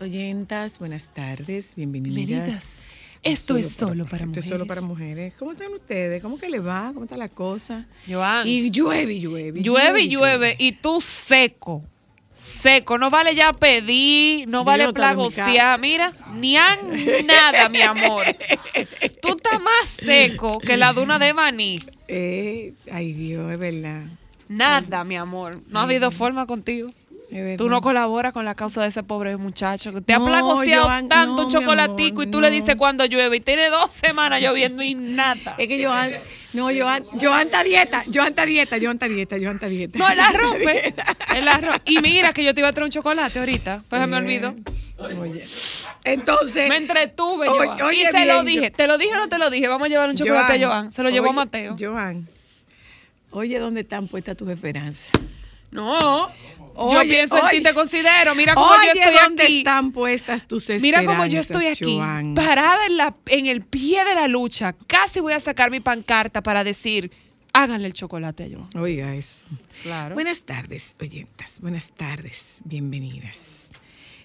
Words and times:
Oyentas, 0.00 0.78
buenas 0.78 1.10
tardes, 1.14 1.74
bienvenidas. 1.74 2.16
Bienvenidas. 2.26 2.82
Esto 3.22 3.56
es 3.56 3.72
solo 3.72 4.04
para 4.04 4.24
Esto 4.26 4.40
es 4.40 4.46
solo 4.46 4.66
para 4.66 4.80
mujeres. 4.82 5.34
¿Cómo 5.38 5.52
están 5.52 5.72
ustedes? 5.72 6.20
¿Cómo 6.22 6.38
que 6.38 6.48
les 6.48 6.64
va? 6.64 6.90
¿Cómo 6.92 7.04
está 7.04 7.16
la 7.16 7.28
cosa? 7.28 7.86
Joan, 8.08 8.46
Y 8.46 8.70
llueve, 8.70 9.14
y 9.14 9.20
llueve. 9.20 9.60
llueve 9.62 10.02
y 10.02 10.08
llueve 10.08 10.54
y 10.58 10.72
tú 10.72 11.00
seco. 11.00 11.82
Seco, 12.30 12.98
no 12.98 13.08
vale 13.08 13.34
ya 13.34 13.54
pedir, 13.54 14.46
no 14.46 14.60
Yo 14.60 14.64
vale 14.64 14.84
no 14.84 14.92
plagosear. 14.92 15.80
Mira, 15.80 16.12
ni 16.34 16.56
a 16.58 16.76
nada, 17.24 17.68
mi 17.70 17.80
amor. 17.80 18.24
Tú 19.22 19.28
estás 19.30 19.58
más 19.60 19.88
seco 19.98 20.58
que 20.58 20.76
la 20.76 20.92
duna 20.92 21.18
de 21.18 21.32
maní. 21.32 21.78
Eh, 22.08 22.74
ay, 22.92 23.14
Dios, 23.14 23.50
es 23.50 23.58
verdad. 23.58 24.04
Nada, 24.48 25.02
mi 25.04 25.16
amor. 25.16 25.62
No 25.68 25.80
ha 25.80 25.84
habido 25.84 26.10
forma 26.10 26.46
contigo. 26.46 26.90
Tú 27.58 27.68
no 27.68 27.80
colaboras 27.80 28.32
con 28.32 28.44
la 28.44 28.54
causa 28.54 28.82
de 28.82 28.88
ese 28.88 29.02
pobre 29.02 29.36
muchacho. 29.36 29.92
que 29.92 30.00
Te 30.00 30.14
ha 30.14 30.18
No, 30.18 30.26
plagoseado 30.26 30.84
Joan, 30.84 31.08
tanto 31.08 31.42
no, 31.44 31.48
chocolatico 31.50 32.20
amor, 32.20 32.28
y 32.28 32.30
tú 32.30 32.40
le 32.40 32.50
dices 32.50 32.76
cuando 32.76 33.04
llueve 33.04 33.38
y 33.38 33.40
tiene 33.40 33.68
dos 33.68 33.92
semanas 33.92 34.40
lloviendo 34.40 34.82
y 34.82 34.94
nada. 34.94 35.56
Es 35.58 35.66
que 35.66 35.84
Joan, 35.84 36.12
no, 36.52 36.68
Joan, 36.74 37.04
Joan 37.20 37.46
está 37.46 37.64
dieta, 37.64 38.04
Joan 38.12 38.28
está 38.28 38.46
dieta, 38.46 38.76
Joan 38.80 38.94
está 38.96 39.08
dieta, 39.08 39.36
Joan 39.42 39.54
está 39.56 39.66
dieta. 39.68 39.98
No, 39.98 40.14
la 40.14 40.30
rompe. 40.32 40.94
Él 41.34 41.44
la 41.44 41.58
rompe. 41.58 41.82
Y 41.86 42.00
mira 42.00 42.32
que 42.32 42.44
yo 42.44 42.54
te 42.54 42.60
iba 42.60 42.68
a 42.68 42.72
traer 42.72 42.84
un 42.84 42.90
chocolate 42.92 43.38
ahorita. 43.40 43.82
Pues 43.88 44.00
se 44.00 44.06
me 44.06 44.16
olvidó. 44.16 44.54
Oye, 45.20 45.44
entonces, 46.04 46.68
Me 46.68 46.76
entretuve, 46.76 47.48
Oye, 47.48 47.66
Joan. 47.66 47.82
oye 47.82 48.02
y 48.02 48.06
se 48.06 48.24
lo 48.24 48.44
dije. 48.44 48.70
yo- 48.70 48.76
¿Te 48.76 48.86
lo 48.86 48.96
dije 48.98 49.12
o 49.14 49.16
no 49.18 49.28
te 49.28 49.38
lo 49.38 49.50
dije? 49.50 49.68
Vamos 49.68 49.86
a 49.86 49.88
llevar 49.88 50.08
un 50.08 50.16
chocolate 50.16 50.62
a 50.62 50.66
Joan. 50.68 50.92
Se 50.92 51.02
lo 51.02 51.10
llevó 51.10 51.30
a 51.30 51.32
Mateo. 51.32 51.76
Joan, 51.78 52.28
oye, 53.30 53.58
¿dónde 53.58 53.80
están 53.82 54.06
puestas 54.08 54.36
tus 54.36 54.48
esperanzas? 54.48 55.10
No. 55.72 56.30
Yo 56.76 57.00
Oye, 57.00 57.08
pienso 57.08 57.36
en 57.38 57.48
ti, 57.50 57.62
te 57.62 57.72
considero. 57.74 58.34
Mira 58.34 58.54
cómo 58.54 58.66
Oye, 58.66 58.92
yo 58.94 59.00
estoy 59.00 59.16
¿dónde 59.24 59.42
aquí. 59.44 59.58
están 59.58 59.92
puestas 59.92 60.46
tus 60.46 60.62
esperanzas, 60.68 60.82
Mira 60.82 61.04
cómo 61.04 61.26
yo 61.26 61.40
estoy 61.40 61.66
aquí, 61.66 61.96
Joan? 61.96 62.34
parada 62.34 62.86
en, 62.86 62.96
la, 62.96 63.14
en 63.26 63.46
el 63.46 63.62
pie 63.62 64.04
de 64.04 64.14
la 64.14 64.28
lucha. 64.28 64.74
Casi 64.86 65.20
voy 65.20 65.32
a 65.32 65.40
sacar 65.40 65.70
mi 65.70 65.80
pancarta 65.80 66.42
para 66.42 66.64
decir, 66.64 67.10
háganle 67.52 67.86
el 67.86 67.94
chocolate 67.94 68.44
a 68.44 68.48
Joan. 68.56 68.68
Oiga 68.82 69.14
eso. 69.14 69.44
Claro. 69.82 70.14
Buenas 70.14 70.44
tardes, 70.44 70.96
oyentas. 71.00 71.60
Buenas 71.60 71.92
tardes. 71.92 72.60
Bienvenidas. 72.64 73.72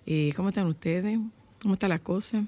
Eh, 0.05 0.33
¿Cómo 0.35 0.49
están 0.49 0.67
ustedes? 0.67 1.17
¿Cómo 1.61 1.75
está 1.75 1.87
la 1.87 1.99
cosa? 1.99 2.43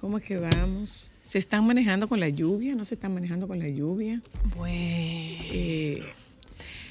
¿Cómo 0.00 0.18
es 0.18 0.24
que 0.24 0.36
vamos? 0.38 1.12
¿Se 1.22 1.38
están 1.38 1.66
manejando 1.66 2.08
con 2.08 2.20
la 2.20 2.28
lluvia? 2.28 2.74
¿No 2.76 2.84
se 2.84 2.94
están 2.94 3.12
manejando 3.14 3.48
con 3.48 3.58
la 3.58 3.68
lluvia? 3.68 4.20
Bueno, 4.56 4.74
Eh, 5.50 6.02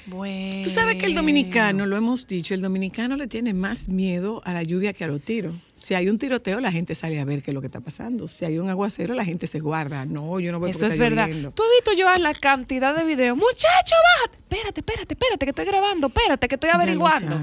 bueno. 0.08 0.64
Tú 0.64 0.70
sabes 0.70 0.96
que 0.98 1.06
el 1.06 1.14
dominicano, 1.16 1.86
lo 1.86 1.96
hemos 1.96 2.28
dicho, 2.28 2.54
el 2.54 2.62
dominicano 2.62 3.16
le 3.16 3.28
tiene 3.28 3.54
más 3.54 3.90
miedo 3.90 4.42
a 4.46 4.54
la 4.54 4.64
lluvia 4.64 4.94
que 4.94 5.04
a 5.04 5.08
los 5.08 5.22
tiros. 5.22 5.56
Si 5.74 5.94
hay 5.94 6.10
un 6.10 6.18
tiroteo, 6.18 6.60
la 6.60 6.72
gente 6.72 6.96
sale 6.96 7.20
a 7.20 7.26
ver 7.26 7.42
qué 7.42 7.52
es 7.52 7.56
lo 7.56 7.62
que 7.62 7.68
está 7.68 7.82
pasando. 7.82 8.28
Si 8.28 8.46
hay 8.46 8.58
un 8.58 8.70
aguacero, 8.70 9.14
la 9.14 9.26
gente 9.26 9.48
se 9.48 9.60
guarda. 9.60 10.06
No, 10.06 10.40
yo 10.40 10.52
no 10.52 10.60
voy 10.60 10.72
Eso 10.72 10.80
porque 10.80 10.94
es 10.94 11.00
verdad. 11.00 11.28
lloviendo. 11.28 11.52
Tú 11.52 11.64
has 11.64 11.70
visto, 11.86 12.04
Joan, 12.04 12.24
la 12.24 12.34
cantidad 12.34 12.96
de 12.96 13.04
videos. 13.04 13.38
Muchacho, 13.38 13.96
bájate. 14.16 14.38
Espérate, 14.38 14.80
espérate, 14.82 15.14
espérate, 15.14 15.46
que 15.46 15.50
estoy 15.52 15.66
grabando. 15.66 16.08
Espérate, 16.08 16.48
que 16.48 16.56
estoy 16.56 16.70
averiguando. 16.72 17.40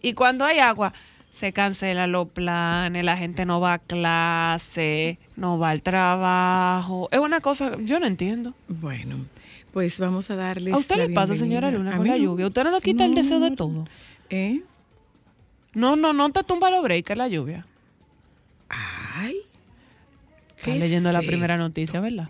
Y 0.00 0.14
cuando 0.14 0.44
hay 0.44 0.58
agua, 0.60 0.92
se 1.30 1.52
cancelan 1.52 2.12
los 2.12 2.28
planes, 2.28 3.04
la 3.04 3.16
gente 3.16 3.44
no 3.46 3.60
va 3.60 3.74
a 3.74 3.78
clase, 3.78 5.18
no 5.36 5.58
va 5.58 5.70
al 5.70 5.82
trabajo. 5.82 7.08
Es 7.10 7.18
una 7.18 7.40
cosa, 7.40 7.76
yo 7.80 7.98
no 7.98 8.06
entiendo. 8.06 8.54
Bueno, 8.68 9.16
pues 9.72 9.98
vamos 9.98 10.30
a 10.30 10.36
darles. 10.36 10.74
¿A 10.74 10.76
usted 10.78 10.96
la 10.96 11.06
le 11.06 11.14
pasa, 11.14 11.34
señora. 11.34 11.70
Luna, 11.70 11.96
con 11.96 12.06
la 12.06 12.16
lluvia? 12.16 12.46
¿Usted 12.46 12.64
no 12.64 12.72
le 12.72 12.80
quita 12.80 13.04
el 13.04 13.14
deseo 13.14 13.40
de 13.40 13.52
todo? 13.52 13.86
¿Eh? 14.30 14.62
No, 15.74 15.96
no, 15.96 16.12
no 16.12 16.30
te 16.30 16.42
tumba 16.44 16.70
los 16.70 16.82
breaks 16.82 17.16
la 17.16 17.28
lluvia. 17.28 17.66
Ay. 18.68 19.36
Estás 20.56 20.64
¿qué 20.64 20.78
leyendo 20.78 21.10
la 21.12 21.20
primera 21.20 21.56
noticia, 21.56 22.00
¿verdad? 22.00 22.28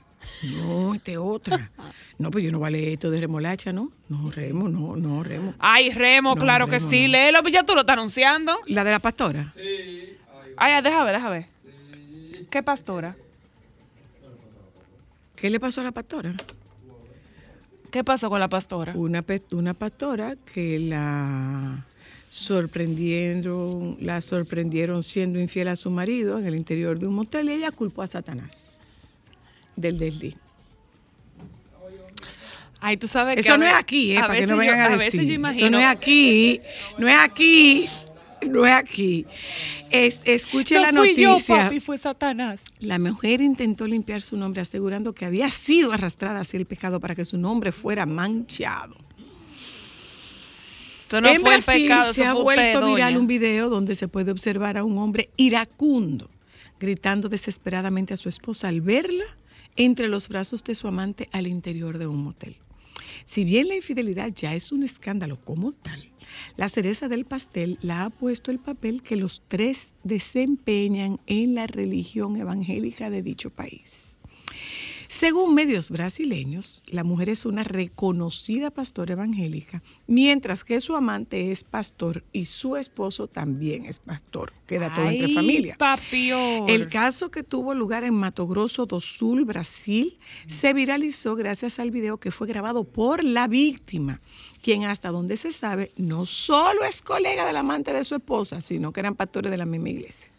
No, 0.57 0.95
esta 0.95 1.11
es 1.13 1.19
otra. 1.19 1.71
No, 2.19 2.31
pues 2.31 2.45
yo 2.45 2.53
no 2.53 2.61
vale 2.61 2.93
esto 2.93 3.11
de 3.11 3.21
remolacha, 3.21 3.73
¿no? 3.73 3.91
No, 4.09 4.31
remo, 4.31 4.69
no, 4.69 4.95
no, 4.97 5.25
remo. 5.25 5.55
Ay, 5.59 5.91
Remo, 5.91 6.37
No, 6.37 6.41
claro 6.41 6.69
que 6.69 6.79
sí. 6.79 7.07
no. 7.07 7.13
Léelo, 7.13 7.43
pues 7.43 7.53
ya 7.53 7.65
tú 7.65 7.75
lo 7.75 7.81
estás 7.81 7.95
anunciando. 7.95 8.57
¿La 8.67 8.85
de 8.85 8.93
la 8.93 9.01
pastora? 9.01 9.53
Ay, 10.57 10.83
déjame 10.83 11.05
ver, 11.07 11.15
déjame 11.15 11.35
ver. 11.39 12.47
¿Qué 12.49 12.63
pastora? 12.63 13.17
¿Qué 15.35 15.51
le 15.51 15.59
pasó 15.59 15.81
a 15.81 15.85
la 15.85 15.93
pastora? 15.93 16.35
¿Qué 17.93 18.03
pasó 18.03 18.31
con 18.31 18.41
la 18.41 18.49
pastora? 18.49 18.95
Una, 18.97 19.23
pastora 19.75 20.35
que 20.55 20.79
la 20.79 21.85
sorprendieron, 22.27 23.99
la 24.01 24.23
sorprendieron 24.23 25.03
siendo 25.03 25.39
infiel 25.39 25.69
a 25.69 25.77
su 25.77 25.91
marido 25.91 26.39
en 26.39 26.47
el 26.47 26.55
interior 26.57 26.99
de 26.99 27.07
un 27.07 27.15
motel 27.15 27.51
y 27.51 27.53
ella 27.53 27.71
culpó 27.71 28.01
a 28.01 28.07
Satanás 28.07 28.79
del 29.77 29.99
desliz. 29.99 30.37
Ay, 32.81 32.97
tú 32.97 33.07
sabes 33.07 33.35
que. 33.35 33.43
Eso 33.43 33.59
no 33.59 33.67
es 33.67 33.75
aquí, 33.75 34.17
eh, 34.17 34.21
para 34.21 34.35
que 34.37 34.47
no 34.47 34.57
vengan 34.57 34.79
yo- 34.79 34.97
a 34.97 34.99
decir. 34.99 35.31
imagino. 35.31 35.67
Eso 35.67 35.71
no 35.71 35.79
es 35.79 35.85
aquí, 35.87 36.63
no 36.97 37.09
es 37.09 37.21
aquí, 37.21 37.87
no 38.49 38.67
es 38.67 38.73
aquí. 38.73 39.27
Es, 39.91 40.23
escuche 40.25 40.75
No 40.77 40.83
la 40.83 40.93
fui 40.93 41.15
yo, 41.15 41.33
noticia. 41.33 41.65
papi, 41.65 41.81
fue 41.81 41.99
Satanás. 41.99 42.65
La 42.81 42.99
mujer 42.99 43.41
intentó 43.41 43.87
limpiar 43.87 44.23
su 44.23 44.37
nombre 44.37 44.63
asegurando 44.63 45.15
que 45.15 45.25
había 45.25 45.51
sido 45.51 45.93
arrastrada 45.93 46.41
hacia 46.41 46.59
el 46.59 46.67
pecado 46.67 47.01
para 47.01 47.15
que 47.15 47.25
su 47.25 47.39
nombre 47.39 47.73
fuera 47.73 48.07
manchado. 48.07 48.97
Eso 51.01 51.21
no 51.21 51.29
en 51.29 51.41
fue 51.43 51.57
el 51.57 51.63
pecado, 51.63 52.13
se 52.15 52.23
eso 52.23 52.31
ha 52.31 52.33
fue 52.35 52.43
vuelto 52.43 52.63
usted, 52.63 52.87
viral 52.87 53.13
doña. 53.13 53.19
un 53.19 53.27
video 53.27 53.69
donde 53.69 53.95
se 53.95 54.09
puede 54.09 54.31
observar 54.31 54.79
a 54.79 54.85
un 54.85 54.97
hombre 54.99 55.29
iracundo 55.37 56.31
gritando 56.81 57.29
desesperadamente 57.29 58.13
a 58.13 58.17
su 58.17 58.29
esposa 58.29 58.69
al 58.69 58.81
verla 58.81 59.25
entre 59.77 60.09
los 60.09 60.29
brazos 60.29 60.65
de 60.65 60.75
su 60.75 60.89
amante 60.89 61.29
al 61.33 61.47
interior 61.47 61.97
de 61.99 62.07
un 62.09 62.25
motel. 62.25 62.57
Si 63.25 63.45
bien 63.45 63.69
la 63.69 63.77
infidelidad 63.77 64.33
ya 64.35 64.55
es 64.55 64.73
un 64.73 64.83
escándalo 64.83 65.37
como 65.37 65.73
tal, 65.73 66.11
la 66.57 66.69
cereza 66.69 67.09
del 67.09 67.25
pastel 67.25 67.79
la 67.83 68.05
ha 68.05 68.11
puesto 68.11 68.51
el 68.51 68.59
papel 68.59 69.03
que 69.03 69.17
los 69.17 69.43
tres 69.49 69.97
desempeñan 70.05 71.21
en 71.27 71.55
la 71.55 71.67
religión 71.67 72.37
evangélica 72.37 73.11
de 73.11 73.23
dicho 73.23 73.51
país. 73.51 74.19
Según 75.19 75.55
medios 75.55 75.91
brasileños, 75.91 76.83
la 76.87 77.05
mujer 77.05 77.29
es 77.29 77.45
una 77.45 77.63
reconocida 77.63 78.71
pastora 78.71 79.13
evangélica, 79.13 79.83
mientras 80.07 80.65
que 80.65 80.81
su 80.81 80.97
amante 80.97 81.53
es 81.53 81.65
pastor 81.65 82.25
y 82.33 82.47
su 82.47 82.77
esposo 82.77 83.29
también 83.29 83.85
es 83.85 83.99
pastor. 83.99 84.53
Queda 84.67 84.93
todo 84.93 85.07
entre 85.07 85.33
familia. 85.33 85.77
papior. 85.79 86.69
El 86.69 86.89
caso 86.89 87.31
que 87.31 87.43
tuvo 87.43 87.75
lugar 87.75 88.05
en 88.05 88.15
Mato 88.15 88.49
Grosso 88.49 88.87
do 88.87 89.01
Sul, 89.01 89.45
Brasil, 89.45 90.19
se 90.47 90.73
viralizó 90.73 91.37
gracias 91.37 91.79
al 91.79 91.91
video 91.91 92.19
que 92.19 92.31
fue 92.31 92.49
grabado 92.49 92.83
por 92.83 93.23
la 93.23 93.47
víctima, 93.49 94.19
quien 94.63 94.85
hasta 94.85 95.11
donde 95.11 95.37
se 95.37 95.53
sabe 95.53 95.93
no 95.97 96.25
solo 96.25 96.85
es 96.85 97.03
colega 97.03 97.47
del 97.47 97.59
amante 97.59 97.93
de 97.93 98.03
su 98.03 98.15
esposa, 98.17 98.63
sino 98.63 98.93
que 98.93 99.01
eran 99.01 99.15
pastores 99.15 99.51
de 99.51 99.59
la 99.59 99.67
misma 99.67 99.91
iglesia. 99.91 100.33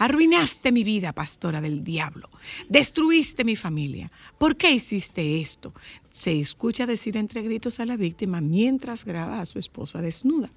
Arruinaste 0.00 0.72
mi 0.72 0.82
vida, 0.82 1.12
pastora 1.12 1.60
del 1.60 1.84
diablo. 1.84 2.30
Destruiste 2.70 3.44
mi 3.44 3.54
familia. 3.54 4.10
¿Por 4.38 4.56
qué 4.56 4.72
hiciste 4.72 5.42
esto? 5.42 5.74
Se 6.10 6.40
escucha 6.40 6.86
decir 6.86 7.18
entre 7.18 7.42
gritos 7.42 7.80
a 7.80 7.84
la 7.84 7.98
víctima 7.98 8.40
mientras 8.40 9.04
graba 9.04 9.42
a 9.42 9.46
su 9.46 9.58
esposa 9.58 10.00
desnuda. 10.00 10.50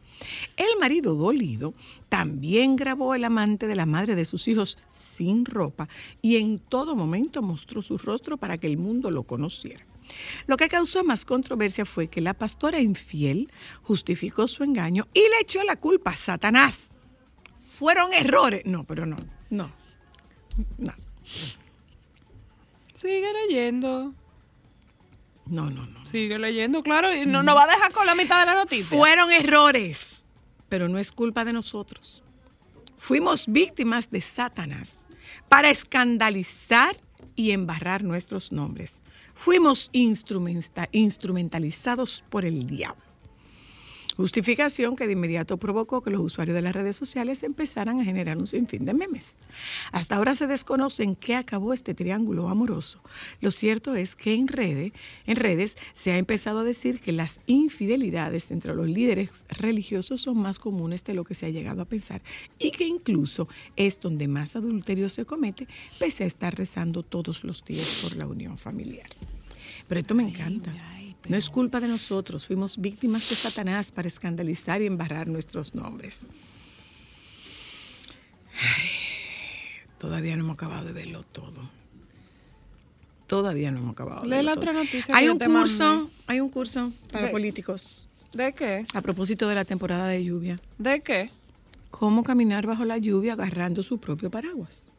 El 0.55 0.79
marido 0.79 1.15
dolido 1.15 1.73
también 2.07 2.77
grabó 2.77 3.15
el 3.15 3.25
amante 3.25 3.67
de 3.67 3.75
la 3.75 3.85
madre 3.85 4.15
de 4.15 4.23
sus 4.23 4.47
hijos 4.47 4.77
sin 4.91 5.43
ropa 5.43 5.89
y 6.21 6.37
en 6.37 6.59
todo 6.59 6.95
momento 6.95 7.41
mostró 7.41 7.81
su 7.81 7.97
rostro 7.97 8.37
para 8.37 8.57
que 8.57 8.67
el 8.67 8.77
mundo 8.77 9.11
lo 9.11 9.23
conociera. 9.23 9.85
Lo 10.47 10.55
que 10.55 10.69
causó 10.69 11.03
más 11.03 11.25
controversia 11.25 11.83
fue 11.83 12.07
que 12.07 12.21
la 12.21 12.33
pastora 12.33 12.79
infiel 12.79 13.51
justificó 13.81 14.47
su 14.47 14.63
engaño 14.63 15.05
y 15.13 15.19
le 15.19 15.41
echó 15.41 15.61
la 15.63 15.75
culpa 15.75 16.11
a 16.11 16.15
Satanás 16.15 16.95
fueron 17.83 18.13
errores. 18.13 18.61
No, 18.65 18.85
pero 18.85 19.05
no, 19.05 19.17
no. 19.49 19.69
No, 20.77 20.93
Sigue 23.01 23.33
leyendo. 23.33 24.13
no, 25.47 25.69
no. 25.69 25.85
no. 25.87 26.05
Sigue 26.05 26.39
leyendo, 26.39 26.81
claro. 26.83 27.13
Y 27.13 27.25
no 27.25 27.43
nos 27.43 27.55
va 27.57 27.63
a 27.63 27.67
dejar 27.67 27.91
con 27.91 28.05
la 28.05 28.15
mitad 28.15 28.39
de 28.39 28.45
la 28.45 28.55
noticia. 28.55 28.97
Fueron 28.97 29.31
errores, 29.31 30.27
pero 30.69 30.87
no 30.87 30.97
es 30.97 31.11
culpa 31.11 31.43
de 31.43 31.51
nosotros. 31.51 32.23
Fuimos 32.97 33.47
víctimas 33.47 34.09
de 34.11 34.21
Satanás 34.21 35.09
para 35.49 35.69
escandalizar 35.69 36.95
y 37.35 37.51
embarrar 37.51 38.03
nuestros 38.03 38.53
nombres. 38.53 39.03
Fuimos 39.33 39.89
instrumenta- 39.91 40.87
instrumentalizados 40.93 42.23
por 42.29 42.45
el 42.45 42.65
diablo. 42.65 43.03
Justificación 44.15 44.95
que 44.95 45.07
de 45.07 45.13
inmediato 45.13 45.57
provocó 45.57 46.01
que 46.01 46.11
los 46.11 46.21
usuarios 46.21 46.55
de 46.55 46.61
las 46.61 46.75
redes 46.75 46.95
sociales 46.95 47.41
empezaran 47.43 47.99
a 47.99 48.05
generar 48.05 48.37
un 48.37 48.45
sinfín 48.45 48.85
de 48.85 48.93
memes. 48.93 49.39
Hasta 49.91 50.15
ahora 50.15 50.35
se 50.35 50.47
desconoce 50.47 51.03
en 51.03 51.15
qué 51.15 51.35
acabó 51.35 51.73
este 51.73 51.93
triángulo 51.93 52.49
amoroso. 52.49 53.01
Lo 53.41 53.49
cierto 53.49 53.95
es 53.95 54.15
que 54.15 54.33
en, 54.33 54.47
redes, 54.47 54.93
en 55.25 55.35
redes 55.35 55.77
se 55.93 56.11
ha 56.11 56.17
empezado 56.17 56.59
a 56.59 56.63
decir 56.63 56.99
que 56.99 57.11
las 57.11 57.41
infidelidades 57.47 58.51
entre 58.51 58.75
los 58.75 58.87
líderes 58.87 59.45
religiosos 59.49 60.21
son 60.21 60.37
más 60.37 60.59
comunes 60.59 61.03
de 61.03 61.15
lo 61.15 61.23
que 61.23 61.33
se 61.33 61.47
ha 61.47 61.49
llegado 61.49 61.81
a 61.81 61.85
pensar 61.85 62.21
y 62.59 62.71
que 62.71 62.85
incluso 62.85 63.47
es 63.75 63.99
donde 63.99 64.27
más 64.27 64.55
adulterio 64.55 65.09
se 65.09 65.25
comete, 65.25 65.67
pese 65.99 66.23
a 66.23 66.27
estar 66.27 66.55
rezando 66.55 67.03
todos 67.03 67.43
los 67.43 67.65
días 67.65 67.95
por 68.01 68.15
la 68.15 68.27
unión 68.27 68.57
familiar. 68.57 69.09
Pero 69.87 69.99
esto 69.99 70.15
me 70.15 70.23
encanta. 70.23 70.71
No 71.27 71.37
es 71.37 71.49
culpa 71.49 71.79
de 71.79 71.87
nosotros, 71.87 72.45
fuimos 72.45 72.77
víctimas 72.77 73.29
de 73.29 73.35
Satanás 73.35 73.91
para 73.91 74.07
escandalizar 74.07 74.81
y 74.81 74.87
embarrar 74.87 75.29
nuestros 75.29 75.73
nombres. 75.73 76.27
Ay, 78.61 78.89
todavía 79.97 80.35
no 80.35 80.43
hemos 80.43 80.55
acabado 80.55 80.85
de 80.85 80.91
verlo 80.93 81.23
todo. 81.23 81.59
Todavía 83.27 83.71
no 83.71 83.79
hemos 83.79 83.93
acabado 83.93 84.21
de 84.21 84.27
Lee 84.27 84.35
verlo 84.35 84.49
la 84.49 84.55
todo. 84.55 84.61
otra 84.61 84.73
noticia 84.73 85.15
Hay 85.15 85.29
un 85.29 85.39
curso, 85.39 86.09
hay 86.27 86.39
un 86.41 86.49
curso 86.49 86.91
para 87.11 87.31
políticos 87.31 88.09
¿De 88.33 88.53
qué? 88.53 88.85
a 88.93 89.01
propósito 89.01 89.47
de 89.47 89.55
la 89.55 89.65
temporada 89.65 90.07
de 90.07 90.23
lluvia. 90.23 90.59
¿De 90.77 91.01
qué? 91.01 91.29
Cómo 91.89 92.23
caminar 92.23 92.65
bajo 92.67 92.83
la 92.83 92.97
lluvia 92.97 93.33
agarrando 93.33 93.81
su 93.81 93.97
propio 93.99 94.29
paraguas. 94.29 94.89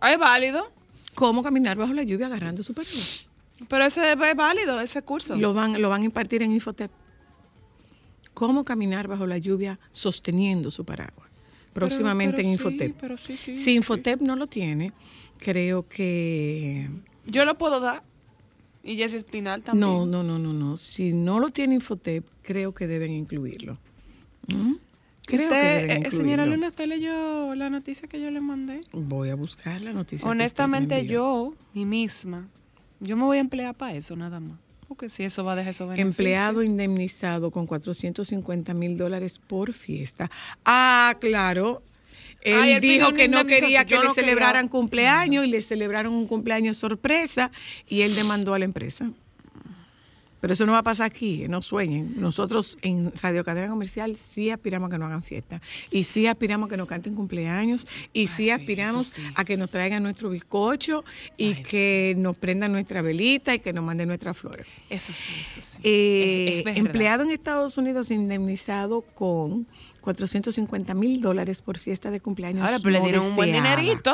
Ah, 0.00 0.12
es 0.12 0.18
válido. 0.18 0.70
Cómo 1.14 1.42
caminar 1.42 1.76
bajo 1.76 1.92
la 1.92 2.02
lluvia 2.02 2.26
agarrando 2.26 2.62
su 2.62 2.74
paraguas. 2.74 3.28
Pero 3.68 3.84
ese 3.84 4.12
es 4.12 4.36
válido, 4.36 4.80
ese 4.80 5.02
curso. 5.02 5.36
Lo 5.36 5.54
van, 5.54 5.80
lo 5.80 5.88
van 5.88 6.02
a 6.02 6.04
impartir 6.04 6.42
en 6.42 6.52
Infotep. 6.52 6.90
Cómo 8.34 8.64
caminar 8.64 9.08
bajo 9.08 9.26
la 9.26 9.38
lluvia 9.38 9.78
sosteniendo 9.90 10.70
su 10.70 10.84
paraguas. 10.84 11.28
Próximamente 11.72 12.36
pero 12.36 12.48
en 12.48 12.58
sí, 12.58 12.64
Infotep. 12.64 12.96
pero 13.00 13.18
sí, 13.18 13.36
sí, 13.36 13.56
si 13.56 13.64
sí. 13.64 13.74
Infotep 13.74 14.20
no 14.20 14.36
lo 14.36 14.46
tiene, 14.46 14.92
creo 15.38 15.88
que... 15.88 16.88
Yo 17.26 17.44
lo 17.44 17.56
puedo 17.56 17.80
dar. 17.80 18.02
Y 18.84 18.96
Jesse 18.96 19.14
Espinal 19.14 19.62
también. 19.62 19.88
No, 19.88 20.04
no, 20.04 20.22
no, 20.22 20.38
no, 20.38 20.52
no. 20.52 20.76
Si 20.76 21.12
no 21.12 21.38
lo 21.38 21.50
tiene 21.50 21.74
Infotep, 21.76 22.26
creo 22.42 22.74
que 22.74 22.86
deben 22.86 23.12
incluirlo. 23.12 23.78
¿Mm? 24.48 24.74
Creo 25.24 25.38
que 25.38 25.44
Usted, 25.44 25.80
deben 25.88 26.06
eh, 26.06 26.10
señora 26.10 26.22
incluirlo. 26.32 26.46
Luna, 26.46 26.68
¿usted 26.68 26.86
leyó 26.86 27.54
la 27.54 27.70
noticia 27.70 28.08
que 28.08 28.20
yo 28.20 28.30
le 28.30 28.40
mandé? 28.40 28.80
Voy 28.92 29.30
a 29.30 29.34
buscar 29.36 29.80
la 29.80 29.92
noticia. 29.92 30.16
que 30.24 30.26
usted 30.26 30.26
me 30.26 30.30
Honestamente, 30.32 30.98
envió. 30.98 31.14
yo, 31.14 31.54
mi 31.74 31.84
misma, 31.86 32.48
yo 33.02 33.16
me 33.16 33.24
voy 33.24 33.38
a 33.38 33.40
emplear 33.40 33.74
para 33.74 33.94
eso 33.94 34.16
nada 34.16 34.40
más. 34.40 34.58
Porque 34.88 35.08
si 35.08 35.24
eso 35.24 35.42
va 35.42 35.52
a 35.52 35.56
dejar 35.56 35.74
beneficios. 35.74 36.06
Empleado 36.06 36.62
indemnizado 36.62 37.50
con 37.50 37.66
450 37.66 38.74
mil 38.74 38.96
dólares 38.96 39.38
por 39.38 39.72
fiesta. 39.72 40.30
Ah, 40.64 41.16
claro. 41.18 41.82
Él 42.42 42.58
Ay, 42.60 42.72
él 42.72 42.80
pidió 42.80 42.94
dijo 42.94 43.12
que 43.12 43.28
no 43.28 43.46
quería 43.46 43.84
que 43.84 43.96
le 43.96 44.04
no 44.04 44.14
quería. 44.14 44.30
celebraran 44.30 44.68
cumpleaños 44.68 45.46
y 45.46 45.48
le 45.48 45.60
celebraron 45.60 46.12
un 46.12 46.26
cumpleaños 46.26 46.76
sorpresa 46.76 47.50
y 47.88 48.02
él 48.02 48.14
demandó 48.14 48.54
a 48.54 48.58
la 48.58 48.64
empresa. 48.64 49.10
Pero 50.42 50.52
eso 50.54 50.66
no 50.66 50.72
va 50.72 50.78
a 50.78 50.82
pasar 50.82 51.06
aquí, 51.06 51.46
no 51.48 51.62
sueñen. 51.62 52.20
Nosotros 52.20 52.76
en 52.82 53.12
Radio 53.22 53.44
Cadena 53.44 53.68
Comercial 53.68 54.16
sí 54.16 54.50
aspiramos 54.50 54.88
a 54.88 54.90
que 54.90 54.98
no 54.98 55.06
hagan 55.06 55.22
fiesta. 55.22 55.62
Y 55.90 56.02
sí 56.02 56.26
aspiramos 56.26 56.66
a 56.66 56.70
que 56.70 56.76
nos 56.76 56.88
canten 56.88 57.14
cumpleaños. 57.14 57.86
Y 58.12 58.26
sí, 58.26 58.34
sí, 58.34 58.50
aspiramos 58.50 59.06
sí. 59.06 59.22
a 59.36 59.44
que 59.44 59.56
nos 59.56 59.70
traigan 59.70 60.02
nuestro 60.02 60.30
bizcocho 60.30 61.04
y 61.36 61.54
que 61.54 62.14
nos 62.18 62.36
prendan 62.38 62.72
nuestra 62.72 63.02
velita 63.02 63.54
y 63.54 63.60
que 63.60 63.72
nos 63.72 63.84
manden 63.84 64.08
nuestras 64.08 64.36
flores. 64.36 64.66
Eso 64.90 65.12
sí, 65.12 65.32
eso 65.40 65.60
sí. 65.62 65.78
Eh, 65.84 66.48
Es- 66.48 66.58
es 66.58 66.64
verdad. 66.64 66.78
empleado 66.86 67.22
en 67.22 67.30
Estados 67.30 67.78
Unidos 67.78 68.10
indemnizado 68.10 69.02
con 69.14 69.68
450 70.00 70.92
mil 70.94 71.20
dólares 71.20 71.62
por 71.62 71.78
fiesta 71.78 72.10
de 72.10 72.18
cumpleaños. 72.20 72.64
Ahora, 72.66 72.78
pero 72.80 72.90
le 72.90 73.00
dieron 73.00 73.26
un 73.26 73.36
buen 73.36 73.52
dinerito. 73.52 74.12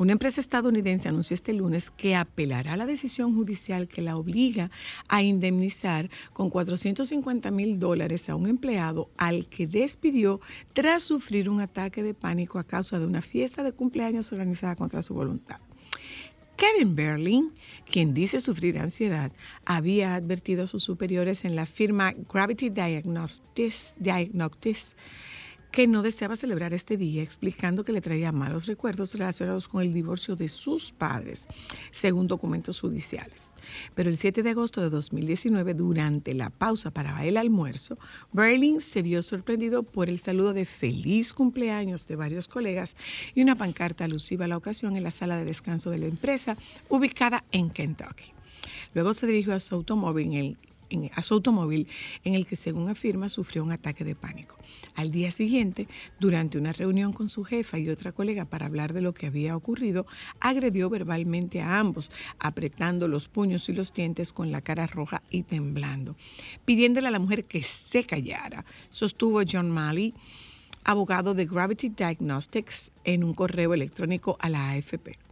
Una 0.00 0.12
empresa 0.12 0.40
estadounidense 0.40 1.10
anunció 1.10 1.34
este 1.34 1.52
lunes 1.52 1.90
que 1.90 2.16
apelará 2.16 2.72
a 2.72 2.76
la 2.78 2.86
decisión 2.86 3.34
judicial 3.34 3.86
que 3.86 4.00
la 4.00 4.16
obliga 4.16 4.70
a 5.10 5.22
indemnizar 5.22 6.08
con 6.32 6.48
450 6.48 7.50
mil 7.50 7.78
dólares 7.78 8.30
a 8.30 8.34
un 8.34 8.48
empleado 8.48 9.10
al 9.18 9.46
que 9.50 9.66
despidió 9.66 10.40
tras 10.72 11.02
sufrir 11.02 11.50
un 11.50 11.60
ataque 11.60 12.02
de 12.02 12.14
pánico 12.14 12.58
a 12.58 12.64
causa 12.64 12.98
de 12.98 13.04
una 13.04 13.20
fiesta 13.20 13.62
de 13.62 13.72
cumpleaños 13.72 14.32
organizada 14.32 14.74
contra 14.74 15.02
su 15.02 15.12
voluntad. 15.12 15.60
Kevin 16.56 16.94
Berlin, 16.94 17.52
quien 17.84 18.14
dice 18.14 18.40
sufrir 18.40 18.78
ansiedad, 18.78 19.30
había 19.66 20.14
advertido 20.14 20.64
a 20.64 20.66
sus 20.66 20.82
superiores 20.82 21.44
en 21.44 21.56
la 21.56 21.66
firma 21.66 22.14
Gravity 22.32 22.70
Diagnostics, 22.70 23.96
Diagnostics 23.98 24.96
que 25.70 25.86
no 25.86 26.02
deseaba 26.02 26.36
celebrar 26.36 26.74
este 26.74 26.96
día, 26.96 27.22
explicando 27.22 27.84
que 27.84 27.92
le 27.92 28.00
traía 28.00 28.32
malos 28.32 28.66
recuerdos 28.66 29.14
relacionados 29.14 29.68
con 29.68 29.82
el 29.82 29.92
divorcio 29.92 30.36
de 30.36 30.48
sus 30.48 30.92
padres, 30.92 31.46
según 31.90 32.26
documentos 32.26 32.80
judiciales. 32.80 33.52
Pero 33.94 34.10
el 34.10 34.16
7 34.16 34.42
de 34.42 34.50
agosto 34.50 34.80
de 34.80 34.90
2019, 34.90 35.74
durante 35.74 36.34
la 36.34 36.50
pausa 36.50 36.90
para 36.90 37.24
el 37.24 37.36
almuerzo, 37.36 37.98
Berlin 38.32 38.80
se 38.80 39.02
vio 39.02 39.22
sorprendido 39.22 39.82
por 39.82 40.08
el 40.08 40.18
saludo 40.18 40.52
de 40.52 40.64
feliz 40.64 41.32
cumpleaños 41.32 42.06
de 42.06 42.16
varios 42.16 42.48
colegas 42.48 42.96
y 43.34 43.42
una 43.42 43.56
pancarta 43.56 44.04
alusiva 44.04 44.46
a 44.46 44.48
la 44.48 44.56
ocasión 44.56 44.96
en 44.96 45.04
la 45.04 45.10
sala 45.10 45.36
de 45.36 45.44
descanso 45.44 45.90
de 45.90 45.98
la 45.98 46.06
empresa 46.06 46.56
ubicada 46.88 47.44
en 47.52 47.70
Kentucky. 47.70 48.32
Luego 48.94 49.14
se 49.14 49.26
dirigió 49.26 49.54
a 49.54 49.60
su 49.60 49.76
automóvil 49.76 50.26
en 50.28 50.34
el 50.34 50.56
en, 50.90 51.10
a 51.14 51.22
su 51.22 51.34
automóvil 51.34 51.88
en 52.24 52.34
el 52.34 52.46
que, 52.46 52.56
según 52.56 52.88
afirma, 52.88 53.28
sufrió 53.28 53.62
un 53.64 53.72
ataque 53.72 54.04
de 54.04 54.14
pánico. 54.14 54.56
Al 54.94 55.10
día 55.10 55.30
siguiente, 55.30 55.88
durante 56.18 56.58
una 56.58 56.72
reunión 56.72 57.12
con 57.12 57.28
su 57.28 57.44
jefa 57.44 57.78
y 57.78 57.88
otra 57.88 58.12
colega 58.12 58.44
para 58.44 58.66
hablar 58.66 58.92
de 58.92 59.00
lo 59.00 59.14
que 59.14 59.26
había 59.26 59.56
ocurrido, 59.56 60.06
agredió 60.40 60.90
verbalmente 60.90 61.60
a 61.62 61.78
ambos, 61.78 62.10
apretando 62.38 63.08
los 63.08 63.28
puños 63.28 63.68
y 63.68 63.72
los 63.72 63.92
dientes 63.92 64.32
con 64.32 64.52
la 64.52 64.60
cara 64.60 64.86
roja 64.86 65.22
y 65.30 65.44
temblando, 65.44 66.16
pidiéndole 66.64 67.08
a 67.08 67.12
la 67.12 67.18
mujer 67.18 67.44
que 67.44 67.62
se 67.62 68.04
callara, 68.04 68.64
sostuvo 68.90 69.40
John 69.50 69.70
Malley 69.70 70.14
abogado 70.84 71.34
de 71.34 71.46
Gravity 71.46 71.90
Diagnostics, 71.90 72.92
en 73.04 73.24
un 73.24 73.34
correo 73.34 73.74
electrónico 73.74 74.36
a 74.40 74.48
la 74.48 74.70
AFP. 74.70 75.29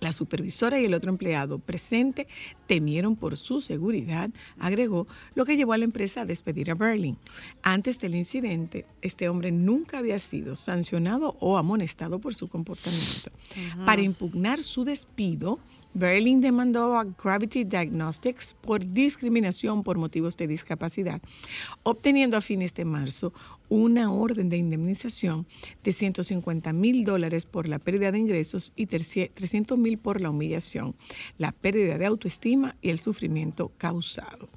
La 0.00 0.12
supervisora 0.12 0.80
y 0.80 0.84
el 0.84 0.94
otro 0.94 1.10
empleado 1.10 1.58
presente 1.58 2.28
temieron 2.66 3.16
por 3.16 3.36
su 3.36 3.60
seguridad, 3.60 4.30
agregó, 4.58 5.06
lo 5.34 5.44
que 5.44 5.56
llevó 5.56 5.72
a 5.72 5.78
la 5.78 5.84
empresa 5.84 6.22
a 6.22 6.24
despedir 6.24 6.70
a 6.70 6.74
Berlin. 6.74 7.16
Antes 7.62 7.98
del 7.98 8.14
incidente, 8.14 8.86
este 9.02 9.28
hombre 9.28 9.50
nunca 9.50 9.98
había 9.98 10.18
sido 10.18 10.56
sancionado 10.56 11.36
o 11.40 11.56
amonestado 11.56 12.18
por 12.20 12.34
su 12.34 12.48
comportamiento. 12.48 13.30
Para 13.84 14.02
impugnar 14.02 14.62
su 14.62 14.84
despido, 14.84 15.58
Berlin 15.94 16.40
demandó 16.40 16.96
a 16.96 17.04
Gravity 17.04 17.64
Diagnostics 17.64 18.54
por 18.60 18.86
discriminación 18.92 19.82
por 19.82 19.98
motivos 19.98 20.36
de 20.36 20.46
discapacidad, 20.46 21.20
obteniendo 21.82 22.36
a 22.36 22.40
fines 22.40 22.74
de 22.74 22.84
marzo 22.84 23.32
una 23.68 24.12
orden 24.12 24.48
de 24.48 24.56
indemnización 24.56 25.46
de 25.84 25.92
150 25.92 26.72
mil 26.72 27.04
dólares 27.04 27.44
por 27.44 27.68
la 27.68 27.78
pérdida 27.78 28.12
de 28.12 28.18
ingresos 28.18 28.72
y 28.76 28.86
300 28.86 29.78
mil 29.78 29.98
por 29.98 30.20
la 30.20 30.30
humillación, 30.30 30.94
la 31.36 31.52
pérdida 31.52 31.98
de 31.98 32.06
autoestima 32.06 32.76
y 32.80 32.90
el 32.90 32.98
sufrimiento 32.98 33.72
causado. 33.78 34.48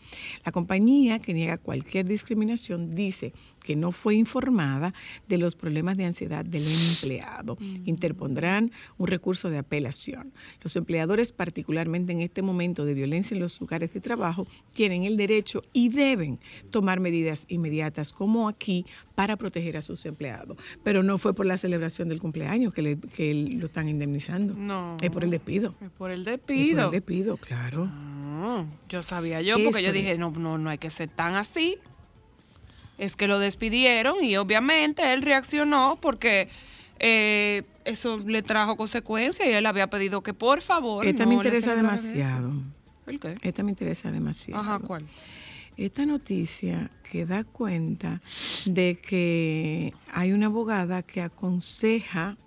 La 0.45 0.51
compañía, 0.51 1.19
que 1.19 1.33
niega 1.33 1.57
cualquier 1.57 2.05
discriminación, 2.05 2.95
dice 2.95 3.33
que 3.63 3.75
no 3.75 3.91
fue 3.91 4.15
informada 4.15 4.93
de 5.27 5.37
los 5.37 5.55
problemas 5.55 5.97
de 5.97 6.05
ansiedad 6.05 6.43
del 6.43 6.65
empleado. 6.67 7.57
Interpondrán 7.85 8.71
un 8.97 9.07
recurso 9.07 9.49
de 9.49 9.57
apelación. 9.59 10.31
Los 10.63 10.75
empleadores, 10.75 11.31
particularmente 11.31 12.11
en 12.11 12.21
este 12.21 12.41
momento 12.41 12.85
de 12.85 12.93
violencia 12.93 13.35
en 13.35 13.41
los 13.41 13.59
lugares 13.61 13.93
de 13.93 13.99
trabajo, 13.99 14.47
tienen 14.73 15.03
el 15.03 15.17
derecho 15.17 15.61
y 15.73 15.89
deben 15.89 16.39
tomar 16.71 16.99
medidas 16.99 17.45
inmediatas, 17.49 18.13
como 18.13 18.47
aquí, 18.47 18.85
para 19.15 19.35
proteger 19.37 19.77
a 19.77 19.81
sus 19.81 20.05
empleados. 20.05 20.57
Pero 20.83 21.03
no 21.03 21.17
fue 21.17 21.33
por 21.35 21.45
la 21.45 21.57
celebración 21.57 22.09
del 22.09 22.19
cumpleaños 22.19 22.73
que, 22.73 22.81
le- 22.81 22.97
que 22.97 23.33
lo 23.33 23.65
están 23.67 23.87
indemnizando. 23.89 24.55
No. 24.55 24.97
Es 25.01 25.09
por 25.11 25.23
el 25.23 25.29
despido. 25.29 25.75
Es 25.81 25.89
por 25.89 26.11
el 26.11 26.21
Es 26.21 26.25
por 26.39 26.47
despido. 26.47 26.85
el 26.85 26.91
despido, 26.91 27.37
claro. 27.37 27.87
Ah, 27.91 28.65
yo 28.89 29.01
sabía 29.01 29.41
yo, 29.41 29.57
porque 29.63 29.83
yo 29.83 29.91
dije, 29.91 30.17
no, 30.17 30.31
no, 30.31 30.57
no 30.57 30.69
hay 30.69 30.77
que 30.77 30.89
ser 30.89 31.09
tan 31.09 31.35
así. 31.35 31.77
Es 33.01 33.15
que 33.15 33.25
lo 33.25 33.39
despidieron 33.39 34.23
y 34.23 34.37
obviamente 34.37 35.11
él 35.11 35.23
reaccionó 35.23 35.97
porque 35.99 36.49
eh, 36.99 37.63
eso 37.83 38.19
le 38.19 38.43
trajo 38.43 38.77
consecuencias 38.77 39.47
y 39.47 39.51
él 39.51 39.65
había 39.65 39.89
pedido 39.89 40.21
que 40.21 40.35
por 40.35 40.61
favor. 40.61 41.03
Esta 41.03 41.23
no 41.23 41.29
me 41.29 41.35
interesa 41.37 41.75
demasiado. 41.75 42.53
¿El 43.07 43.19
qué? 43.19 43.33
Esta 43.41 43.63
me 43.63 43.71
interesa 43.71 44.11
demasiado. 44.11 44.61
Ajá, 44.61 44.77
¿cuál? 44.77 45.07
Esta 45.77 46.05
noticia 46.05 46.91
que 47.01 47.25
da 47.25 47.43
cuenta 47.43 48.21
de 48.65 48.99
que 49.01 49.95
hay 50.13 50.31
una 50.31 50.45
abogada 50.45 51.01
que 51.01 51.23
aconseja, 51.23 52.37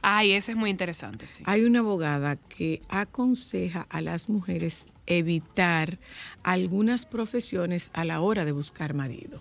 Ay, 0.00 0.32
ese 0.32 0.50
es 0.50 0.58
muy 0.58 0.70
interesante, 0.70 1.28
sí. 1.28 1.44
hay 1.46 1.62
una 1.62 1.78
abogada 1.78 2.34
que 2.34 2.80
aconseja 2.88 3.86
a 3.90 4.00
las 4.00 4.28
mujeres 4.28 4.88
evitar 5.06 6.00
algunas 6.42 7.06
profesiones 7.06 7.92
a 7.94 8.04
la 8.04 8.20
hora 8.20 8.44
de 8.44 8.50
buscar 8.50 8.92
marido. 8.92 9.40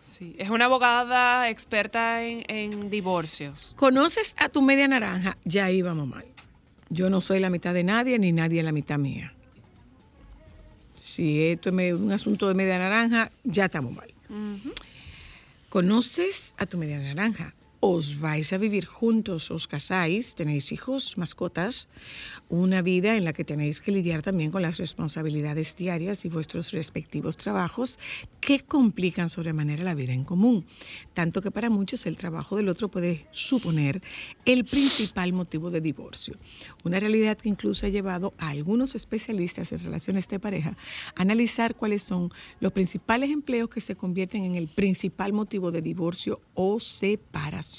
Sí, 0.00 0.36
es 0.38 0.50
una 0.50 0.66
abogada 0.66 1.50
experta 1.50 2.22
en, 2.22 2.44
en 2.48 2.90
divorcios. 2.90 3.72
¿Conoces 3.76 4.34
a 4.38 4.48
tu 4.48 4.62
media 4.62 4.86
naranja? 4.86 5.36
Ya 5.44 5.70
íbamos 5.70 6.06
mal. 6.06 6.24
Yo 6.88 7.10
no 7.10 7.20
soy 7.20 7.40
la 7.40 7.50
mitad 7.50 7.74
de 7.74 7.82
nadie 7.82 8.18
ni 8.18 8.32
nadie 8.32 8.62
la 8.62 8.72
mitad 8.72 8.98
mía. 8.98 9.32
Si 10.94 11.42
esto 11.48 11.70
es 11.70 11.94
un 11.94 12.12
asunto 12.12 12.48
de 12.48 12.54
media 12.54 12.78
naranja, 12.78 13.30
ya 13.44 13.66
estamos 13.66 13.92
mal. 13.92 14.12
¿Conoces 15.68 16.54
a 16.58 16.66
tu 16.66 16.78
media 16.78 16.98
naranja? 16.98 17.54
Os 17.80 18.18
vais 18.20 18.54
a 18.54 18.58
vivir 18.58 18.86
juntos, 18.86 19.50
os 19.50 19.68
casáis, 19.68 20.34
tenéis 20.34 20.72
hijos, 20.72 21.18
mascotas, 21.18 21.88
una 22.48 22.80
vida 22.80 23.16
en 23.16 23.24
la 23.26 23.34
que 23.34 23.44
tenéis 23.44 23.82
que 23.82 23.92
lidiar 23.92 24.22
también 24.22 24.50
con 24.50 24.62
las 24.62 24.78
responsabilidades 24.78 25.76
diarias 25.76 26.24
y 26.24 26.30
vuestros 26.30 26.72
respectivos 26.72 27.36
trabajos 27.36 27.98
que 28.40 28.60
complican 28.60 29.28
sobremanera 29.28 29.84
la 29.84 29.94
vida 29.94 30.14
en 30.14 30.24
común. 30.24 30.64
Tanto 31.12 31.42
que 31.42 31.50
para 31.50 31.68
muchos 31.68 32.06
el 32.06 32.16
trabajo 32.16 32.56
del 32.56 32.70
otro 32.70 32.88
puede 32.88 33.26
suponer 33.30 34.00
el 34.46 34.64
principal 34.64 35.34
motivo 35.34 35.70
de 35.70 35.82
divorcio. 35.82 36.34
Una 36.82 36.98
realidad 36.98 37.36
que 37.36 37.50
incluso 37.50 37.84
ha 37.84 37.90
llevado 37.90 38.32
a 38.38 38.48
algunos 38.48 38.94
especialistas 38.94 39.70
en 39.72 39.84
relaciones 39.84 40.28
de 40.28 40.40
pareja 40.40 40.78
a 41.14 41.22
analizar 41.22 41.74
cuáles 41.74 42.02
son 42.02 42.30
los 42.58 42.72
principales 42.72 43.30
empleos 43.30 43.68
que 43.68 43.82
se 43.82 43.96
convierten 43.96 44.44
en 44.44 44.54
el 44.54 44.68
principal 44.68 45.34
motivo 45.34 45.70
de 45.70 45.82
divorcio 45.82 46.40
o 46.54 46.80
separación. 46.80 47.75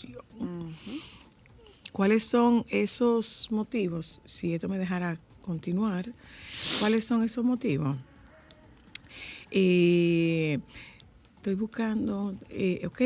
¿Cuáles 1.91 2.23
son 2.23 2.65
esos 2.69 3.47
motivos? 3.49 4.21
Si 4.25 4.53
esto 4.53 4.69
me 4.69 4.77
dejara 4.77 5.17
continuar, 5.41 6.11
¿cuáles 6.79 7.05
son 7.05 7.23
esos 7.23 7.43
motivos? 7.43 7.97
Eh, 9.49 10.59
estoy 11.37 11.55
buscando, 11.55 12.35
eh, 12.49 12.85
ok, 12.85 13.01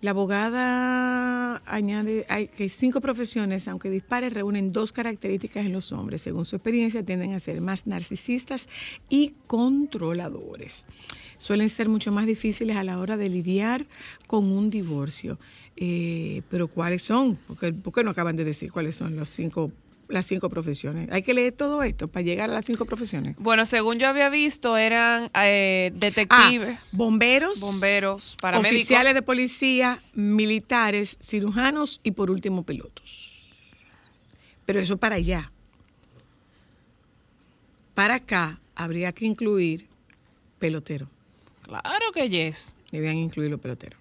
la 0.00 0.12
abogada 0.12 1.62
añade 1.66 2.24
hay 2.28 2.48
que 2.48 2.70
cinco 2.70 3.02
profesiones, 3.02 3.68
aunque 3.68 3.90
dispares, 3.90 4.32
reúnen 4.32 4.72
dos 4.72 4.92
características 4.92 5.66
en 5.66 5.72
los 5.72 5.92
hombres. 5.92 6.22
Según 6.22 6.46
su 6.46 6.56
experiencia, 6.56 7.04
tienden 7.04 7.34
a 7.34 7.38
ser 7.38 7.60
más 7.60 7.86
narcisistas 7.86 8.68
y 9.10 9.34
controladores. 9.46 10.86
Suelen 11.36 11.68
ser 11.68 11.90
mucho 11.90 12.12
más 12.12 12.26
difíciles 12.26 12.76
a 12.78 12.84
la 12.84 12.98
hora 12.98 13.18
de 13.18 13.28
lidiar 13.28 13.86
con 14.26 14.50
un 14.50 14.70
divorcio. 14.70 15.38
Eh, 15.76 16.42
pero 16.50 16.68
¿cuáles 16.68 17.02
son? 17.02 17.36
Porque, 17.46 17.72
¿Por 17.72 17.92
qué 17.92 18.02
no 18.02 18.10
acaban 18.10 18.34
de 18.36 18.44
decir 18.44 18.72
cuáles 18.72 18.96
son 18.96 19.14
los 19.16 19.28
cinco, 19.28 19.70
las 20.08 20.24
cinco 20.26 20.48
profesiones? 20.48 21.10
Hay 21.12 21.22
que 21.22 21.34
leer 21.34 21.52
todo 21.52 21.82
esto 21.82 22.08
para 22.08 22.22
llegar 22.24 22.48
a 22.48 22.54
las 22.54 22.64
cinco 22.64 22.86
profesiones. 22.86 23.36
Bueno, 23.38 23.66
según 23.66 23.98
yo 23.98 24.08
había 24.08 24.28
visto, 24.30 24.76
eran 24.78 25.30
eh, 25.34 25.90
Ah, 25.92 25.96
detectives, 25.98 26.90
bomberos, 26.96 27.60
bomberos, 27.60 28.36
paramédicos. 28.40 28.76
oficiales 28.82 29.14
de 29.14 29.22
policía, 29.22 30.02
militares, 30.14 31.16
cirujanos 31.20 32.00
y 32.02 32.12
por 32.12 32.30
último 32.30 32.62
pilotos. 32.62 33.34
Pero 34.64 34.80
eso 34.80 34.96
para 34.96 35.16
allá. 35.16 35.52
Para 37.94 38.16
acá 38.16 38.60
habría 38.74 39.12
que 39.12 39.26
incluir 39.26 39.86
pelotero. 40.58 41.08
Claro 41.62 42.12
que 42.12 42.28
yes. 42.28 42.72
Debían 42.92 43.16
incluir 43.16 43.50
los 43.50 43.60
peloteros. 43.60 43.98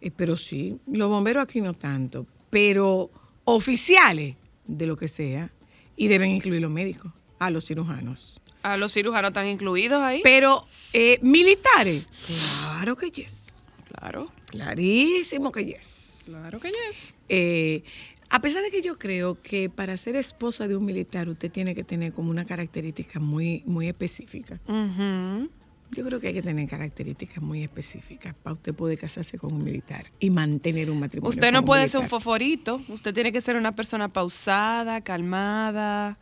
Eh, 0.00 0.10
pero 0.14 0.36
sí, 0.36 0.78
los 0.86 1.08
bomberos 1.08 1.42
aquí 1.42 1.60
no 1.60 1.74
tanto, 1.74 2.26
pero 2.50 3.10
oficiales 3.44 4.36
de 4.66 4.86
lo 4.86 4.96
que 4.96 5.08
sea, 5.08 5.50
y 5.96 6.08
deben 6.08 6.30
incluir 6.30 6.60
los 6.62 6.70
médicos, 6.70 7.12
a 7.38 7.50
los 7.50 7.64
cirujanos. 7.66 8.40
A 8.62 8.76
los 8.76 8.92
cirujanos 8.92 9.30
están 9.30 9.46
incluidos 9.46 10.00
ahí. 10.00 10.20
Pero 10.22 10.66
eh, 10.92 11.18
militares, 11.22 12.04
claro 12.26 12.96
que 12.96 13.10
yes. 13.10 13.68
Claro, 13.88 14.30
Clarísimo 14.46 15.50
que 15.50 15.64
yes. 15.64 16.26
claro 16.26 16.60
que 16.60 16.68
yes. 16.68 17.16
Eh, 17.28 17.82
a 18.30 18.40
pesar 18.40 18.62
de 18.62 18.70
que 18.70 18.82
yo 18.82 18.98
creo 18.98 19.40
que 19.40 19.70
para 19.70 19.96
ser 19.96 20.14
esposa 20.16 20.68
de 20.68 20.76
un 20.76 20.84
militar 20.84 21.28
usted 21.28 21.50
tiene 21.50 21.74
que 21.74 21.82
tener 21.84 22.12
como 22.12 22.30
una 22.30 22.44
característica 22.44 23.18
muy, 23.18 23.62
muy 23.66 23.88
específica. 23.88 24.60
Ujú. 24.68 25.50
Yo 25.90 26.04
creo 26.04 26.20
que 26.20 26.28
hay 26.28 26.34
que 26.34 26.42
tener 26.42 26.68
características 26.68 27.42
muy 27.42 27.62
específicas 27.62 28.34
para 28.42 28.54
usted 28.54 28.74
poder 28.74 28.98
casarse 28.98 29.38
con 29.38 29.52
un 29.54 29.64
militar 29.64 30.06
y 30.20 30.30
mantener 30.30 30.90
un 30.90 31.00
matrimonio. 31.00 31.30
Usted 31.30 31.50
no 31.50 31.64
puede 31.64 31.88
ser 31.88 32.00
un 32.00 32.08
foforito. 32.08 32.80
Usted 32.88 33.14
tiene 33.14 33.32
que 33.32 33.40
ser 33.40 33.56
una 33.56 33.74
persona 33.74 34.12
pausada, 34.12 35.00
calmada. 35.00 36.18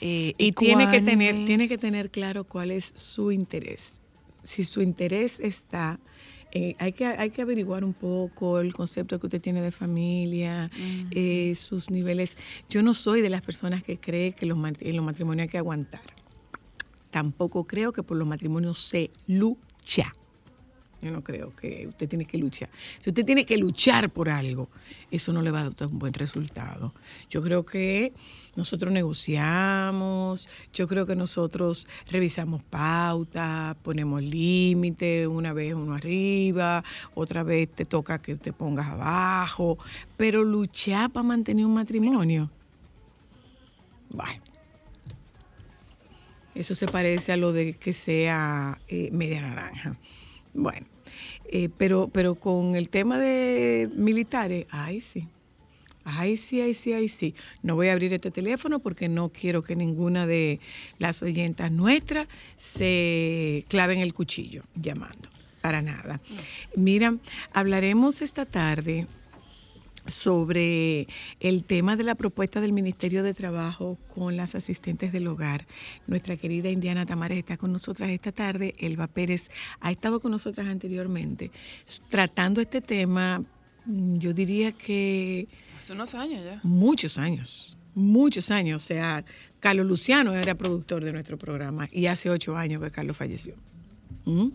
eh, 0.00 0.34
Y 0.38 0.52
tiene 0.52 0.90
que 0.90 1.00
tener, 1.00 1.34
tiene 1.46 1.66
que 1.68 1.78
tener 1.78 2.10
claro 2.10 2.44
cuál 2.44 2.70
es 2.70 2.92
su 2.94 3.32
interés. 3.32 4.02
Si 4.44 4.62
su 4.64 4.80
interés 4.82 5.40
está, 5.40 5.98
eh, 6.52 6.74
hay, 6.78 6.92
que, 6.92 7.04
hay 7.04 7.30
que 7.30 7.42
averiguar 7.42 7.84
un 7.84 7.92
poco 7.92 8.60
el 8.60 8.72
concepto 8.72 9.18
que 9.18 9.26
usted 9.26 9.40
tiene 9.40 9.60
de 9.60 9.72
familia, 9.72 10.70
eh, 11.10 11.52
sus 11.56 11.90
niveles. 11.90 12.38
Yo 12.70 12.82
no 12.82 12.94
soy 12.94 13.20
de 13.20 13.28
las 13.30 13.42
personas 13.42 13.82
que 13.82 13.98
cree 13.98 14.32
que 14.32 14.46
los, 14.46 14.56
los 14.56 15.04
matrimonios 15.04 15.42
hay 15.42 15.48
que 15.48 15.58
aguantar. 15.58 16.00
Tampoco 17.10 17.64
creo 17.64 17.92
que 17.92 18.02
por 18.02 18.16
los 18.16 18.26
matrimonios 18.26 18.78
se 18.78 19.10
lucha. 19.26 20.12
Yo 21.00 21.12
no 21.12 21.22
creo 21.22 21.54
que 21.54 21.86
usted 21.86 22.08
tiene 22.08 22.24
que 22.24 22.38
luchar. 22.38 22.68
Si 22.98 23.10
usted 23.10 23.24
tiene 23.24 23.44
que 23.44 23.56
luchar 23.56 24.10
por 24.10 24.28
algo, 24.28 24.68
eso 25.12 25.32
no 25.32 25.42
le 25.42 25.52
va 25.52 25.60
a 25.60 25.70
dar 25.70 25.88
un 25.88 25.98
buen 26.00 26.12
resultado. 26.12 26.92
Yo 27.30 27.40
creo 27.40 27.64
que 27.64 28.12
nosotros 28.56 28.92
negociamos, 28.92 30.48
yo 30.72 30.88
creo 30.88 31.06
que 31.06 31.14
nosotros 31.14 31.86
revisamos 32.10 32.64
pautas, 32.64 33.76
ponemos 33.76 34.24
límites, 34.24 35.28
una 35.28 35.52
vez 35.52 35.74
uno 35.74 35.94
arriba, 35.94 36.82
otra 37.14 37.44
vez 37.44 37.72
te 37.72 37.84
toca 37.84 38.20
que 38.20 38.34
te 38.34 38.52
pongas 38.52 38.88
abajo, 38.88 39.78
pero 40.16 40.42
luchar 40.42 41.12
para 41.12 41.22
mantener 41.22 41.64
un 41.64 41.74
matrimonio. 41.74 42.50
Bueno. 44.10 44.47
Eso 46.58 46.74
se 46.74 46.88
parece 46.88 47.30
a 47.30 47.36
lo 47.36 47.52
de 47.52 47.74
que 47.74 47.92
sea 47.92 48.80
eh, 48.88 49.10
media 49.12 49.40
naranja. 49.40 49.96
Bueno, 50.52 50.88
eh, 51.44 51.68
pero, 51.78 52.10
pero 52.12 52.34
con 52.34 52.74
el 52.74 52.88
tema 52.88 53.16
de 53.16 53.88
militares, 53.94 54.66
ay 54.70 55.00
sí. 55.00 55.28
Ay, 56.02 56.36
sí, 56.36 56.60
ay, 56.60 56.74
sí, 56.74 56.94
ay, 56.94 57.08
sí. 57.08 57.34
No 57.62 57.76
voy 57.76 57.88
a 57.88 57.92
abrir 57.92 58.12
este 58.14 58.30
teléfono 58.30 58.80
porque 58.80 59.08
no 59.08 59.28
quiero 59.28 59.62
que 59.62 59.76
ninguna 59.76 60.26
de 60.26 60.58
las 60.98 61.22
oyentas 61.22 61.70
nuestras 61.70 62.26
se 62.56 63.64
claven 63.68 63.98
el 63.98 64.14
cuchillo 64.14 64.64
llamando. 64.74 65.28
Para 65.60 65.82
nada. 65.82 66.20
Mira, 66.74 67.14
hablaremos 67.52 68.22
esta 68.22 68.46
tarde 68.46 69.06
sobre 70.08 71.06
el 71.40 71.64
tema 71.64 71.96
de 71.96 72.04
la 72.04 72.14
propuesta 72.16 72.60
del 72.60 72.72
Ministerio 72.72 73.22
de 73.22 73.34
Trabajo 73.34 73.98
con 74.14 74.36
las 74.36 74.54
asistentes 74.54 75.12
del 75.12 75.26
hogar. 75.28 75.66
Nuestra 76.06 76.36
querida 76.36 76.70
Indiana 76.70 77.06
Tamares 77.06 77.38
está 77.38 77.56
con 77.56 77.72
nosotras 77.72 78.10
esta 78.10 78.32
tarde. 78.32 78.74
Elba 78.78 79.06
Pérez 79.06 79.50
ha 79.80 79.90
estado 79.90 80.20
con 80.20 80.32
nosotras 80.32 80.66
anteriormente 80.66 81.50
tratando 82.08 82.60
este 82.60 82.80
tema, 82.80 83.42
mm, 83.84 84.16
yo 84.18 84.32
diría 84.32 84.72
que 84.72 85.48
Hace 85.78 85.92
unos 85.92 86.14
años 86.14 86.44
ya. 86.44 86.60
muchos 86.62 87.18
años, 87.18 87.76
muchos 87.94 88.50
años. 88.50 88.82
O 88.82 88.86
sea, 88.86 89.24
Carlos 89.60 89.86
Luciano 89.86 90.34
era 90.34 90.54
productor 90.54 91.04
de 91.04 91.12
nuestro 91.12 91.38
programa 91.38 91.88
y 91.92 92.06
hace 92.06 92.30
ocho 92.30 92.56
años 92.56 92.82
que 92.82 92.90
Carlos 92.90 93.16
falleció. 93.16 93.54
¿Mm? 94.24 94.48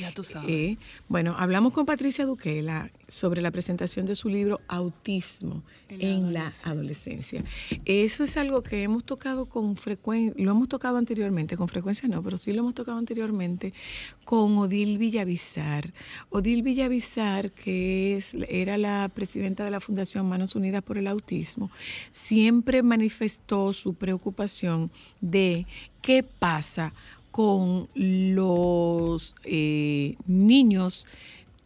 Ya 0.00 0.12
tú 0.12 0.24
sabes. 0.24 0.50
Eh, 0.50 0.78
bueno, 1.08 1.34
hablamos 1.38 1.72
con 1.72 1.86
Patricia 1.86 2.26
Duquela 2.26 2.90
sobre 3.06 3.42
la 3.42 3.50
presentación 3.50 4.06
de 4.06 4.14
su 4.14 4.28
libro 4.28 4.60
Autismo 4.68 5.62
En 5.88 6.00
la 6.00 6.06
en 6.08 6.32
la 6.32 6.52
adolescencia. 6.64 7.44
Eso 7.84 8.24
es 8.24 8.36
algo 8.36 8.62
que 8.62 8.82
hemos 8.82 9.04
tocado 9.04 9.46
con 9.46 9.76
frecuencia, 9.76 10.34
lo 10.42 10.50
hemos 10.50 10.68
tocado 10.68 10.96
anteriormente, 10.96 11.56
con 11.56 11.68
frecuencia 11.68 12.08
no, 12.08 12.22
pero 12.22 12.36
sí 12.36 12.52
lo 12.52 12.60
hemos 12.60 12.74
tocado 12.74 12.98
anteriormente 12.98 13.72
con 14.24 14.58
Odil 14.58 14.98
Villavizar. 14.98 15.92
Odil 16.30 16.62
Villavizar, 16.62 17.52
que 17.52 18.16
es, 18.16 18.34
era 18.48 18.78
la 18.78 19.10
presidenta 19.14 19.64
de 19.64 19.70
la 19.70 19.80
Fundación 19.80 20.28
Manos 20.28 20.54
Unidas 20.54 20.82
por 20.82 20.98
el 20.98 21.06
Autismo, 21.06 21.70
siempre 22.10 22.82
manifestó 22.82 23.72
su 23.72 23.94
preocupación 23.94 24.90
de 25.20 25.66
qué 26.02 26.22
pasa 26.22 26.92
con 27.34 27.88
los 27.96 29.34
eh, 29.42 30.14
niños 30.24 31.08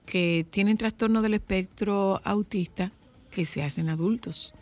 que 0.07 0.47
tienen 0.49 0.79
trastorno 0.79 1.21
del 1.21 1.35
espectro 1.35 2.23
autista 2.25 2.91
que 3.31 3.45
se 3.45 3.63
hacen 3.63 3.91
adultos. 3.91 4.55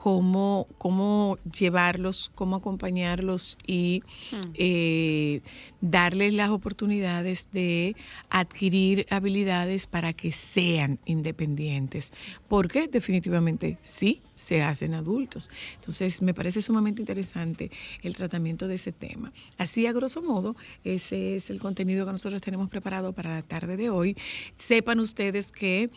Cómo, 0.00 0.68
cómo 0.78 1.38
llevarlos, 1.58 2.30
cómo 2.36 2.54
acompañarlos 2.54 3.58
y 3.66 4.04
eh, 4.54 5.40
darles 5.80 6.34
las 6.34 6.50
oportunidades 6.50 7.48
de 7.50 7.96
adquirir 8.30 9.06
habilidades 9.10 9.88
para 9.88 10.12
que 10.12 10.30
sean 10.30 11.00
independientes. 11.04 12.12
Porque 12.46 12.86
definitivamente 12.86 13.76
sí 13.82 14.22
se 14.36 14.62
hacen 14.62 14.94
adultos. 14.94 15.50
Entonces, 15.74 16.22
me 16.22 16.32
parece 16.32 16.62
sumamente 16.62 17.02
interesante 17.02 17.72
el 18.02 18.14
tratamiento 18.14 18.68
de 18.68 18.76
ese 18.76 18.92
tema. 18.92 19.32
Así, 19.56 19.88
a 19.88 19.92
grosso 19.92 20.22
modo, 20.22 20.54
ese 20.84 21.34
es 21.34 21.50
el 21.50 21.60
contenido 21.60 22.06
que 22.06 22.12
nosotros 22.12 22.40
tenemos 22.40 22.70
preparado 22.70 23.12
para 23.12 23.32
la 23.32 23.42
tarde 23.42 23.76
de 23.76 23.90
hoy. 23.90 24.16
Sepan 24.54 25.00
ustedes 25.00 25.50
que, 25.50 25.90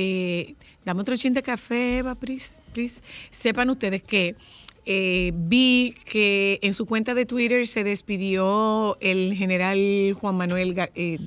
eh, 0.00 0.54
dame 0.84 1.00
otro 1.00 1.16
chin 1.16 1.34
de 1.34 1.42
café, 1.42 1.98
Eva, 1.98 2.14
please, 2.14 2.60
please. 2.72 3.02
Sepan 3.32 3.68
ustedes 3.68 4.00
que 4.00 4.36
eh, 4.86 5.32
vi 5.34 5.92
que 6.04 6.60
en 6.62 6.72
su 6.72 6.86
cuenta 6.86 7.14
de 7.14 7.26
Twitter 7.26 7.66
se 7.66 7.82
despidió 7.82 8.96
el 9.00 9.34
general 9.34 10.14
Juan 10.20 10.36
Manuel 10.36 10.76
eh, 10.94 11.18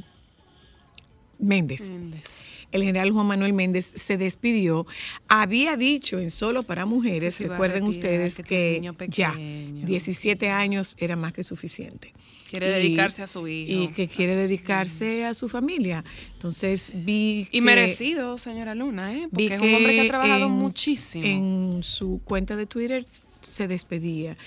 Méndez 1.37 1.91
Méndez. 1.91 2.45
el 2.71 2.84
general 2.84 3.12
Juan 3.12 3.27
Manuel 3.27 3.51
Méndez 3.51 3.91
se 3.93 4.15
despidió, 4.15 4.88
había 5.27 5.75
dicho 5.75 6.17
en 6.17 6.29
Solo 6.29 6.63
para 6.63 6.86
Mujeres, 6.86 7.41
recuerden 7.41 7.86
retirar, 7.86 7.89
ustedes 7.89 8.36
que 8.38 8.79
que, 8.81 9.10
ya 9.10 9.34
pequeño. 9.34 9.86
17 9.86 10.49
años 10.49 10.95
era 10.97 11.17
más 11.17 11.34
que 11.34 11.43
suficiente. 11.43 12.13
Quiere 12.51 12.69
dedicarse 12.69 13.23
a 13.23 13.27
su 13.27 13.47
hijo, 13.47 13.83
Y 13.83 13.87
que 13.93 14.07
quiere 14.09 14.35
dedicarse 14.35 15.25
a 15.25 15.33
su 15.33 15.47
familia. 15.47 16.03
Entonces 16.33 16.91
vi 16.93 17.47
Y 17.49 17.59
que- 17.59 17.61
merecido, 17.61 18.37
señora 18.37 18.75
Luna, 18.75 19.13
¿eh? 19.15 19.27
Porque 19.31 19.53
es 19.55 19.61
un 19.61 19.73
hombre 19.73 19.93
que 19.93 20.01
ha 20.01 20.07
trabajado 20.07 20.45
en- 20.47 20.51
muchísimo. 20.51 21.23
En 21.25 21.83
su 21.83 22.19
cuenta 22.25 22.55
de 22.57 22.65
Twitter 22.65 23.07
se 23.39 23.67
despedía. 23.69 24.37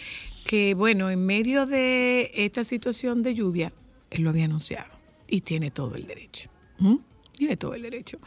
Que 0.44 0.74
bueno, 0.74 1.10
en 1.10 1.24
medio 1.24 1.64
de 1.64 2.30
esta 2.34 2.62
situación 2.64 3.22
de 3.22 3.34
lluvia, 3.34 3.72
él 4.10 4.22
lo 4.22 4.30
había 4.30 4.44
anunciado 4.44 4.90
y 5.26 5.40
tiene 5.40 5.70
todo 5.70 5.94
el 5.96 6.06
derecho. 6.06 6.50
¿Mm? 6.78 6.96
Tiene 7.32 7.56
todo 7.56 7.72
el 7.74 7.82
derecho. 7.82 8.18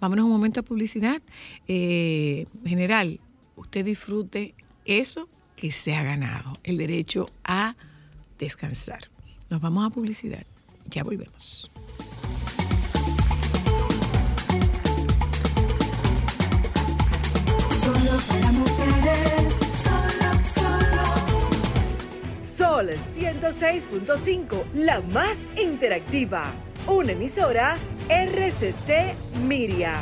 Vámonos 0.00 0.24
un 0.24 0.30
momento 0.32 0.60
a 0.60 0.62
publicidad. 0.62 1.20
Eh, 1.68 2.46
general, 2.64 3.20
usted 3.56 3.84
disfrute 3.84 4.54
eso 4.86 5.28
que 5.54 5.70
se 5.70 5.94
ha 5.94 6.02
ganado, 6.02 6.58
el 6.64 6.78
derecho 6.78 7.28
a 7.44 7.76
descansar. 8.38 9.00
Nos 9.48 9.60
vamos 9.60 9.86
a 9.86 9.90
publicidad. 9.90 10.44
Ya 10.90 11.04
volvemos. 11.04 11.70
Solo 17.80 18.18
para 18.28 18.52
mujeres, 18.52 19.54
solo, 19.84 20.30
solo. 20.54 21.04
Sol 22.40 22.88
106.5, 22.88 24.64
la 24.74 25.00
más 25.00 25.38
interactiva. 25.56 26.52
Una 26.88 27.12
emisora 27.12 27.78
RCC 28.08 29.14
Miria. 29.46 29.94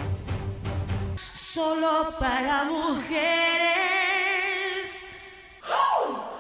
Solo 1.35 2.14
para 2.18 2.64
mujeres. 2.64 3.74
¿Dónde 5.62 6.33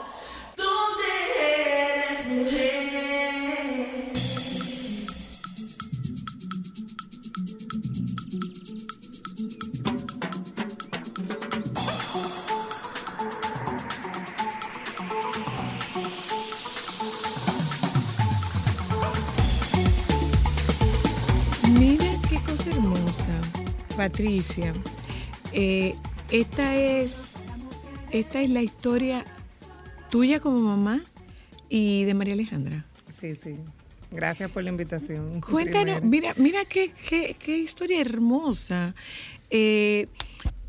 Patricia. 24.08 24.70
Eh, 25.54 25.94
esta 26.30 26.76
es 26.76 27.32
esta 28.10 28.42
es 28.42 28.50
la 28.50 28.60
historia 28.60 29.24
tuya 30.10 30.40
como 30.40 30.60
mamá 30.60 31.02
y 31.70 32.04
de 32.04 32.12
María 32.12 32.34
Alejandra. 32.34 32.84
Sí, 33.18 33.34
sí. 33.42 33.56
Gracias 34.10 34.50
por 34.50 34.62
la 34.62 34.68
invitación. 34.68 35.40
Cuéntanos, 35.40 36.00
primero. 36.00 36.06
mira, 36.06 36.34
mira 36.36 36.64
qué, 36.66 36.90
qué- 37.08 37.34
qué 37.38 37.56
historia 37.56 37.98
hermosa. 38.02 38.94
Eh, 39.48 40.06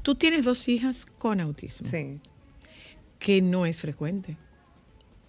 tú 0.02 0.16
tienes 0.16 0.46
dos 0.46 0.70
hijas 0.70 1.06
con 1.06 1.42
autismo, 1.42 1.90
Sí, 1.92 2.22
que 3.20 3.42
no 3.42 3.66
es 3.66 3.82
frecuente. 3.82 4.38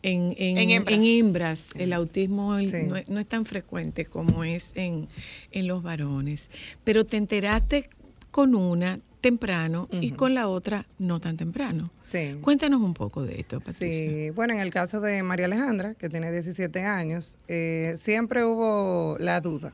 En, 0.03 0.35
en, 0.39 0.59
En 0.59 0.71
hembras. 0.71 0.95
en 0.99 1.03
hembras, 1.05 1.67
el 1.75 1.93
autismo 1.93 2.57
Sí. 2.59 2.71
no, 2.87 2.95
es- 2.97 3.09
no 3.09 3.19
es 3.19 3.27
tan 3.27 3.45
frecuente 3.45 4.05
como 4.05 4.45
es 4.45 4.71
en, 4.77 5.09
en 5.51 5.67
los 5.67 5.83
varones. 5.83 6.49
Pero 6.85 7.05
te 7.05 7.17
enteraste 7.17 7.91
con 8.37 8.55
una 8.55 9.01
temprano 9.23 9.89
y 9.91 10.11
con 10.11 10.35
la 10.35 10.49
otra 10.49 10.85
no 10.99 11.21
tan 11.21 11.39
temprano. 11.39 11.91
sí. 12.03 12.33
Cuéntanos 12.43 12.83
un 12.83 12.93
poco 12.93 13.25
de 13.25 13.41
esto, 13.41 13.61
Patricia. 13.61 14.11
Sí, 14.11 14.29
bueno, 14.29 14.53
en 14.53 14.59
el 14.59 14.71
caso 14.71 15.01
de 15.01 15.23
María 15.23 15.47
Alejandra, 15.47 15.95
que 15.95 16.11
tiene 16.11 16.31
17 16.31 16.83
años, 16.83 17.39
eh, 17.49 17.95
siempre 17.97 18.45
hubo 18.45 19.17
la 19.21 19.41
duda, 19.41 19.73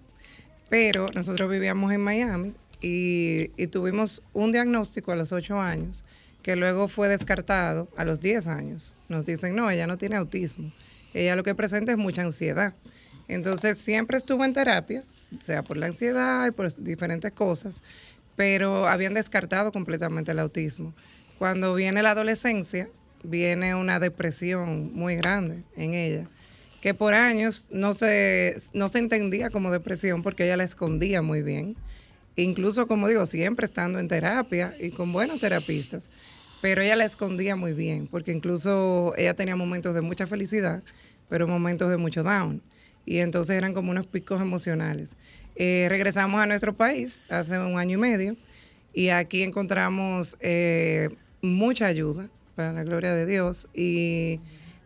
pero 0.71 1.07
nosotros 1.13 1.51
vivíamos 1.51 1.91
en 1.91 2.03
Miami 2.03 2.55
y, 2.81 3.51
y 3.57 3.67
tuvimos 3.67 4.23
un 4.33 4.53
diagnóstico 4.53 5.11
a 5.11 5.17
los 5.17 5.33
8 5.33 5.59
años 5.59 6.05
que 6.45 6.55
luego 6.55 6.87
fue 6.87 7.09
descartado 7.09 7.89
a 7.97 8.05
los 8.05 8.21
10 8.21 8.47
años. 8.47 8.93
Nos 9.09 9.27
dicen, 9.27 9.57
no, 9.57 9.69
ella 9.71 9.89
no 9.89 9.99
tiene 9.99 10.15
autismo, 10.15 10.71
ella 11.15 11.35
lo 11.35 11.43
que 11.43 11.57
presenta 11.57 11.91
es 11.91 11.99
mucha 11.99 12.23
ansiedad. 12.23 12.75
Entonces 13.27 13.79
siempre 13.79 14.19
estuvo 14.19 14.45
en 14.45 14.53
terapias, 14.53 15.17
sea 15.41 15.63
por 15.63 15.77
la 15.77 15.87
ansiedad 15.87 16.47
y 16.47 16.51
por 16.51 16.75
diferentes 16.77 17.33
cosas, 17.33 17.83
pero 18.37 18.87
habían 18.89 19.15
descartado 19.15 19.73
completamente 19.73 20.33
el 20.33 20.39
autismo. 20.39 20.95
Cuando 21.39 21.75
viene 21.75 22.03
la 22.03 22.13
adolescencia, 22.13 22.89
viene 23.25 23.75
una 23.75 23.99
depresión 24.01 24.93
muy 24.95 25.17
grande 25.17 25.65
en 25.77 25.95
ella, 25.95 26.29
que 26.81 26.95
por 26.95 27.15
años 27.15 27.69
no 27.71 27.95
se, 27.95 28.57
no 28.73 28.89
se 28.89 28.99
entendía 28.99 29.51
como 29.51 29.71
depresión 29.71 30.23
porque 30.23 30.45
ella 30.45 30.57
la 30.57 30.65
escondía 30.65 31.23
muy 31.23 31.43
bien. 31.43 31.77
Incluso, 32.37 32.87
como 32.87 33.09
digo, 33.09 33.27
siempre 33.27 33.67
estando 33.67 33.99
en 33.99 34.09
terapia 34.09 34.75
y 34.81 34.91
con 34.91 35.13
buenos 35.13 35.41
terapistas, 35.41 36.07
pero 36.61 36.81
ella 36.81 36.97
la 36.97 37.05
escondía 37.05 37.57
muy 37.57 37.75
bien, 37.75 38.07
porque 38.07 38.33
incluso 38.33 39.13
ella 39.17 39.35
tenía 39.35 39.57
momentos 39.57 39.95
de 39.95 40.01
mucha 40.01 40.27
felicidad, 40.27 40.83
pero 41.29 41.47
momentos 41.47 41.91
de 41.91 41.97
mucho 41.97 42.23
down. 42.23 42.63
Y 43.05 43.19
entonces 43.19 43.57
eran 43.57 43.75
como 43.75 43.91
unos 43.91 44.07
picos 44.07 44.41
emocionales. 44.41 45.17
Eh, 45.55 45.87
regresamos 45.89 46.41
a 46.41 46.47
nuestro 46.47 46.75
país 46.75 47.25
hace 47.29 47.59
un 47.59 47.79
año 47.79 47.99
y 47.99 48.01
medio 48.01 48.37
y 48.95 49.09
aquí 49.09 49.43
encontramos 49.43 50.37
eh, 50.41 51.11
mucha 51.41 51.87
ayuda, 51.87 52.29
para 52.55 52.73
la 52.73 52.85
gloria 52.85 53.15
de 53.15 53.27
Dios, 53.27 53.69
y 53.75 54.41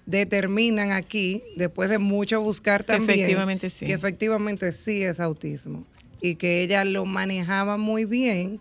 determinan 0.07 0.93
aquí, 0.93 1.43
después 1.57 1.91
de 1.91 1.99
mucho 1.99 2.41
buscar 2.41 2.85
también, 2.85 3.21
Efectivamente 3.21 3.71
sí. 3.71 3.87
que 3.87 3.93
efectivamente 3.93 4.73
sí 4.73 5.03
es 5.03 5.19
autismo 5.19 5.85
y 6.21 6.37
que 6.37 6.63
ella 6.63 6.85
lo 6.85 7.05
manejaba 7.05 7.77
muy 7.77 8.05
bien, 8.05 8.61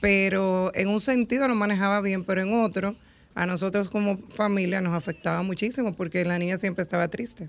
pero 0.00 0.72
en 0.74 0.88
un 0.88 1.00
sentido 1.00 1.46
lo 1.48 1.54
manejaba 1.54 2.00
bien, 2.00 2.24
pero 2.24 2.40
en 2.40 2.54
otro, 2.54 2.94
a 3.34 3.46
nosotros 3.46 3.88
como 3.88 4.18
familia 4.30 4.80
nos 4.80 4.94
afectaba 4.94 5.42
muchísimo 5.42 5.92
porque 5.94 6.24
la 6.24 6.38
niña 6.38 6.56
siempre 6.56 6.82
estaba 6.82 7.08
triste. 7.08 7.48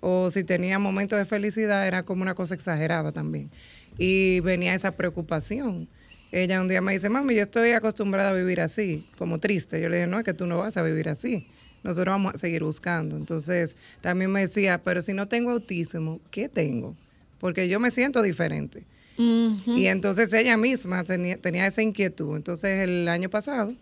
O 0.00 0.30
si 0.30 0.44
tenía 0.44 0.78
momentos 0.78 1.18
de 1.18 1.24
felicidad 1.24 1.86
era 1.86 2.04
como 2.04 2.22
una 2.22 2.34
cosa 2.34 2.54
exagerada 2.54 3.12
también. 3.12 3.50
Y 3.98 4.40
venía 4.40 4.74
esa 4.74 4.92
preocupación. 4.92 5.88
Ella 6.30 6.60
un 6.60 6.68
día 6.68 6.80
me 6.80 6.92
dice, 6.92 7.08
mami, 7.08 7.34
yo 7.34 7.42
estoy 7.42 7.70
acostumbrada 7.70 8.30
a 8.30 8.32
vivir 8.32 8.60
así, 8.60 9.06
como 9.16 9.38
triste. 9.38 9.80
Yo 9.80 9.88
le 9.88 9.96
dije, 9.96 10.06
no, 10.06 10.18
es 10.18 10.24
que 10.24 10.34
tú 10.34 10.46
no 10.46 10.58
vas 10.58 10.76
a 10.76 10.82
vivir 10.82 11.08
así. 11.08 11.46
Nosotros 11.82 12.12
vamos 12.12 12.34
a 12.34 12.38
seguir 12.38 12.62
buscando. 12.62 13.16
Entonces, 13.16 13.76
también 14.00 14.30
me 14.30 14.40
decía, 14.40 14.82
pero 14.84 15.00
si 15.00 15.14
no 15.14 15.26
tengo 15.26 15.50
autismo, 15.50 16.20
¿qué 16.30 16.48
tengo? 16.48 16.94
Porque 17.38 17.68
yo 17.68 17.80
me 17.80 17.90
siento 17.90 18.22
diferente. 18.22 18.84
Y 19.18 19.86
entonces 19.86 20.32
ella 20.32 20.56
misma 20.56 21.02
tenía, 21.02 21.38
tenía 21.38 21.66
esa 21.66 21.82
inquietud. 21.82 22.36
Entonces, 22.36 22.80
el 22.80 23.08
año 23.08 23.28
pasado, 23.28 23.74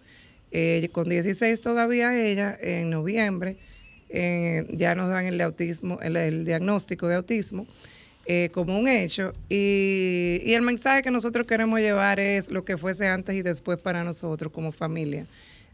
eh, 0.50 0.88
con 0.92 1.08
16 1.08 1.60
todavía 1.60 2.18
ella, 2.18 2.56
en 2.58 2.88
noviembre, 2.88 3.58
eh, 4.08 4.66
ya 4.70 4.94
nos 4.94 5.10
dan 5.10 5.26
el 5.26 5.40
autismo, 5.40 5.98
el, 6.00 6.44
diagnóstico 6.44 7.08
de 7.08 7.16
autismo 7.16 7.66
eh, 8.26 8.50
como 8.52 8.78
un 8.78 8.88
hecho. 8.88 9.32
Y, 9.48 10.40
y 10.42 10.54
el 10.54 10.62
mensaje 10.62 11.02
que 11.02 11.10
nosotros 11.10 11.46
queremos 11.46 11.80
llevar 11.80 12.20
es 12.20 12.50
lo 12.50 12.64
que 12.64 12.76
fuese 12.76 13.06
antes 13.06 13.34
y 13.34 13.42
después 13.42 13.78
para 13.78 14.04
nosotros 14.04 14.52
como 14.52 14.72
familia. 14.72 15.26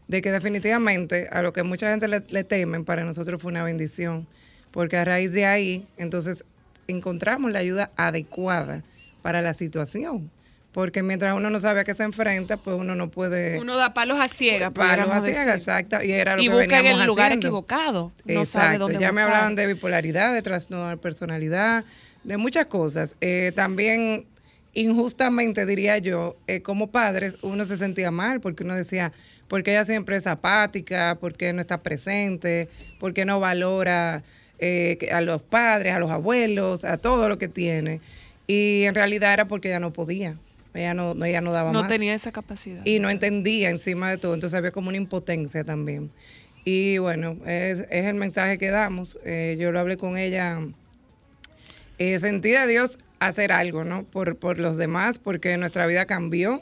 De 0.07 0.21
que 0.21 0.31
definitivamente 0.31 1.27
a 1.31 1.41
lo 1.41 1.53
que 1.53 1.63
mucha 1.63 1.89
gente 1.89 2.07
le, 2.07 2.21
le 2.29 2.43
temen, 2.43 2.85
para 2.85 3.03
nosotros 3.05 3.41
fue 3.41 3.51
una 3.51 3.63
bendición. 3.63 4.27
Porque 4.71 4.97
a 4.97 5.05
raíz 5.05 5.31
de 5.31 5.45
ahí, 5.45 5.85
entonces 5.97 6.43
encontramos 6.87 7.51
la 7.51 7.59
ayuda 7.59 7.91
adecuada 7.95 8.83
para 9.21 9.41
la 9.41 9.53
situación. 9.53 10.29
Porque 10.73 11.03
mientras 11.03 11.35
uno 11.37 11.49
no 11.51 11.59
sabe 11.59 11.81
a 11.81 11.83
qué 11.83 11.93
se 11.93 12.03
enfrenta, 12.03 12.57
pues 12.57 12.75
uno 12.77 12.95
no 12.95 13.09
puede... 13.11 13.59
Uno 13.59 13.77
da 13.77 13.93
palos 13.93 14.19
a 14.19 14.27
ciegas, 14.27 14.73
palos 14.73 15.07
a 15.07 15.21
ciegas, 15.21 15.57
exacto. 15.57 16.03
Y 16.03 16.11
era 16.11 16.35
lo 16.35 16.41
Y 16.41 16.47
que 16.47 16.53
busca 16.53 16.79
en 16.79 16.85
el 16.87 17.05
lugar 17.05 17.27
haciendo. 17.27 17.47
equivocado. 17.47 18.11
No 18.25 18.43
sabe 18.43 18.65
Exacto, 18.65 18.79
dónde 18.79 18.99
ya 18.99 19.11
me 19.11 19.21
hablaban 19.21 19.53
de 19.55 19.67
bipolaridad, 19.67 20.33
de 20.33 20.41
trastorno 20.41 20.89
de 20.89 20.97
personalidad, 20.97 21.85
de 22.23 22.37
muchas 22.37 22.65
cosas. 22.65 23.15
Eh, 23.21 23.51
también, 23.55 24.25
injustamente 24.73 25.65
diría 25.67 25.99
yo, 25.99 26.35
eh, 26.47 26.61
como 26.61 26.87
padres, 26.91 27.37
uno 27.43 27.65
se 27.65 27.77
sentía 27.77 28.09
mal 28.09 28.41
porque 28.41 28.63
uno 28.63 28.75
decía, 28.75 29.11
porque 29.47 29.71
ella 29.71 29.85
siempre 29.85 30.17
es 30.17 30.25
apática, 30.25 31.15
porque 31.19 31.53
no 31.53 31.61
está 31.61 31.83
presente, 31.83 32.67
porque 32.99 33.25
no 33.25 33.39
valora 33.39 34.23
eh, 34.57 34.97
a 35.11 35.21
los 35.21 35.43
padres, 35.43 35.93
a 35.93 35.99
los 35.99 36.09
abuelos, 36.09 36.83
a 36.83 36.97
todo 36.97 37.29
lo 37.29 37.37
que 37.37 37.47
tiene. 37.47 38.01
Y 38.47 38.83
en 38.85 38.95
realidad 38.95 39.33
era 39.33 39.47
porque 39.47 39.67
ella 39.69 39.79
no 39.79 39.93
podía, 39.93 40.35
ella 40.73 40.93
no, 40.93 41.13
ella 41.23 41.41
no 41.41 41.51
daba 41.51 41.71
No 41.71 41.81
más 41.81 41.87
tenía 41.87 42.13
esa 42.13 42.31
capacidad. 42.31 42.85
y 42.85 42.99
no 42.99 43.09
entendía 43.09 43.69
encima 43.69 44.09
de 44.09 44.17
todo, 44.17 44.33
entonces 44.33 44.57
había 44.57 44.71
como 44.71 44.89
una 44.89 44.97
impotencia 44.97 45.63
también. 45.63 46.11
Y 46.65 46.97
bueno, 46.97 47.37
es, 47.45 47.79
es 47.89 48.05
el 48.05 48.15
mensaje 48.15 48.57
que 48.57 48.69
damos. 48.69 49.17
Eh, 49.25 49.57
yo 49.59 49.71
lo 49.71 49.79
hablé 49.79 49.97
con 49.97 50.17
ella, 50.17 50.59
eh, 51.97 52.19
sentí 52.19 52.49
de 52.51 52.67
Dios 52.67 52.97
hacer 53.19 53.51
algo, 53.51 53.83
¿no? 53.83 54.03
Por, 54.03 54.37
por 54.37 54.59
los 54.59 54.77
demás, 54.77 55.19
porque 55.19 55.57
nuestra 55.57 55.85
vida 55.87 56.05
cambió 56.05 56.61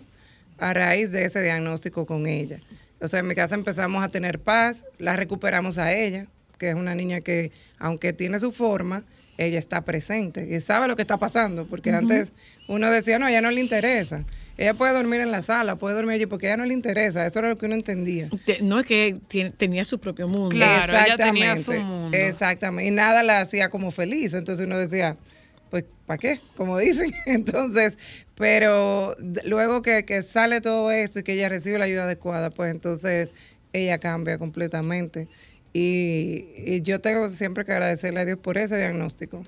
a 0.58 0.74
raíz 0.74 1.12
de 1.12 1.26
ese 1.26 1.42
diagnóstico 1.42 2.06
con 2.06 2.28
ella. 2.28 2.60
O 3.00 3.08
sea, 3.08 3.22
en 3.22 3.28
mi 3.28 3.36
casa 3.36 3.56
empezamos 3.56 4.04
a 4.04 4.10
tener 4.10 4.40
paz, 4.40 4.86
la 5.00 5.16
recuperamos 5.16 5.78
a 5.78 5.94
ella, 5.94 6.28
que 6.60 6.70
es 6.70 6.76
una 6.76 6.94
niña 6.94 7.22
que, 7.22 7.52
aunque 7.80 8.14
tiene 8.14 8.40
su 8.40 8.52
forma, 8.52 9.04
ella 9.38 9.58
está 9.60 9.84
presente 9.84 10.48
y 10.56 10.62
sabe 10.62 10.88
lo 10.88 10.96
que 10.96 11.02
está 11.02 11.18
pasando, 11.18 11.66
porque 11.68 11.92
antes 11.92 12.34
uno 12.68 12.90
decía, 12.92 13.18
no, 13.20 13.26
a 13.26 13.30
ella 13.32 13.42
no 13.42 13.50
le 13.52 13.60
interesa. 13.62 14.24
Ella 14.58 14.74
puede 14.76 14.94
dormir 14.94 15.22
en 15.22 15.32
la 15.32 15.42
sala, 15.42 15.78
puede 15.78 15.96
dormir 15.96 16.14
allí, 16.16 16.26
porque 16.28 16.48
a 16.48 16.50
ella 16.52 16.58
no 16.58 16.66
le 16.66 16.74
interesa. 16.74 17.26
Eso 17.26 17.40
era 17.40 17.50
lo 17.50 17.56
que 17.56 17.66
uno 17.66 17.74
entendía. 17.76 18.30
Te- 18.46 18.62
No 18.62 18.80
es 18.80 18.86
que 18.86 19.18
tenía 19.58 19.86
su 19.86 20.00
propio 20.00 20.28
mundo. 20.28 20.50
Claro, 20.50 20.94
ella 20.94 21.18
tenía 21.18 21.56
su 21.56 21.72
mundo. 21.74 22.16
Exactamente. 22.16 22.88
Y 22.88 22.92
nada 22.92 23.24
la 23.24 23.40
hacía 23.42 23.70
como 23.70 23.90
feliz. 23.90 24.34
Entonces 24.34 24.68
uno 24.68 24.78
decía, 24.78 25.18
pues, 25.72 25.86
¿para 26.06 26.20
qué? 26.20 26.40
Como 26.56 26.78
dicen. 26.80 27.12
Entonces, 27.26 27.98
pero 28.36 29.16
luego 29.46 29.82
que, 29.82 30.06
que 30.06 30.22
sale 30.22 30.62
todo 30.62 30.92
esto 30.92 31.20
y 31.20 31.24
que 31.24 31.34
ella 31.34 31.50
recibe 31.50 31.80
la 31.80 31.86
ayuda 31.86 32.04
adecuada, 32.04 32.52
pues 32.52 32.70
entonces 32.72 33.34
ella 33.74 33.98
cambia 33.98 34.38
completamente. 34.38 35.28
Y, 35.74 36.46
y 36.58 36.82
yo 36.82 37.00
tengo 37.00 37.30
siempre 37.30 37.66
que 37.66 37.72
agradecerle 37.72 38.20
a 38.20 38.26
Dios 38.26 38.38
por 38.40 38.58
ese 38.58 38.78
diagnóstico, 38.78 39.44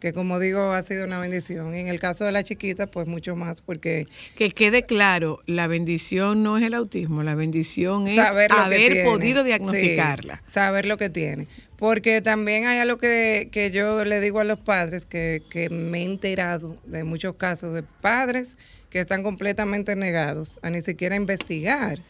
que 0.00 0.12
como 0.12 0.38
digo, 0.38 0.72
ha 0.72 0.82
sido 0.82 1.04
una 1.04 1.18
bendición. 1.20 1.74
Y 1.74 1.78
en 1.80 1.86
el 1.88 2.00
caso 2.00 2.24
de 2.24 2.32
la 2.32 2.42
chiquita, 2.44 2.86
pues 2.86 3.06
mucho 3.06 3.36
más, 3.36 3.60
porque 3.62 4.06
Que 4.36 4.50
quede 4.50 4.82
claro, 4.82 5.40
la 5.46 5.66
bendición 5.66 6.42
no 6.42 6.58
es 6.58 6.64
el 6.64 6.74
autismo, 6.74 7.22
la 7.22 7.34
bendición 7.34 8.06
es 8.08 8.18
haber 8.18 9.04
podido 9.04 9.42
Sí, 9.42 9.46
diagnosticarla. 9.48 10.42
saber 10.48 10.86
lo 10.86 10.96
que 10.96 11.10
tiene. 11.10 11.46
Porque 11.76 12.22
también 12.22 12.66
hay 12.66 12.78
algo 12.80 12.98
que, 12.98 13.50
que 13.52 13.70
yo 13.70 14.04
le 14.04 14.20
digo 14.20 14.40
a 14.40 14.44
los 14.44 14.58
padres, 14.58 15.04
que, 15.04 15.42
que 15.48 15.70
me 15.70 16.00
he 16.00 16.04
enterado 16.04 16.76
de 16.86 17.04
muchos 17.04 17.36
casos 17.36 17.72
de 17.72 17.84
padres 17.84 18.56
que 18.90 18.98
están 19.00 19.22
completamente 19.22 19.94
negados 19.94 20.58
a 20.62 20.70
ni 20.70 20.80
siquiera 20.82 21.14
investigar 21.14 22.00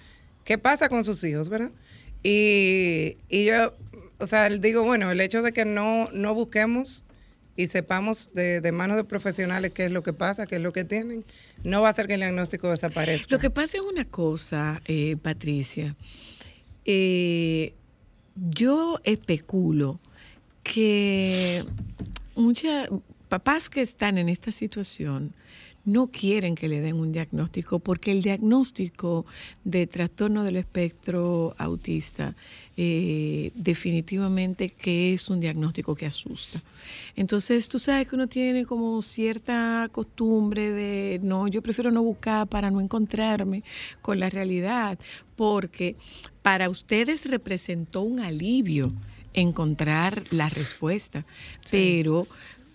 qué 0.45 0.57
pasa 0.57 0.89
con 0.89 1.05
sus 1.05 1.23
hijos, 1.25 1.51
¿verdad? 1.51 1.71
Y, 2.23 3.17
y 3.29 3.47
yo, 3.47 3.75
o 4.19 4.27
sea, 4.27 4.49
digo, 4.49 4.83
bueno, 4.83 5.11
el 5.11 5.21
hecho 5.21 5.43
de 5.43 5.53
que 5.53 5.65
no, 5.65 6.09
no 6.13 6.35
busquemos 6.35 7.05
y 7.57 7.67
sepamos 7.67 8.33
de, 8.35 8.61
de 8.61 8.73
manos 8.73 8.97
de 8.97 9.05
profesionales 9.05 9.73
qué 9.73 9.85
es 9.85 9.93
lo 9.93 10.03
que 10.03 10.13
pasa, 10.13 10.47
qué 10.47 10.57
es 10.57 10.63
lo 10.63 10.73
que 10.73 10.85
tienen, 10.85 11.25
no 11.65 11.83
va 11.83 11.89
a 11.89 11.91
hacer 11.91 12.07
que 12.07 12.15
el 12.15 12.21
diagnóstico 12.21 12.69
desaparezca. 12.69 13.27
Lo 13.31 13.41
que 13.41 13.51
pasa 13.51 13.79
es 13.79 13.83
una 13.83 14.05
cosa, 14.05 14.81
eh, 14.87 15.17
Patricia. 15.21 15.97
Eh, 16.85 17.75
yo 18.37 19.01
especulo 19.05 20.01
que 20.63 21.65
muchas 22.35 22.89
papás 23.29 23.69
que 23.69 23.81
están 23.81 24.19
en 24.19 24.29
esta 24.29 24.53
situación 24.53 25.35
no 25.89 26.09
quieren 26.09 26.55
que 26.55 26.69
le 26.69 26.81
den 26.81 27.01
un 27.01 27.13
diagnóstico 27.13 27.79
porque 27.79 28.13
el 28.13 28.23
diagnóstico 28.23 29.25
de 29.65 29.87
trastorno 29.87 30.45
del 30.45 30.57
espectro 30.57 31.55
autista 31.57 32.37
eh, 32.77 33.51
definitivamente 33.55 34.69
que 34.69 35.15
es 35.15 35.31
un 35.31 35.41
diagnóstico 35.41 35.95
que 35.95 36.05
asusta. 36.07 36.63
Entonces 37.17 37.69
tú 37.69 37.79
sabes 37.79 38.07
que 38.07 38.15
uno 38.17 38.27
tiene 38.27 38.67
como 38.67 39.01
cierta 39.01 39.89
costumbre 39.91 40.71
de 40.71 41.21
no, 41.23 41.49
yo 41.49 41.63
prefiero 41.63 41.91
no 41.91 42.03
buscar 42.03 42.47
para 42.47 42.71
no 42.71 42.81
encontrarme 42.83 43.65
con 44.03 44.21
la 44.21 44.29
realidad 44.29 44.99
porque 45.37 45.97
para 46.43 46.69
ustedes 46.69 47.25
representó 47.25 48.03
un 48.03 48.21
alivio 48.21 48.93
encontrar 49.33 50.25
la 50.31 50.49
respuesta, 50.49 51.25
pero 51.71 52.27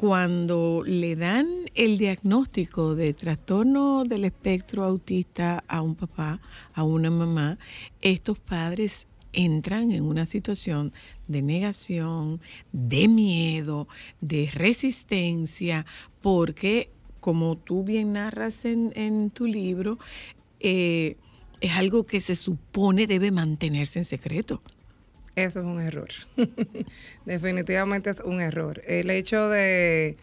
cuando 0.03 0.83
le 0.85 1.15
dan 1.15 1.47
el 1.75 1.97
diagnóstico 1.97 2.93
de 2.93 3.13
trastorno 3.13 4.03
del 4.03 4.25
espectro 4.25 4.83
autista 4.83 5.63
a 5.65 5.81
un 5.81 5.95
papá, 5.95 6.41
a 6.73 6.83
una 6.83 7.09
mamá, 7.09 7.57
estos 8.01 8.37
padres 8.37 9.07
entran 9.31 9.93
en 9.93 10.03
una 10.03 10.25
situación 10.25 10.91
de 11.29 11.41
negación, 11.41 12.41
de 12.73 13.07
miedo, 13.07 13.87
de 14.19 14.49
resistencia, 14.53 15.85
porque 16.19 16.89
como 17.21 17.55
tú 17.55 17.85
bien 17.85 18.11
narras 18.11 18.65
en, 18.65 19.29
tu 19.29 19.45
libro, 19.45 19.99
eh, 20.59 21.15
es 21.61 21.71
algo 21.77 22.03
que 22.03 22.19
se 22.19 22.35
supone 22.35 23.07
debe 23.07 23.31
mantenerse 23.31 23.99
en 23.99 24.03
secreto. 24.03 24.61
Eso 25.35 25.59
es 25.59 25.65
un 25.65 25.81
error. 25.81 26.09
Definitivamente 27.25 28.09
es 28.09 28.19
un 28.19 28.39
error. 28.39 28.81
El 28.85 29.09
hecho 29.09 29.49
de, 29.49 30.17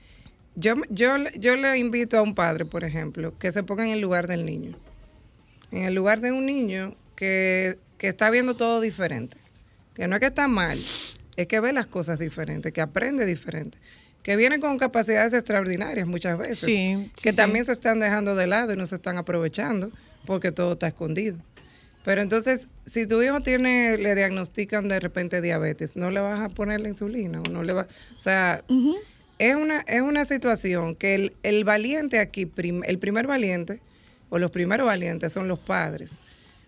yo, 0.55 0.75
yo, 0.88 1.16
yo 1.38 1.57
le 1.57 1.79
invito 1.79 2.18
a 2.18 2.23
un 2.23 2.35
padre, 2.35 2.64
por 2.64 2.85
ejemplo, 2.85 3.37
que 3.38 3.51
se 3.51 3.62
ponga 3.62 3.85
en 3.85 3.90
el 3.90 4.01
lugar 4.01 4.27
del 4.27 4.44
niño. 4.44 4.77
En 5.73 5.85
el 5.85 5.94
lugar 5.94 6.20
de 6.20 6.33
un 6.33 6.46
niño 6.46 6.94
que, 7.16 7.79
que 7.99 8.09
está 8.09 8.31
viendo 8.31 8.55
todo 8.55 8.81
diferente. 8.81 9.37
Que 9.94 10.07
no 10.07 10.16
es 10.16 10.20
que 10.20 10.27
está 10.27 10.49
mal, 10.49 10.81
es 11.37 11.46
que 11.46 11.61
ve 11.61 11.73
las 11.73 11.87
cosas 11.87 12.18
diferentes, 12.18 12.73
que 12.73 12.81
aprende 12.81 13.27
diferente. 13.27 13.79
Que 14.23 14.37
viene 14.37 14.61
con 14.61 14.79
capacidades 14.79 15.33
extraordinarias 15.33 16.07
muchas 16.07 16.38
veces. 16.38 16.59
Sí, 16.59 17.11
sí, 17.14 17.23
que 17.23 17.33
sí. 17.33 17.37
también 17.37 17.64
se 17.64 17.73
están 17.73 18.01
dejando 18.01 18.37
de 18.37 18.46
lado 18.46 18.73
y 18.75 18.77
no 18.77 18.87
se 18.87 18.96
están 18.96 19.16
aprovechando 19.16 19.90
porque 20.27 20.53
todo 20.53 20.75
está 20.75 20.88
escondido. 20.88 21.38
Pero 22.02 22.22
entonces, 22.22 22.68
si 22.86 23.06
tu 23.06 23.20
hijo 23.22 23.40
tiene, 23.40 23.96
le 23.98 24.14
diagnostican 24.14 24.88
de 24.88 25.00
repente 25.00 25.40
diabetes, 25.42 25.96
no 25.96 26.10
le 26.10 26.20
vas 26.20 26.40
a 26.40 26.48
poner 26.48 26.80
la 26.80 26.88
insulina 26.88 27.40
o 27.40 27.48
no 27.50 27.62
le 27.62 27.72
va, 27.74 27.82
o 27.82 28.18
sea, 28.18 28.64
es 29.38 29.54
una 29.54 29.80
es 29.86 30.00
una 30.02 30.24
situación 30.24 30.94
que 30.96 31.14
el, 31.14 31.36
el 31.42 31.64
valiente 31.64 32.18
aquí, 32.18 32.46
prim- 32.46 32.82
el 32.86 32.98
primer 32.98 33.26
valiente 33.26 33.80
o 34.30 34.38
los 34.38 34.50
primeros 34.50 34.86
valientes 34.86 35.32
son 35.32 35.46
los 35.48 35.58
padres. 35.58 36.20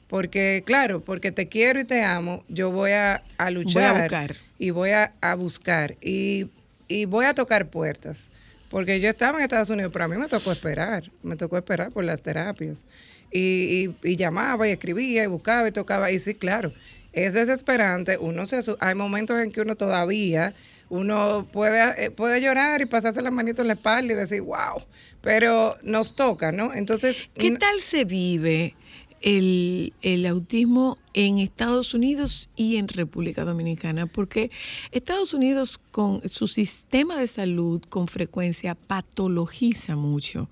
Porque, 0.07 0.63
claro, 0.67 1.03
porque 1.03 1.33
te 1.33 1.49
quiero 1.49 1.81
y 1.81 1.85
te 1.85 2.03
amo, 2.03 2.45
yo 2.49 2.71
voy 2.71 2.91
a, 2.91 3.25
a 3.39 3.51
luchar 3.51 4.03
buscar. 4.03 4.37
y 4.59 4.71
voy 4.71 4.91
a, 4.91 5.15
a 5.23 5.35
buscar 5.37 5.97
y, 6.03 6.51
y 6.89 7.07
voy 7.07 7.25
a 7.25 7.33
tocar 7.35 7.71
puertas. 7.71 8.31
Porque 8.69 9.01
yo 9.01 9.09
estaba 9.09 9.39
en 9.39 9.45
Estados 9.45 9.71
Unidos, 9.71 9.91
pero 9.93 10.05
a 10.07 10.09
mí 10.09 10.17
me 10.17 10.29
tocó 10.29 10.53
esperar, 10.53 11.11
me 11.23 11.37
tocó 11.37 11.57
esperar 11.57 11.91
por 11.93 12.05
las 12.05 12.23
terapias. 12.23 12.85
Y, 13.33 13.89
y- 14.03 14.09
y 14.11 14.17
llamaba 14.17 14.69
y 14.69 14.73
escribía 14.73 15.25
y 15.25 15.27
buscaba 15.27 15.67
y 15.69 15.73
tocaba. 15.73 16.11
Y 16.11 16.19
sí, 16.19 16.35
claro, 16.35 16.73
es 17.13 17.33
desesperante. 17.33 18.19
Uno 18.19 18.47
se 18.47 18.61
hay 18.81 18.95
momentos 18.95 19.41
en 19.41 19.51
que 19.53 19.61
uno 19.63 19.75
todavía, 19.77 20.55
uno 20.91 21.49
puede, 21.53 22.05
eh, 22.07 22.11
puede 22.11 22.41
llorar 22.43 22.83
y 22.83 22.87
pasarse 22.87 23.23
la 23.23 23.31
manito 23.31 23.63
en 23.63 23.69
la 23.69 23.75
espalda 23.75 24.13
y 24.13 24.17
decir, 24.17 24.43
wow, 24.43 24.83
pero 25.23 25.77
nos 25.83 26.15
toca, 26.15 26.53
¿no? 26.53 26.75
Entonces, 26.75 27.17
¿Qué 27.39 27.53
tal 27.53 27.79
se 27.81 28.05
vive 28.05 28.75
el, 29.23 29.93
el 30.03 30.27
autismo 30.27 30.99
en 31.15 31.39
Estados 31.39 31.95
Unidos 31.95 32.51
y 32.57 32.77
en 32.77 32.89
República 32.89 33.45
Dominicana? 33.45 34.07
Porque 34.07 34.51
Estados 34.91 35.33
Unidos 35.33 35.79
con 35.91 36.29
su 36.29 36.47
sistema 36.47 37.19
de 37.19 37.27
salud 37.27 37.81
con 37.89 38.09
frecuencia 38.09 38.75
patologiza 38.75 39.97
mucho 39.97 40.49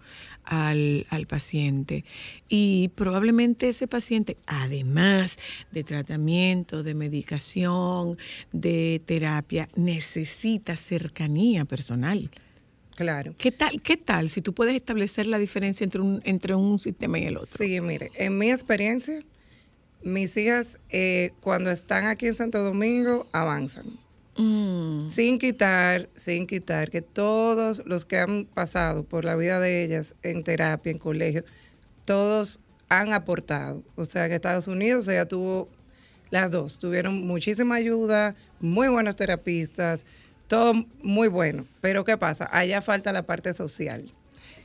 al, 0.50 1.06
al 1.08 1.26
paciente 1.26 2.04
y 2.48 2.88
probablemente 2.96 3.68
ese 3.68 3.86
paciente, 3.86 4.36
además 4.46 5.38
de 5.70 5.84
tratamiento, 5.84 6.82
de 6.82 6.94
medicación, 6.94 8.18
de 8.52 9.00
terapia, 9.06 9.68
necesita 9.76 10.74
cercanía 10.76 11.64
personal. 11.64 12.30
claro. 12.96 13.34
¿Qué 13.38 13.52
tal, 13.52 13.80
¿Qué 13.80 13.96
tal 13.96 14.28
si 14.28 14.42
tú 14.42 14.52
puedes 14.52 14.74
establecer 14.74 15.26
la 15.26 15.38
diferencia 15.38 15.84
entre 15.84 16.00
un, 16.00 16.20
entre 16.24 16.54
un 16.54 16.78
sistema 16.78 17.18
y 17.18 17.24
el 17.24 17.36
otro? 17.36 17.56
Sí, 17.56 17.80
mire, 17.80 18.10
en 18.16 18.36
mi 18.36 18.50
experiencia, 18.50 19.20
mis 20.02 20.36
hijas 20.36 20.78
eh, 20.90 21.30
cuando 21.40 21.70
están 21.70 22.06
aquí 22.06 22.26
en 22.26 22.34
Santo 22.34 22.58
Domingo 22.62 23.28
avanzan. 23.32 23.86
Mm, 24.40 25.08
Sin 25.10 25.38
quitar, 25.38 26.08
sin 26.14 26.46
quitar 26.46 26.90
que 26.90 27.02
todos 27.02 27.82
los 27.84 28.06
que 28.06 28.16
han 28.18 28.46
pasado 28.46 29.04
por 29.04 29.26
la 29.26 29.36
vida 29.36 29.60
de 29.60 29.84
ellas 29.84 30.14
en 30.22 30.42
terapia, 30.44 30.90
en 30.92 30.98
colegio, 30.98 31.44
todos 32.06 32.58
han 32.88 33.12
aportado. 33.12 33.82
O 33.96 34.06
sea, 34.06 34.24
en 34.24 34.32
Estados 34.32 34.66
Unidos 34.66 35.06
ella 35.08 35.28
tuvo 35.28 35.68
las 36.30 36.50
dos, 36.52 36.78
tuvieron 36.78 37.26
muchísima 37.26 37.74
ayuda, 37.74 38.34
muy 38.60 38.88
buenos 38.88 39.14
terapistas, 39.16 40.06
todo 40.48 40.72
muy 41.02 41.28
bueno. 41.28 41.66
Pero 41.82 42.04
¿qué 42.04 42.16
pasa? 42.16 42.48
Allá 42.50 42.80
falta 42.80 43.12
la 43.12 43.24
parte 43.26 43.52
social. 43.52 44.10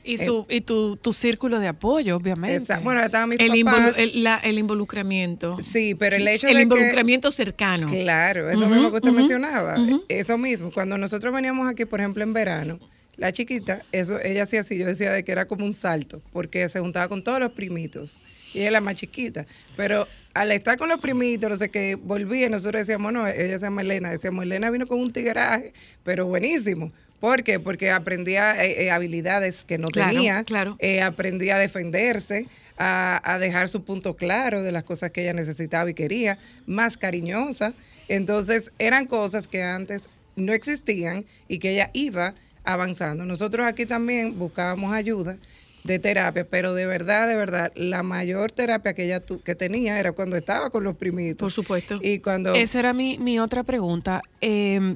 Y, 0.06 0.20
su, 0.20 0.46
y 0.50 0.62
tu, 0.62 0.98
tu 0.98 1.13
círculo 1.13 1.60
de 1.60 1.68
apoyo, 1.68 2.15
obviamente. 2.15 2.63
Esa- 2.63 2.80
bueno, 2.80 3.02
estaban 3.02 3.30
mis 3.30 3.39
el, 3.39 3.50
involu- 3.52 3.65
papás. 3.88 3.96
el- 3.98 4.24
la- 4.24 4.38
el 4.38 4.58
involucramiento. 4.60 5.58
sí, 5.63 5.96
pero 5.96 6.15
el 6.15 6.28
hecho 6.28 6.48
el 6.48 6.54
de 6.54 6.58
que- 6.58 6.63
involucramiento 6.63 7.32
cercano. 7.32 7.88
Claro, 7.89 8.50
eso 8.50 8.65
Ujú, 8.65 8.70
mismo 8.74 8.91
que 8.91 8.98
usted 8.98 9.12
mencionaba. 9.12 9.80
ujú. 9.82 10.04
Eso 10.08 10.38
mismo. 10.38 10.72
Cuando 10.72 10.98
nosotros 10.98 11.34
veníamos 11.34 11.68
aquí, 11.68 11.86
por 11.86 12.00
ejemplo, 12.02 12.24
en 12.24 12.34
verano, 12.34 12.80
la 13.18 13.32
chiquita, 13.32 13.82
eso, 13.91 14.20
ella 14.22 14.44
hacía 14.44 14.60
así, 14.62 14.78
yo 14.78 14.86
decía 14.86 15.12
de 15.12 15.24
que 15.24 15.32
era 15.32 15.46
como 15.46 15.65
un 15.65 15.74
salto, 15.74 16.22
porque 16.32 16.70
se 16.70 16.80
juntaba 16.80 17.08
con 17.08 17.24
todos 17.24 17.39
los 17.39 17.52
primitos. 17.54 18.20
Y 18.54 18.60
ella 18.60 18.68
es 18.68 18.74
la 18.74 18.82
más 18.82 18.96
chiquita. 18.96 19.46
Pero 19.76 20.08
al 20.34 20.52
estar 20.52 20.78
con 20.78 20.89
los 20.89 21.00
primitos, 21.00 21.50
no 21.50 21.56
sé 21.56 21.70
qué, 21.70 21.96
volvía, 21.96 22.48
y 22.48 22.50
nosotros 22.50 22.82
decíamos, 22.82 23.12
no, 23.13 23.26
ella 23.28 23.58
se 23.58 23.65
llama 23.65 23.82
Elena, 23.82 24.10
decíamos, 24.12 24.44
Elena 24.44 24.70
vino 24.70 24.86
con 24.86 25.00
un 25.00 25.12
tigraje, 25.12 25.74
pero 26.04 26.26
buenísimo. 26.26 26.91
¿Por 27.26 27.42
qué? 27.44 27.60
Porque 27.60 27.90
aprendía 27.90 28.64
eh, 28.64 28.84
eh, 28.86 28.92
habilidades 28.92 29.66
que 29.66 29.80
no 29.80 29.88
Claro, 29.88 30.14
tenía, 30.14 30.44
claro. 30.44 30.76
eh, 30.78 31.02
aprendía 31.02 31.56
a 31.56 31.60
defenderse, 31.60 32.48
a, 32.78 33.20
a 33.24 33.40
dejar 33.40 33.68
su 33.68 33.84
punto 33.84 34.16
claro 34.16 34.62
de 34.62 34.72
las 34.72 34.84
cosas 34.84 35.10
que 35.10 35.24
ella 35.24 35.34
necesitaba 35.34 35.90
y 35.90 35.96
quería, 35.96 36.38
más 36.68 36.98
cariñosa. 36.98 37.74
Entonces, 38.10 38.72
eran 38.78 39.08
cosas 39.08 39.48
que 39.48 39.64
antes 39.64 40.08
no 40.36 40.54
existían 40.54 41.26
y 41.48 41.58
que 41.58 41.72
ella 41.72 41.90
iba 41.94 42.36
avanzando. 42.64 43.26
Nosotros 43.26 43.66
aquí 43.66 43.88
también 43.88 44.38
buscábamos 44.38 44.94
ayuda 44.94 45.36
de 45.84 45.98
terapia, 45.98 46.46
pero 46.48 46.76
de 46.76 46.86
verdad, 46.86 47.28
de 47.28 47.38
verdad, 47.38 47.72
la 47.76 48.04
mayor 48.04 48.52
terapia 48.52 48.94
que 48.94 49.06
ella 49.06 49.20
tu- 49.26 49.42
que 49.42 49.56
tenía 49.56 50.00
era 50.00 50.12
cuando 50.12 50.38
estaba 50.38 50.70
con 50.70 50.84
los 50.84 50.96
primitos. 50.96 51.40
Por 51.40 51.52
supuesto. 51.52 51.98
Y 52.04 52.20
cuando... 52.20 52.54
Esa 52.54 52.78
era 52.78 52.94
mi, 52.94 53.18
mi 53.18 53.40
otra 53.40 53.64
pregunta. 53.64 54.22
Eh, 54.42 54.94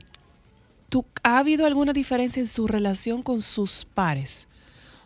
¿tú, 0.90 1.06
¿Ha 1.24 1.38
habido 1.40 1.66
alguna 1.66 1.94
diferencia 1.94 2.40
en 2.40 2.48
su 2.48 2.68
relación 2.68 3.22
con 3.24 3.42
sus 3.42 3.86
pares? 3.94 4.48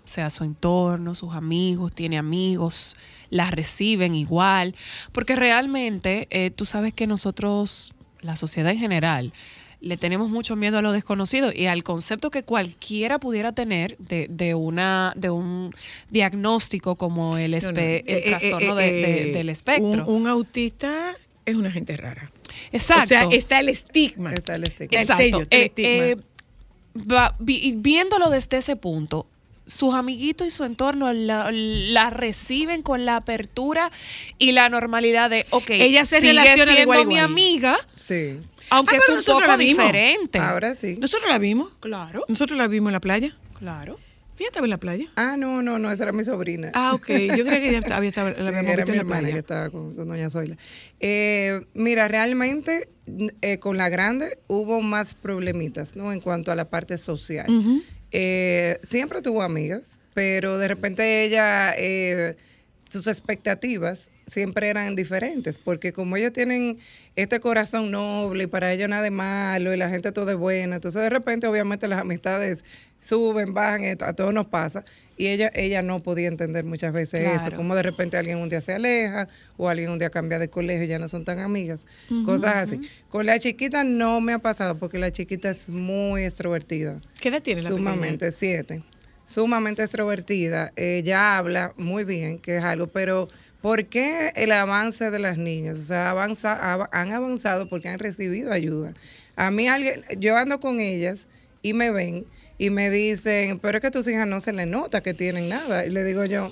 O 0.03 0.07
sea, 0.07 0.29
su 0.29 0.43
entorno, 0.43 1.15
sus 1.15 1.33
amigos, 1.33 1.93
tiene 1.93 2.17
amigos, 2.17 2.95
las 3.29 3.51
reciben 3.51 4.15
igual. 4.15 4.75
Porque 5.13 5.35
realmente 5.35 6.27
eh, 6.29 6.51
tú 6.51 6.65
sabes 6.65 6.93
que 6.93 7.07
nosotros, 7.07 7.93
la 8.21 8.35
sociedad 8.35 8.71
en 8.71 8.79
general, 8.79 9.31
le 9.79 9.95
tenemos 9.97 10.29
mucho 10.29 10.55
miedo 10.55 10.77
a 10.77 10.81
lo 10.81 10.91
desconocido 10.93 11.51
y 11.53 11.65
al 11.67 11.83
concepto 11.83 12.31
que 12.31 12.43
cualquiera 12.43 13.17
pudiera 13.19 13.51
tener 13.53 13.97
de, 13.97 14.27
de 14.29 14.55
una 14.55 15.13
de 15.17 15.29
un 15.29 15.71
diagnóstico 16.09 16.95
como 16.95 17.37
el, 17.37 17.51
No, 17.51 17.59
no. 17.59 17.67
espe- 17.69 18.03
el 18.07 18.15
Eh, 18.15 18.23
eh, 18.25 18.29
trastorno 18.29 18.79
eh, 18.79 18.91
de- 18.91 19.01
de- 19.25 19.31
del 19.33 19.49
espectro. 19.49 20.05
Un, 20.07 20.21
un 20.23 20.27
autista 20.27 21.15
es 21.45 21.55
una 21.55 21.69
gente 21.71 21.97
rara. 21.97 22.31
Exacto. 22.71 23.03
O 23.03 23.07
sea, 23.07 23.27
está 23.31 23.59
el 23.59 23.69
estigma. 23.69 24.33
Está 24.33 24.55
el 24.55 24.63
estigma. 24.63 25.01
El 25.01 25.07
sello, 25.07 25.39
el 25.41 25.47
Eh, 25.61 25.65
estigma. 25.65 26.05
eh, 26.05 26.17
va- 26.95 27.35
vi- 27.39 27.73
viéndolo 27.77 28.29
desde 28.29 28.57
ese 28.57 28.75
punto, 28.75 29.27
sus 29.65 29.93
amiguitos 29.93 30.45
y 30.47 30.51
su 30.51 30.65
entorno 30.65 31.13
la, 31.13 31.49
la 31.51 32.09
reciben 32.09 32.81
con 32.81 33.05
la 33.05 33.15
apertura 33.15 33.91
y 34.37 34.51
la 34.51 34.67
normalidad 34.69 35.29
de, 35.29 35.45
ok, 35.51 35.69
Ella 35.69 36.03
se 36.05 36.17
sigue 36.17 36.29
relaciona 36.33 36.73
siendo 36.73 36.81
igual 36.93 37.07
mi 37.07 37.13
igual. 37.15 37.31
amiga, 37.31 37.77
Sí, 37.95 38.39
aunque 38.69 38.95
Ah, 38.95 38.99
es 39.01 39.09
un 39.09 39.15
nosotros 39.15 39.41
poco 39.41 39.47
la 39.47 39.57
vimos. 39.57 39.85
diferente. 39.85 40.39
ahora 40.39 40.75
sí. 40.75 40.97
Nosotros 40.99 41.29
la 41.29 41.37
vimos. 41.37 41.71
Claro, 41.79 42.25
Nosotros 42.27 42.57
la 42.57 42.67
vimos 42.67 42.89
en 42.89 42.93
la 42.93 42.99
playa. 42.99 43.35
claro. 43.57 43.99
Fíjate 44.35 44.59
en 44.59 44.69
la 44.69 44.77
playa. 44.77 45.05
Ah, 45.15 45.35
no, 45.37 45.61
no, 45.61 45.77
no, 45.79 45.91
esa 45.91 46.03
era 46.03 46.11
mi 46.11 46.23
sobrina. 46.23 46.71
Ah, 46.73 46.93
ok. 46.95 47.07
Yo 47.37 47.45
creía 47.45 47.59
que 47.59 47.69
ella 47.69 47.81
había 47.95 48.09
estado, 48.09 48.29
la 48.31 48.35
Sí, 48.35 48.41
era 48.41 48.61
mi 48.63 48.69
en 48.71 48.75
la 48.87 49.01
hermana 49.01 49.19
que 49.19 49.25
playa. 49.27 49.39
estaba 49.39 49.69
con, 49.69 49.95
con 49.95 50.07
doña 50.07 50.29
Zoila. 50.29 50.57
Eh, 50.99 51.61
mira, 51.73 52.07
realmente 52.07 52.89
eh, 53.41 53.59
con 53.59 53.77
la 53.77 53.89
grande 53.89 54.39
hubo 54.47 54.81
más 54.81 55.13
problemitas, 55.15 55.95
¿no? 55.95 56.11
En 56.11 56.19
cuanto 56.19 56.51
a 56.51 56.55
la 56.55 56.69
parte 56.69 56.97
social. 56.97 57.45
Eh, 58.11 58.79
siempre 58.83 59.21
tuvo 59.21 59.41
amigas, 59.43 59.99
pero 60.13 60.57
de 60.57 60.67
repente 60.67 61.25
ella, 61.25 61.73
eh, 61.77 62.35
sus 62.89 63.07
expectativas 63.07 64.09
siempre 64.25 64.69
eran 64.69 64.95
diferentes, 64.95 65.59
porque 65.59 65.93
como 65.93 66.17
ellos 66.17 66.33
tienen 66.33 66.79
este 67.15 67.39
corazón 67.39 67.91
noble 67.91 68.45
y 68.45 68.47
para 68.47 68.71
ellos 68.71 68.89
nada 68.89 69.03
de 69.03 69.11
malo 69.11 69.73
y 69.73 69.77
la 69.77 69.89
gente 69.89 70.11
todo 70.11 70.31
es 70.31 70.37
buena, 70.37 70.75
entonces 70.75 71.01
de 71.01 71.09
repente 71.09 71.47
obviamente 71.47 71.87
las 71.87 71.99
amistades 71.99 72.63
suben, 72.99 73.53
bajan, 73.53 73.97
a 74.01 74.13
todos 74.13 74.33
nos 74.33 74.47
pasa, 74.47 74.85
y 75.17 75.27
ella, 75.27 75.51
ella 75.53 75.81
no 75.81 76.01
podía 76.01 76.27
entender 76.27 76.63
muchas 76.63 76.93
veces 76.93 77.41
eso, 77.41 77.55
como 77.55 77.75
de 77.75 77.83
repente 77.83 78.17
alguien 78.17 78.37
un 78.37 78.49
día 78.49 78.61
se 78.61 78.73
aleja 78.73 79.27
o 79.57 79.69
alguien 79.69 79.91
un 79.91 79.99
día 79.99 80.09
cambia 80.09 80.39
de 80.39 80.49
colegio 80.49 80.85
y 80.85 80.87
ya 80.87 80.99
no 80.99 81.07
son 81.07 81.23
tan 81.23 81.39
amigas, 81.39 81.85
cosas 82.25 82.55
así. 82.55 82.81
Con 83.09 83.25
la 83.25 83.37
chiquita 83.39 83.83
no 83.83 84.21
me 84.21 84.33
ha 84.33 84.39
pasado 84.39 84.79
porque 84.79 84.97
la 84.97 85.11
chiquita 85.11 85.51
es 85.51 85.69
muy 85.69 86.23
extrovertida. 86.23 86.99
¿Qué 87.19 87.29
edad 87.29 87.43
tiene 87.43 87.61
la 87.61 87.69
pequeña? 87.69 87.91
Sumamente, 87.91 88.31
siete. 88.31 88.81
Sumamente 89.27 89.83
extrovertida. 89.83 90.73
Ella 90.75 91.37
habla 91.37 91.73
muy 91.77 92.03
bien, 92.05 92.39
que 92.39 92.57
es 92.57 92.63
algo, 92.63 92.87
pero 92.87 93.29
¿por 93.63 93.85
qué 93.85 94.33
el 94.35 94.51
avance 94.51 95.09
de 95.09 95.19
las 95.19 95.37
niñas? 95.37 95.79
O 95.79 95.83
sea, 95.83 96.11
han 96.11 97.13
avanzado 97.13 97.69
porque 97.69 97.87
han 97.87 97.97
recibido 97.97 98.51
ayuda. 98.51 98.93
A 99.37 99.51
mí 99.51 99.69
alguien, 99.69 100.03
yo 100.19 100.35
ando 100.35 100.59
con 100.59 100.81
ellas 100.81 101.27
y 101.61 101.71
me 101.71 101.89
ven 101.89 102.25
y 102.57 102.71
me 102.71 102.89
dicen, 102.89 103.59
pero 103.59 103.77
es 103.77 103.81
que 103.81 103.87
a 103.87 103.91
tus 103.91 104.05
hijas 104.09 104.27
no 104.27 104.41
se 104.41 104.51
les 104.51 104.67
nota 104.67 105.01
que 105.01 105.13
tienen 105.13 105.47
nada. 105.47 105.85
Y 105.85 105.91
le 105.91 106.03
digo 106.03 106.25
yo, 106.25 106.51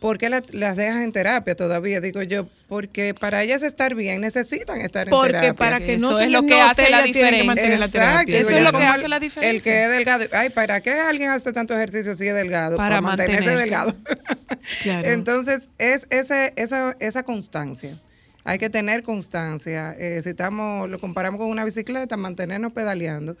¿por 0.00 0.18
qué 0.18 0.28
la- 0.28 0.42
las 0.52 0.76
dejas 0.76 1.02
en 1.02 1.12
terapia 1.12 1.54
todavía? 1.56 2.00
Digo 2.00 2.22
yo, 2.22 2.46
porque 2.68 3.14
para 3.18 3.42
ellas 3.42 3.62
estar 3.62 3.94
bien 3.94 4.20
necesitan 4.20 4.80
estar 4.80 5.06
en 5.06 5.10
Porque 5.10 5.28
terapia. 5.32 5.54
para 5.54 5.78
que 5.80 5.96
no 5.98 6.10
Eso 6.10 6.18
se 6.18 6.24
es 6.26 6.30
lo 6.30 6.42
que 6.42 6.50
note, 6.58 6.62
hace 6.62 6.82
la 6.82 6.88
ellas 6.88 7.02
tienen 7.04 7.12
que 7.12 7.18
diferencia. 7.18 7.44
mantener 7.46 7.78
la 7.78 7.86
Exacto. 7.86 8.32
Eso 8.32 8.50
es 8.50 8.62
lo 8.64 8.72
que 8.72 8.84
hace 8.84 9.04
el- 9.04 9.10
la 9.10 9.20
diferencia. 9.20 9.50
El 9.56 9.62
que 9.62 9.84
es 9.84 9.90
delgado, 9.90 10.24
ay, 10.32 10.50
¿para 10.50 10.80
qué 10.80 10.92
alguien 10.92 11.30
hace 11.30 11.52
tanto 11.52 11.74
ejercicio 11.74 12.14
si 12.14 12.26
es 12.28 12.34
delgado? 12.34 12.76
Para 12.76 13.00
mantenerse 13.00 13.46
mantenerse. 13.46 13.64
delgado. 13.64 13.94
Claro. 14.82 15.08
Entonces, 15.08 15.68
es 15.78 16.06
ese, 16.10 16.52
esa, 16.56 16.96
esa 16.98 17.22
constancia. 17.22 17.96
Hay 18.44 18.58
que 18.58 18.68
tener 18.70 19.02
constancia. 19.04 19.94
Eh, 19.98 20.20
si 20.22 20.30
estamos, 20.30 20.88
lo 20.90 20.98
comparamos 20.98 21.38
con 21.40 21.48
una 21.48 21.64
bicicleta, 21.64 22.16
mantenernos 22.16 22.72
pedaleando 22.72 23.36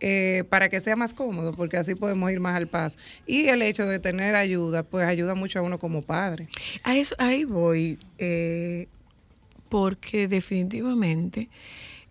eh, 0.00 0.44
para 0.48 0.68
que 0.68 0.80
sea 0.80 0.96
más 0.96 1.12
cómodo, 1.14 1.52
porque 1.52 1.76
así 1.76 1.94
podemos 1.94 2.30
ir 2.32 2.40
más 2.40 2.56
al 2.56 2.66
paso. 2.68 2.98
Y 3.26 3.48
el 3.48 3.62
hecho 3.62 3.86
de 3.86 3.98
tener 3.98 4.34
ayuda, 4.34 4.82
pues 4.82 5.06
ayuda 5.06 5.34
mucho 5.34 5.58
a 5.58 5.62
uno 5.62 5.78
como 5.78 6.02
padre. 6.02 6.48
A 6.82 6.96
eso, 6.96 7.14
ahí 7.18 7.44
voy, 7.44 7.98
eh, 8.18 8.88
porque 9.68 10.26
definitivamente 10.28 11.48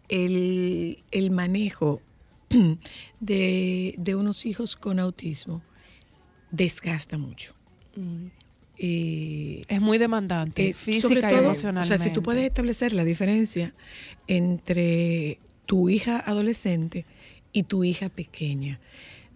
el, 0.08 1.04
el 1.12 1.32
manejo 1.32 2.02
de, 3.20 3.96
de 3.98 4.16
unos 4.16 4.46
hijos 4.46 4.76
con 4.76 5.00
autismo 5.00 5.62
desgasta 6.52 7.18
mucho. 7.18 7.54
Eh, 8.78 9.62
Es 9.68 9.82
muy 9.82 9.98
demandante, 9.98 10.70
eh, 10.70 10.74
física 10.74 11.08
sobre 11.08 11.22
y 11.22 11.40
emocionalmente. 11.40 11.96
O 11.96 11.98
sea, 11.98 12.08
si 12.08 12.14
tú 12.14 12.24
puedes 12.24 12.46
establecer 12.46 12.94
la 12.94 13.04
diferencia 13.04 13.74
entre 14.28 15.40
tu 15.66 15.90
hija 15.90 16.20
adolescente 16.26 17.06
y 17.54 17.64
tu 17.64 17.84
hija 17.84 18.10
pequeña, 18.10 18.80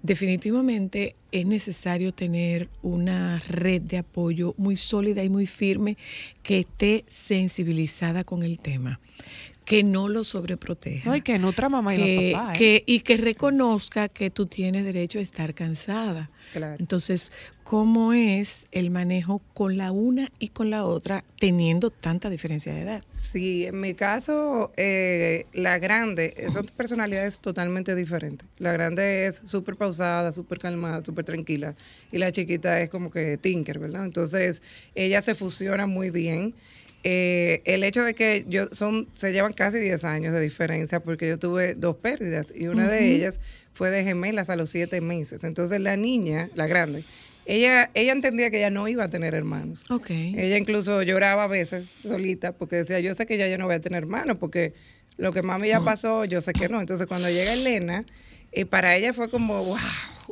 definitivamente 0.02 1.16
es 1.32 1.46
necesario 1.46 2.14
tener 2.14 2.70
una 2.82 3.40
red 3.48 3.82
de 3.82 3.98
apoyo 3.98 4.54
muy 4.58 4.78
sólida 4.78 5.24
y 5.24 5.30
muy 5.30 5.48
firme 5.48 5.98
que 6.44 6.60
esté 6.60 7.06
sensibilizada 7.08 8.24
con 8.24 8.44
el 8.44 8.60
tema, 8.60 9.00
que 9.66 9.84
no 9.84 10.10
lo 10.10 10.24
sobreproteja 10.24 11.10
No, 11.10 11.16
y 11.16 11.22
que 11.22 11.40
nutra 11.40 11.70
mamá 11.70 11.94
y 11.96 11.98
que, 11.98 12.32
a 12.36 12.40
papá. 12.40 12.54
¿eh? 12.54 12.58
que- 12.58 12.84
y 12.86 13.00
que 13.02 13.18
reconozca 13.18 14.10
que 14.10 14.30
tú 14.30 14.46
tienes 14.48 14.84
derecho 14.86 15.20
a 15.20 15.22
estar 15.22 15.54
cansada. 15.54 16.30
Claro. 16.52 16.76
Entonces, 16.80 17.32
¿cómo 17.64 18.14
es 18.14 18.68
el 18.72 18.90
manejo 18.92 19.42
con 19.54 19.78
la 19.78 19.92
una 19.92 20.30
y 20.40 20.50
con 20.50 20.70
la 20.70 20.86
otra 20.86 21.24
teniendo 21.40 21.92
tanta 21.92 22.30
diferencia 22.30 22.74
de 22.74 22.82
edad? 22.82 23.04
Sí, 23.32 23.66
en 23.66 23.80
mi 23.80 23.96
caso, 23.96 24.72
eh, 24.78 25.48
la 25.54 25.80
grande, 25.80 26.36
eh, 26.38 26.52
son 26.52 26.66
personalidades 26.78 27.40
totalmente 27.40 27.96
diferentes. 27.96 28.48
La 28.60 28.72
grande 28.74 29.26
es 29.26 29.42
súper 29.46 29.76
pausada, 29.76 30.32
súper 30.32 30.60
calmada, 30.60 31.04
súper 31.04 31.26
tranquila. 31.26 31.76
Y 32.12 32.20
la 32.20 32.32
chiquita 32.32 32.80
es 32.82 32.90
como 32.90 33.10
que 33.10 33.38
tinker, 33.40 33.80
¿verdad? 33.80 34.06
Entonces, 34.06 34.62
ellas 34.94 35.26
se 35.26 35.34
fusionan 35.34 35.90
muy 35.90 36.12
bien. 36.12 36.54
Eh, 37.04 37.62
el 37.66 37.84
hecho 37.84 38.04
de 38.04 38.14
que 38.14 38.46
yo 38.48 38.68
son, 38.72 39.10
se 39.14 39.34
llevan 39.34 39.52
casi 39.52 39.78
10 39.78 40.06
años 40.06 40.34
de 40.34 40.40
diferencia 40.40 41.02
porque 41.02 41.28
yo 41.28 41.38
tuve 41.38 41.76
dos 41.76 41.98
pérdidas 41.98 42.54
y 42.56 42.68
una 42.68 42.88
de 42.88 43.14
ellas 43.14 43.42
fue 43.74 43.90
de 43.90 44.04
gemelas 44.04 44.50
a 44.50 44.56
los 44.56 44.70
7 44.70 45.02
meses. 45.02 45.44
Entonces, 45.44 45.82
la 45.82 45.98
niña, 45.98 46.50
la 46.56 46.66
grande, 46.66 47.04
ella, 47.46 47.92
ella 47.94 48.14
entendía 48.14 48.50
que 48.52 48.58
ella 48.58 48.70
no 48.70 48.88
iba 48.88 49.04
a 49.04 49.10
tener 49.10 49.34
hermanos. 49.34 49.90
Ok. 49.92 50.10
Ella 50.10 50.58
incluso 50.58 51.02
lloraba 51.02 51.44
a 51.44 51.48
veces 51.48 51.90
solita 52.02 52.54
porque 52.54 52.78
decía, 52.78 53.00
yo 53.02 53.14
sé 53.16 53.26
que 53.26 53.38
ya 53.38 53.48
yo 53.48 53.58
no 53.58 53.66
voy 53.66 53.76
a 53.76 53.82
tener 53.82 54.04
hermanos 54.04 54.38
porque 54.40 54.74
lo 55.18 55.34
que 55.34 55.44
mami 55.44 55.68
ya 55.68 55.82
pasó, 55.82 56.26
yo 56.26 56.40
sé 56.42 56.54
que 56.54 56.70
no. 56.70 56.80
Entonces 56.80 57.06
cuando 57.08 57.30
llega 57.30 57.54
Elena, 57.54 58.06
eh, 58.54 58.66
para 58.66 58.96
ella 58.96 59.14
fue 59.14 59.30
como, 59.30 59.64
wow. 59.64 59.78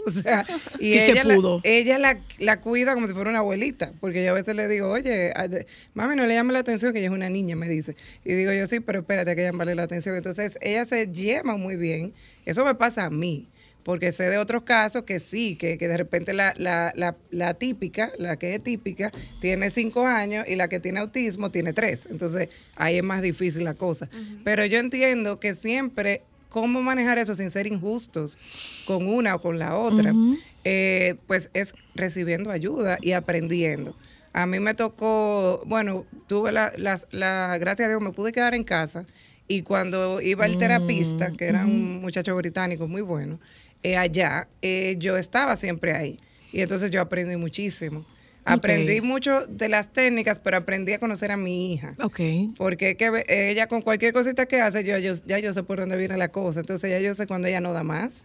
O 0.05 0.09
sea, 0.09 0.47
y 0.79 0.89
Sí 0.91 0.99
se 1.01 1.11
ella, 1.11 1.23
la- 1.25 1.35
ella 1.63 1.99
la, 1.99 2.17
la 2.39 2.61
cuida 2.61 2.93
como 2.95 3.07
si 3.07 3.13
fuera 3.13 3.29
una 3.29 3.39
abuelita, 3.39 3.91
porque 3.99 4.23
yo 4.23 4.31
a 4.31 4.33
veces 4.33 4.55
le 4.55 4.67
digo, 4.69 4.87
oye, 4.89 5.31
a- 5.35 5.47
de- 5.49 5.67
mami, 5.93 6.15
no 6.15 6.25
le 6.25 6.33
llame 6.33 6.53
la 6.53 6.59
atención 6.59 6.93
que 6.93 6.99
ella 6.99 7.09
es 7.09 7.13
una 7.13 7.29
niña, 7.29 7.55
me 7.57 7.67
dice. 7.67 7.95
Y 8.23 8.33
digo 8.33 8.51
yo, 8.53 8.65
sí, 8.67 8.79
pero 8.79 8.99
espérate, 8.99 9.31
hay 9.31 9.35
que 9.35 9.43
llamarle 9.43 9.75
la 9.75 9.83
atención. 9.83 10.15
Entonces, 10.15 10.57
ella 10.61 10.85
se 10.85 11.07
lleva 11.11 11.57
muy 11.57 11.75
bien. 11.75 12.13
Eso 12.45 12.63
me 12.65 12.73
pasa 12.73 13.03
a 13.05 13.09
mí, 13.11 13.49
porque 13.83 14.11
sé 14.13 14.23
de 14.23 14.37
otros 14.37 14.63
casos 14.63 15.03
que 15.03 15.19
sí, 15.19 15.55
que, 15.57 15.77
que 15.77 15.87
de 15.89 15.97
repente 15.97 16.31
la, 16.33 16.53
la, 16.57 16.93
la, 16.95 17.17
la 17.29 17.53
típica, 17.55 18.11
la 18.17 18.37
que 18.37 18.55
es 18.55 18.63
típica, 18.63 19.11
tiene 19.41 19.69
cinco 19.71 20.07
años 20.07 20.45
y 20.47 20.55
la 20.55 20.67
que 20.69 20.79
tiene 20.79 20.99
autismo 21.01 21.51
tiene 21.51 21.73
tres. 21.73 22.07
Entonces, 22.09 22.47
ahí 22.75 22.97
es 22.97 23.03
más 23.03 23.21
difícil 23.21 23.65
la 23.65 23.73
cosa. 23.75 24.09
Pero 24.45 24.65
yo 24.65 24.79
entiendo 24.79 25.39
que 25.39 25.53
siempre, 25.53 26.23
cómo 26.51 26.81
manejar 26.83 27.17
eso 27.17 27.33
sin 27.33 27.49
ser 27.49 27.65
injustos 27.67 28.37
con 28.83 29.07
una 29.07 29.35
o 29.35 29.41
con 29.41 29.57
la 29.57 29.77
otra, 29.77 30.17
eh, 30.63 31.15
pues 31.27 31.49
es 31.53 31.73
recibiendo 31.95 32.51
ayuda 32.51 32.99
y 33.01 33.13
aprendiendo. 33.13 33.95
A 34.33 34.45
mí 34.45 34.59
me 34.59 34.73
tocó, 34.73 35.63
bueno, 35.65 36.07
tuve 36.27 36.51
la, 36.51 36.71
las- 36.77 37.07
la, 37.11 37.57
gracias 37.57 37.85
a 37.87 37.89
Dios, 37.89 38.01
me 38.01 38.11
pude 38.11 38.31
quedar 38.33 38.53
en 38.53 38.63
casa 38.63 39.07
y 39.47 39.63
cuando 39.63 40.21
iba 40.21 40.45
el 40.45 40.57
terapista, 40.57 41.31
que 41.31 41.45
era 41.45 41.65
un 41.67 42.01
muchacho 42.01 42.35
británico 42.35 42.87
muy 42.87 43.01
bueno, 43.01 43.39
eh, 43.83 43.97
allá, 43.97 44.49
eh, 44.61 44.95
yo 44.99 45.17
estaba 45.17 45.55
siempre 45.55 45.93
ahí. 45.93 46.19
Y 46.51 46.61
entonces 46.61 46.91
yo 46.91 47.01
aprendí 47.01 47.37
muchísimo. 47.37 48.05
Aprendí 48.45 49.01
mucho 49.01 49.45
de 49.47 49.69
las 49.69 49.93
técnicas, 49.93 50.39
pero 50.39 50.57
aprendí 50.57 50.93
a 50.93 50.99
conocer 50.99 51.31
a 51.31 51.37
mi 51.37 51.73
hija. 51.73 51.95
Ok. 52.01 52.19
Porque 52.57 52.91
es 52.91 52.95
que 52.97 53.23
ella 53.51 53.67
con 53.67 53.81
cualquier 53.81 54.13
cosita 54.13 54.45
que 54.47 54.61
hace, 54.61 54.83
yo, 54.83 54.97
yo- 54.97 55.13
ya 55.25 55.39
yo 55.39 55.53
sé 55.53 55.63
por 55.63 55.79
dónde 55.79 55.95
viene 55.97 56.17
la 56.17 56.29
cosa. 56.29 56.61
Entonces 56.61 56.89
ya 56.89 56.99
yo 56.99 57.13
sé 57.15 57.27
cuando 57.27 57.47
ella 57.47 57.61
no 57.61 57.73
da 57.73 57.83
más. 57.83 58.23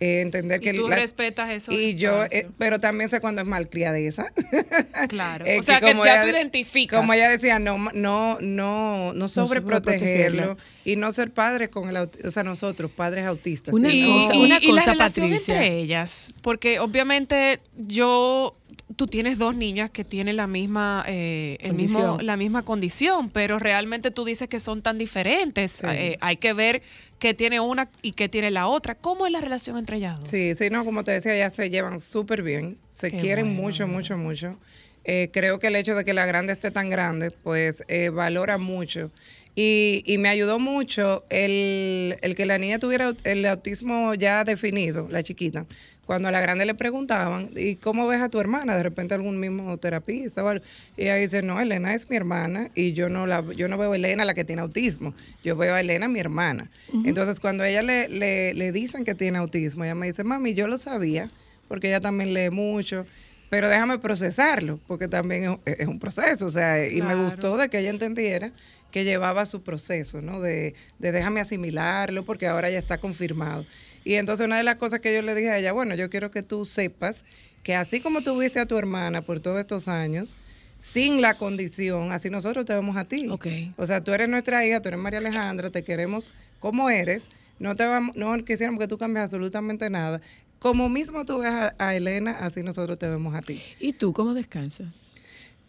Eh, 0.00 0.20
entender 0.20 0.60
Y 0.62 0.64
que 0.64 0.74
tú 0.74 0.86
la- 0.86 0.94
respetas 0.94 1.50
eso. 1.50 1.72
y 1.72 1.96
yo, 1.96 2.22
eh, 2.30 2.46
pero 2.56 2.78
también 2.78 3.10
sé 3.10 3.20
cuando 3.20 3.42
es 3.42 3.48
malcriadeza. 3.48 4.26
claro. 5.08 5.44
Eh, 5.44 5.58
o 5.58 5.62
sea, 5.64 5.80
que, 5.80 5.86
como 5.88 6.04
ya 6.04 6.22
ella- 6.22 6.22
tú 6.22 6.28
identificas. 6.36 6.96
Como 7.00 7.12
ella 7.14 7.28
decía, 7.28 7.58
no, 7.58 7.78
no, 7.94 8.38
no, 8.40 9.12
no 9.12 9.26
sobreprotegerlo 9.28 10.56
y 10.84 10.94
no 10.94 11.10
ser 11.10 11.32
padres 11.32 11.68
con 11.70 11.88
el, 11.88 11.96
o 12.24 12.30
sea, 12.30 12.44
nosotros, 12.44 12.92
padres 12.92 13.24
autistas. 13.26 13.74
Una 13.74 13.88
cosa- 13.88 14.34
y- 14.34 14.38
una 14.44 14.58
y 14.60 14.66
la 14.68 14.72
cosa, 14.78 14.92
relación 14.92 15.30
Patricia. 15.30 15.54
entre 15.64 15.78
ellas, 15.80 16.32
porque 16.42 16.78
obviamente 16.78 17.58
yo, 17.76 18.56
tú 18.98 19.06
tienes 19.06 19.38
dos 19.38 19.54
niñas 19.54 19.90
que 19.90 20.02
tienen 20.04 20.36
la 20.36 20.48
misma, 20.48 21.04
eh, 21.06 21.56
el 21.60 21.74
mismo, 21.74 22.00
Condición. 22.00 22.26
la 22.26 22.36
misma 22.36 22.64
condición, 22.64 23.30
pero 23.30 23.60
realmente 23.60 24.10
tú 24.10 24.24
dices 24.24 24.48
que 24.48 24.58
son 24.58 24.82
tan 24.82 24.98
diferentes. 24.98 25.70
Sí. 25.70 25.86
Eh, 25.88 26.18
hay 26.20 26.36
que 26.36 26.52
ver 26.52 26.82
qué 27.20 27.32
tiene 27.32 27.60
una 27.60 27.88
y 28.02 28.12
qué 28.12 28.28
tiene 28.28 28.50
la 28.50 28.66
otra. 28.66 28.96
¿Cómo 28.96 29.24
es 29.24 29.30
la 29.30 29.40
relación 29.40 29.78
entre 29.78 29.98
ellas 29.98 30.18
dos? 30.18 30.28
Sí, 30.28 30.52
sí, 30.56 30.68
no, 30.68 30.84
como 30.84 31.04
te 31.04 31.12
decía, 31.12 31.36
ya 31.38 31.48
se 31.48 31.70
llevan 31.70 32.00
súper 32.00 32.42
bien, 32.42 32.76
se 32.90 33.12
Qué 33.12 33.18
quieren 33.20 33.46
bueno. 33.54 33.62
mucho, 33.62 33.86
mucho, 33.86 34.18
mucho. 34.18 34.58
Eh, 35.04 35.30
creo 35.32 35.60
que 35.60 35.68
el 35.68 35.76
hecho 35.76 35.94
de 35.94 36.04
que 36.04 36.12
la 36.12 36.26
grande 36.26 36.52
esté 36.52 36.72
tan 36.72 36.90
grande, 36.90 37.30
pues 37.30 37.84
eh, 37.86 38.08
valora 38.08 38.58
mucho. 38.58 39.12
Y, 39.54 40.02
y 40.06 40.18
me 40.18 40.28
ayudó 40.28 40.58
mucho 40.58 41.24
el, 41.30 42.16
el 42.20 42.34
que 42.34 42.46
la 42.46 42.58
niña 42.58 42.80
tuviera 42.80 43.12
el 43.24 43.46
autismo 43.46 44.14
ya 44.14 44.42
definido, 44.42 45.06
la 45.08 45.22
chiquita. 45.22 45.66
Cuando 46.08 46.28
a 46.28 46.30
la 46.30 46.40
grande 46.40 46.64
le 46.64 46.74
preguntaban, 46.74 47.50
¿y 47.54 47.74
cómo 47.74 48.06
ves 48.06 48.22
a 48.22 48.30
tu 48.30 48.40
hermana? 48.40 48.74
De 48.78 48.82
repente 48.82 49.12
algún 49.12 49.38
mismo 49.38 49.76
terapista 49.76 50.42
o 50.42 50.48
algo. 50.48 50.64
Y 50.96 51.02
ella 51.02 51.16
dice, 51.16 51.42
no, 51.42 51.60
Elena 51.60 51.92
es 51.92 52.08
mi 52.08 52.16
hermana 52.16 52.70
y 52.74 52.94
yo 52.94 53.10
no 53.10 53.26
la 53.26 53.44
yo 53.54 53.68
no 53.68 53.76
veo 53.76 53.92
a 53.92 53.96
Elena 53.96 54.24
la 54.24 54.32
que 54.32 54.42
tiene 54.42 54.62
autismo, 54.62 55.12
yo 55.44 55.54
veo 55.54 55.74
a 55.74 55.80
Elena 55.82 56.08
mi 56.08 56.18
hermana. 56.18 56.70
Entonces 57.04 57.40
cuando 57.40 57.62
ella 57.62 57.82
le, 57.82 58.08
le, 58.08 58.54
le 58.54 58.72
dicen 58.72 59.04
que 59.04 59.14
tiene 59.14 59.36
autismo, 59.36 59.84
ella 59.84 59.94
me 59.94 60.06
dice, 60.06 60.24
mami, 60.24 60.54
yo 60.54 60.66
lo 60.66 60.78
sabía, 60.78 61.28
porque 61.68 61.88
ella 61.88 62.00
también 62.00 62.32
lee 62.32 62.48
mucho, 62.48 63.04
pero 63.50 63.68
déjame 63.68 63.98
procesarlo, 63.98 64.80
porque 64.86 65.08
también 65.08 65.60
es, 65.66 65.80
es 65.80 65.88
un 65.88 65.98
proceso, 65.98 66.46
o 66.46 66.50
sea, 66.50 66.88
y 66.88 67.02
me 67.02 67.16
gustó 67.16 67.58
de 67.58 67.68
que 67.68 67.80
ella 67.80 67.90
entendiera 67.90 68.50
que 68.90 69.04
llevaba 69.04 69.44
su 69.44 69.62
proceso, 69.62 70.22
¿no? 70.22 70.40
De, 70.40 70.74
de 70.98 71.12
déjame 71.12 71.40
asimilarlo, 71.40 72.24
porque 72.24 72.46
ahora 72.46 72.70
ya 72.70 72.78
está 72.78 72.96
confirmado. 72.96 73.66
Y 74.08 74.14
entonces 74.14 74.46
una 74.46 74.56
de 74.56 74.62
las 74.62 74.76
cosas 74.76 75.00
que 75.00 75.14
yo 75.14 75.20
le 75.20 75.34
dije 75.34 75.50
a 75.50 75.58
ella, 75.58 75.72
bueno, 75.72 75.94
yo 75.94 76.08
quiero 76.08 76.30
que 76.30 76.42
tú 76.42 76.64
sepas 76.64 77.26
que 77.62 77.74
así 77.74 78.00
como 78.00 78.22
tuviste 78.22 78.58
a 78.58 78.64
tu 78.64 78.78
hermana 78.78 79.20
por 79.20 79.40
todos 79.40 79.60
estos 79.60 79.86
años, 79.86 80.38
sin 80.80 81.20
la 81.20 81.36
condición, 81.36 82.10
así 82.12 82.30
nosotros 82.30 82.64
te 82.64 82.72
vemos 82.72 82.96
a 82.96 83.04
ti. 83.04 83.28
Ok. 83.28 83.46
O 83.76 83.84
sea, 83.84 84.02
tú 84.02 84.12
eres 84.14 84.26
nuestra 84.30 84.64
hija, 84.64 84.80
tú 84.80 84.88
eres 84.88 84.98
María 84.98 85.18
Alejandra, 85.18 85.68
te 85.68 85.82
queremos 85.84 86.32
como 86.58 86.88
eres, 86.88 87.28
no 87.58 87.76
te 87.76 87.84
vamos, 87.84 88.16
no 88.16 88.34
quisiéramos 88.46 88.80
que 88.80 88.88
tú 88.88 88.96
cambies 88.96 89.24
absolutamente 89.24 89.90
nada. 89.90 90.22
Como 90.58 90.88
mismo 90.88 91.26
tú 91.26 91.40
ves 91.40 91.52
a, 91.52 91.74
a 91.78 91.94
Elena, 91.94 92.30
así 92.40 92.62
nosotros 92.62 92.98
te 92.98 93.06
vemos 93.10 93.34
a 93.34 93.42
ti. 93.42 93.60
¿Y 93.78 93.92
tú 93.92 94.14
cómo 94.14 94.32
descansas? 94.32 95.20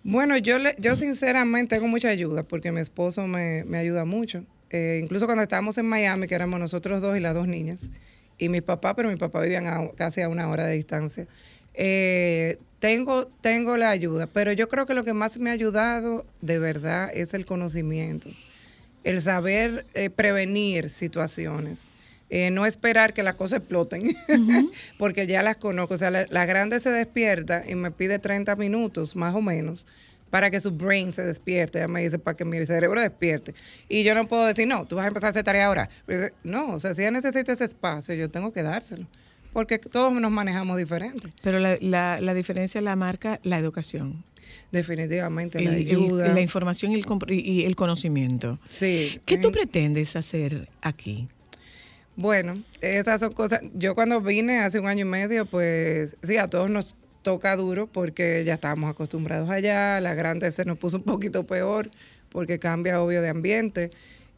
Bueno, 0.03 0.37
yo, 0.37 0.59
le- 0.59 0.77
yo 0.79 0.95
sinceramente 0.95 1.75
tengo 1.75 1.89
mucha 1.89 2.07
ayuda 2.07 2.43
porque 2.43 2.71
mi 2.71 2.79
esposo 2.79 3.27
me, 3.27 3.65
me 3.65 3.79
ayuda 3.79 4.05
mucho. 4.05 4.45
Eh, 4.69 5.01
incluso 5.03 5.25
cuando 5.25 5.43
estábamos 5.43 5.77
en 5.77 5.87
Miami, 5.87 6.27
que 6.27 6.35
éramos 6.35 6.57
nosotros 6.57 7.01
dos 7.01 7.17
y 7.17 7.19
las 7.19 7.33
dos 7.33 7.45
niñas, 7.47 7.89
y 8.39 8.49
mi 8.49 8.61
papá, 8.61 8.95
pero 8.95 9.09
mi 9.09 9.15
papá 9.17 9.41
vivían 9.41 9.67
a- 9.67 9.89
casi 9.95 10.21
a 10.21 10.29
una 10.29 10.49
hora 10.49 10.65
de 10.65 10.75
distancia. 10.75 11.27
Eh, 11.75 12.57
tengo, 12.79 13.27
tengo 13.41 13.77
la 13.77 13.89
ayuda, 13.89 14.27
pero 14.27 14.51
yo 14.53 14.67
creo 14.69 14.85
que 14.85 14.93
lo 14.93 15.03
que 15.03 15.13
más 15.13 15.37
me 15.37 15.49
ha 15.49 15.53
ayudado 15.53 16.25
de 16.41 16.57
verdad 16.59 17.11
es 17.13 17.33
el 17.33 17.45
conocimiento, 17.45 18.29
el 19.03 19.21
saber 19.21 19.85
eh, 19.93 20.09
prevenir 20.09 20.89
situaciones. 20.89 21.89
Eh, 22.31 22.51
no 22.51 22.67
esperar 22.67 23.13
que 23.15 23.23
las 23.23 23.33
cosas 23.33 23.59
exploten, 23.61 24.15
porque 24.97 25.25
ya 25.25 25.41
las 25.41 25.55
conozco. 25.57 25.95
O 25.95 25.97
sea, 25.97 26.11
la, 26.11 26.27
la 26.29 26.45
grande 26.45 26.79
se 26.79 26.91
despierta 26.91 27.63
y 27.67 27.73
me 27.75 27.89
pide 27.91 28.19
30 28.19 28.55
minutos, 28.55 29.15
más 29.15 29.33
o 29.33 29.41
menos, 29.41 29.87
para 30.29 30.51
que 30.51 30.59
su 30.59 30.71
brain 30.71 31.11
se 31.11 31.23
despierte. 31.23 31.79
Ella 31.79 31.87
me 31.87 32.01
dice, 32.03 32.19
para 32.19 32.35
que 32.37 32.45
mi 32.45 32.65
cerebro 32.65 33.01
despierte. 33.01 33.53
Y 33.87 34.03
yo 34.03 34.13
no 34.15 34.27
puedo 34.27 34.45
decir, 34.45 34.67
no, 34.67 34.85
tú 34.85 34.95
vas 34.95 35.05
a 35.05 35.07
empezar 35.09 35.27
a 35.27 35.31
hacer 35.31 35.43
tarea 35.43 35.67
ahora. 35.67 35.89
Dice, 36.07 36.33
no, 36.43 36.73
o 36.73 36.79
sea, 36.79 36.93
si 36.93 37.01
ella 37.01 37.11
necesita 37.11 37.51
ese 37.51 37.65
espacio, 37.65 38.13
yo 38.15 38.29
tengo 38.29 38.51
que 38.53 38.63
dárselo. 38.63 39.07
Porque 39.53 39.79
todos 39.79 40.13
nos 40.13 40.31
manejamos 40.31 40.77
diferentes. 40.77 41.31
Pero 41.41 41.59
la, 41.59 41.75
la, 41.81 42.19
la 42.21 42.33
diferencia 42.35 42.81
la 42.81 42.95
marca 42.95 43.39
la 43.43 43.57
educación. 43.57 44.23
Definitivamente, 44.71 45.59
la 45.61 45.71
El- 45.71 45.75
el- 45.81 45.87
ayuda. 45.87 46.27
la 46.33 46.41
información 46.41 46.91
y 46.91 46.95
el, 46.95 47.05
y 47.31 47.65
el 47.65 47.75
conocimiento. 47.75 48.59
sí. 48.69 49.19
¿Qué 49.25 49.37
tú 49.37 49.47
en- 49.47 49.53
pretendes 49.53 50.15
hacer 50.15 50.69
aquí? 50.81 51.27
Bueno, 52.15 52.61
esas 52.81 53.21
son 53.21 53.31
cosas. 53.31 53.61
Yo 53.73 53.95
cuando 53.95 54.21
vine 54.21 54.59
hace 54.59 54.79
un 54.79 54.87
año 54.87 55.05
y 55.05 55.09
medio, 55.09 55.45
pues 55.45 56.17
sí, 56.21 56.37
a 56.37 56.49
todos 56.49 56.69
nos 56.69 56.95
toca 57.21 57.55
duro 57.55 57.87
porque 57.87 58.43
ya 58.45 58.55
estábamos 58.55 58.89
acostumbrados 58.89 59.49
allá. 59.49 59.99
La 60.01 60.13
grande 60.13 60.51
se 60.51 60.65
nos 60.65 60.77
puso 60.77 60.97
un 60.97 61.03
poquito 61.03 61.45
peor 61.45 61.89
porque 62.29 62.59
cambia, 62.59 63.01
obvio, 63.01 63.21
de 63.21 63.29
ambiente. 63.29 63.91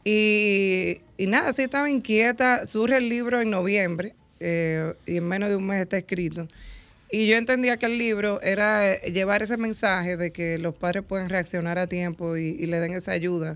Y, 0.04 1.00
y 1.16 1.26
nada, 1.26 1.52
sí 1.52 1.62
estaba 1.62 1.90
inquieta. 1.90 2.66
Surge 2.66 2.96
el 2.96 3.08
libro 3.08 3.40
en 3.40 3.50
noviembre 3.50 4.14
eh, 4.40 4.94
y 5.06 5.18
en 5.18 5.28
menos 5.28 5.48
de 5.48 5.56
un 5.56 5.66
mes 5.66 5.82
está 5.82 5.98
escrito. 5.98 6.48
Y 7.10 7.26
yo 7.26 7.36
entendía 7.36 7.76
que 7.76 7.86
el 7.86 7.98
libro 7.98 8.40
era 8.40 8.90
eh, 8.90 9.12
llevar 9.12 9.42
ese 9.42 9.58
mensaje 9.58 10.16
de 10.16 10.32
que 10.32 10.58
los 10.58 10.74
padres 10.74 11.04
pueden 11.06 11.28
reaccionar 11.28 11.78
a 11.78 11.86
tiempo 11.86 12.36
y, 12.36 12.56
y 12.58 12.66
le 12.66 12.80
den 12.80 12.94
esa 12.94 13.12
ayuda, 13.12 13.54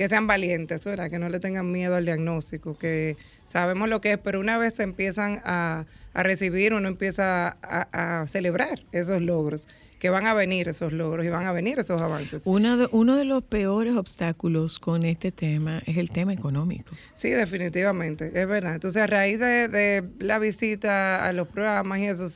que 0.00 0.08
sean 0.08 0.26
valientes, 0.26 0.82
¿verdad? 0.86 1.10
que 1.10 1.18
no 1.18 1.28
le 1.28 1.40
tengan 1.40 1.70
miedo 1.70 1.94
al 1.94 2.06
diagnóstico, 2.06 2.78
que 2.78 3.18
sabemos 3.44 3.86
lo 3.90 4.00
que 4.00 4.12
es, 4.12 4.18
pero 4.18 4.40
una 4.40 4.56
vez 4.56 4.72
se 4.72 4.82
empiezan 4.82 5.42
a, 5.44 5.84
a 6.14 6.22
recibir, 6.22 6.72
uno 6.72 6.88
empieza 6.88 7.48
a, 7.60 8.22
a 8.22 8.26
celebrar 8.26 8.82
esos 8.92 9.20
logros, 9.20 9.68
que 9.98 10.08
van 10.08 10.26
a 10.26 10.32
venir 10.32 10.70
esos 10.70 10.94
logros 10.94 11.26
y 11.26 11.28
van 11.28 11.44
a 11.44 11.52
venir 11.52 11.78
esos 11.78 12.00
avances. 12.00 12.40
Uno 12.46 12.78
de, 12.78 12.88
uno 12.92 13.14
de 13.14 13.26
los 13.26 13.42
peores 13.42 13.94
obstáculos 13.94 14.78
con 14.78 15.04
este 15.04 15.32
tema 15.32 15.82
es 15.84 15.98
el 15.98 16.10
tema 16.10 16.32
económico. 16.32 16.96
Sí, 17.14 17.28
definitivamente, 17.28 18.32
es 18.32 18.48
verdad. 18.48 18.76
Entonces, 18.76 19.02
a 19.02 19.06
raíz 19.06 19.38
de, 19.38 19.68
de 19.68 20.02
la 20.18 20.38
visita 20.38 21.26
a 21.26 21.34
los 21.34 21.46
programas 21.46 21.98
y 21.98 22.06
eso, 22.06 22.26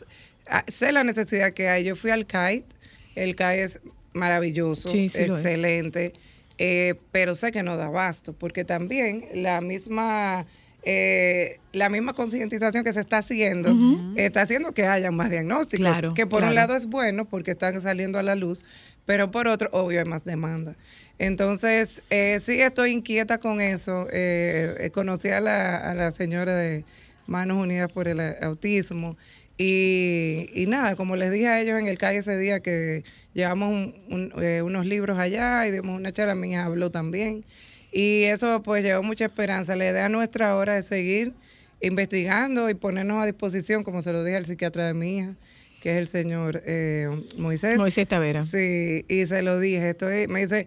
sé 0.69 0.93
la 0.93 1.03
necesidad 1.03 1.55
que 1.55 1.71
hay. 1.71 1.85
Yo 1.85 1.97
fui 1.97 2.11
al 2.11 2.27
CAIT, 2.27 2.67
el 3.15 3.35
CAIT 3.35 3.61
es 3.61 3.81
maravilloso, 4.13 4.91
Sí, 4.91 5.09
sí 5.09 5.25
lo 5.25 5.39
es. 5.39 6.13
Eh, 6.59 6.95
pero 7.13 7.35
sé 7.35 7.53
que 7.53 7.63
no 7.63 7.77
da 7.77 7.87
abasto, 7.87 8.33
porque 8.33 8.65
también 8.65 9.27
la 9.35 9.61
misma... 9.61 10.47
eh, 10.85 11.59
la 11.73 11.89
misma 11.89 12.13
concientización 12.13 12.85
que 12.85 12.93
se 12.93 13.01
está 13.01 13.19
haciendo 13.19 13.75
está 14.17 14.43
haciendo 14.43 14.73
que 14.73 14.87
haya 14.87 15.11
más 15.11 15.31
diagnósticos, 15.31 15.87
Claro, 15.87 16.15
que 16.15 16.27
por 16.27 16.41
claro. 16.41 16.51
un 16.51 16.55
lado 16.55 16.77
es 16.77 16.87
bueno 16.87 17.25
porque 17.25 17.53
están 17.53 17.81
saliendo 17.81 18.19
a 18.19 18.23
la 18.23 18.35
luz, 18.35 18.65
pero 19.07 19.31
por 19.31 19.49
otro, 19.49 19.69
obvio, 19.73 20.01
hay 20.01 20.07
más 20.07 20.25
demanda. 20.25 20.77
Entonces, 21.19 22.03
eh, 22.11 22.39
sí 22.41 22.61
estoy 22.61 22.91
inquieta 22.91 23.39
con 23.39 23.61
eso. 23.61 24.07
Eh, 24.13 24.75
eh, 24.81 24.91
conocí 24.91 25.29
a 25.29 25.41
la, 25.41 25.77
a 25.77 25.95
la 25.95 26.11
señora 26.11 26.55
de 26.55 26.85
Manos 27.27 27.57
Unidas 27.57 27.91
por 27.93 28.09
el 28.09 28.21
Autismo 28.43 29.17
y, 29.57 30.51
y 30.55 30.67
nada, 30.67 30.97
como 30.97 31.17
les 31.17 31.31
dije 31.31 31.47
a 31.49 31.61
ellos 31.61 31.79
en 31.79 31.87
el 31.87 31.97
calle 31.99 32.19
ese 32.19 32.37
día 32.37 32.61
que 32.61 33.05
llevamos 33.35 33.71
un- 33.71 33.95
un, 34.35 34.43
eh, 34.43 34.63
unos 34.63 34.87
libros 34.87 35.19
allá 35.19 35.67
y 35.67 35.71
dimos 35.71 35.97
una 35.99 36.13
charla, 36.13 36.35
mi 36.35 36.51
hija 36.51 36.65
habló 36.65 36.91
también. 36.91 37.45
Y 37.93 38.25
eso 38.25 38.63
pues 38.65 38.83
llevó 38.83 39.03
mucha 39.05 39.25
esperanza. 39.27 39.77
La 39.77 39.89
idea 39.89 40.09
nuestra 40.09 40.51
ahora 40.51 40.77
es 40.79 40.87
seguir 40.87 41.33
investigando 41.81 42.69
y 42.69 42.75
ponernos 42.75 43.23
a 43.23 43.27
disposición, 43.27 43.85
como 43.85 44.03
se 44.03 44.13
lo 44.13 44.25
dije 44.25 44.37
al 44.37 44.47
psiquiatra 44.47 44.87
de 44.89 44.95
mi 44.95 45.19
hija, 45.19 45.35
que 45.81 45.93
es 45.93 45.99
el 45.99 46.09
señor 46.09 46.63
eh, 46.67 47.09
Moisés. 47.37 47.79
Moisés 47.79 48.09
Tavera. 48.09 48.45
Sí, 48.45 49.05
y 49.09 49.27
se 49.27 49.43
lo 49.43 49.61
dije. 49.61 49.91
Estoy, 49.91 50.27
me 50.27 50.41
dice, 50.41 50.67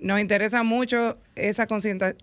nos 0.00 0.20
interesa 0.20 0.62
mucho 0.64 1.18
esa 1.36 1.68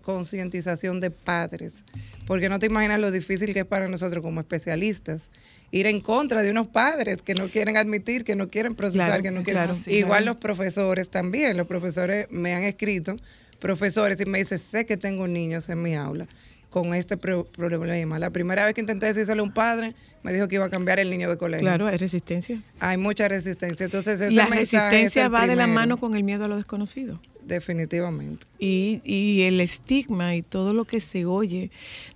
concientización 0.02 1.00
de 1.00 1.10
padres, 1.10 1.84
porque 2.26 2.48
no 2.48 2.58
te 2.58 2.66
imaginas 2.66 3.00
lo 3.00 3.10
difícil 3.10 3.52
que 3.54 3.60
es 3.60 3.66
para 3.66 3.88
nosotros 3.88 4.22
como 4.22 4.40
especialistas 4.40 5.30
ir 5.72 5.86
en 5.88 5.98
contra 6.00 6.42
de 6.42 6.50
unos 6.50 6.68
padres 6.68 7.22
que 7.22 7.34
no 7.34 7.48
quieren 7.48 7.76
admitir, 7.76 8.22
que 8.24 8.36
no 8.36 8.48
quieren 8.48 8.74
procesar, 8.76 9.08
Claro, 9.08 9.22
que 9.24 9.30
no 9.32 9.42
quieren. 9.42 9.64
claro, 9.64 9.78
Igual 9.86 10.22
claro. 10.22 10.26
los 10.26 10.36
profesores 10.36 11.08
también. 11.10 11.56
Los 11.56 11.66
profesores 11.66 12.28
me 12.30 12.54
han 12.54 12.62
escrito, 12.62 13.16
profesores, 13.58 14.20
y 14.20 14.26
me 14.26 14.38
dicen, 14.38 14.58
sé 14.58 14.86
que 14.86 14.96
tengo 14.96 15.26
niños 15.26 15.68
en 15.68 15.82
mi 15.82 15.94
aula 15.96 16.26
con 16.70 16.94
este 16.94 17.16
pro- 17.16 17.44
problema. 17.44 18.18
La 18.18 18.30
primera 18.30 18.64
vez 18.64 18.74
que 18.74 18.80
intenté 18.80 19.06
decírselo 19.06 19.42
a 19.42 19.44
un 19.44 19.52
padre, 19.52 19.94
me 20.22 20.32
dijo 20.32 20.46
que 20.48 20.54
iba 20.54 20.66
a 20.66 20.70
cambiar 20.70 21.00
el 21.00 21.10
niño 21.10 21.28
de 21.28 21.36
colegio. 21.36 21.64
Claro, 21.66 21.86
hay 21.86 21.96
resistencia. 21.96 22.62
Hay 22.80 22.96
mucha 22.96 23.28
resistencia. 23.28 23.84
Entonces, 23.84 24.20
ese 24.20 24.30
La 24.30 24.46
mensaje 24.46 24.88
resistencia 24.90 25.28
va 25.28 25.46
de 25.46 25.56
la 25.56 25.66
mano 25.66 25.96
con 25.98 26.14
el 26.14 26.22
miedo 26.22 26.44
a 26.44 26.48
lo 26.48 26.56
desconocido. 26.56 27.20
Definitivamente. 27.46 28.46
Y, 28.58 29.00
y 29.04 29.42
el 29.42 29.60
estigma 29.60 30.36
y 30.36 30.42
todo 30.42 30.72
lo 30.74 30.84
que 30.84 31.00
se 31.00 31.24
oye 31.26 31.70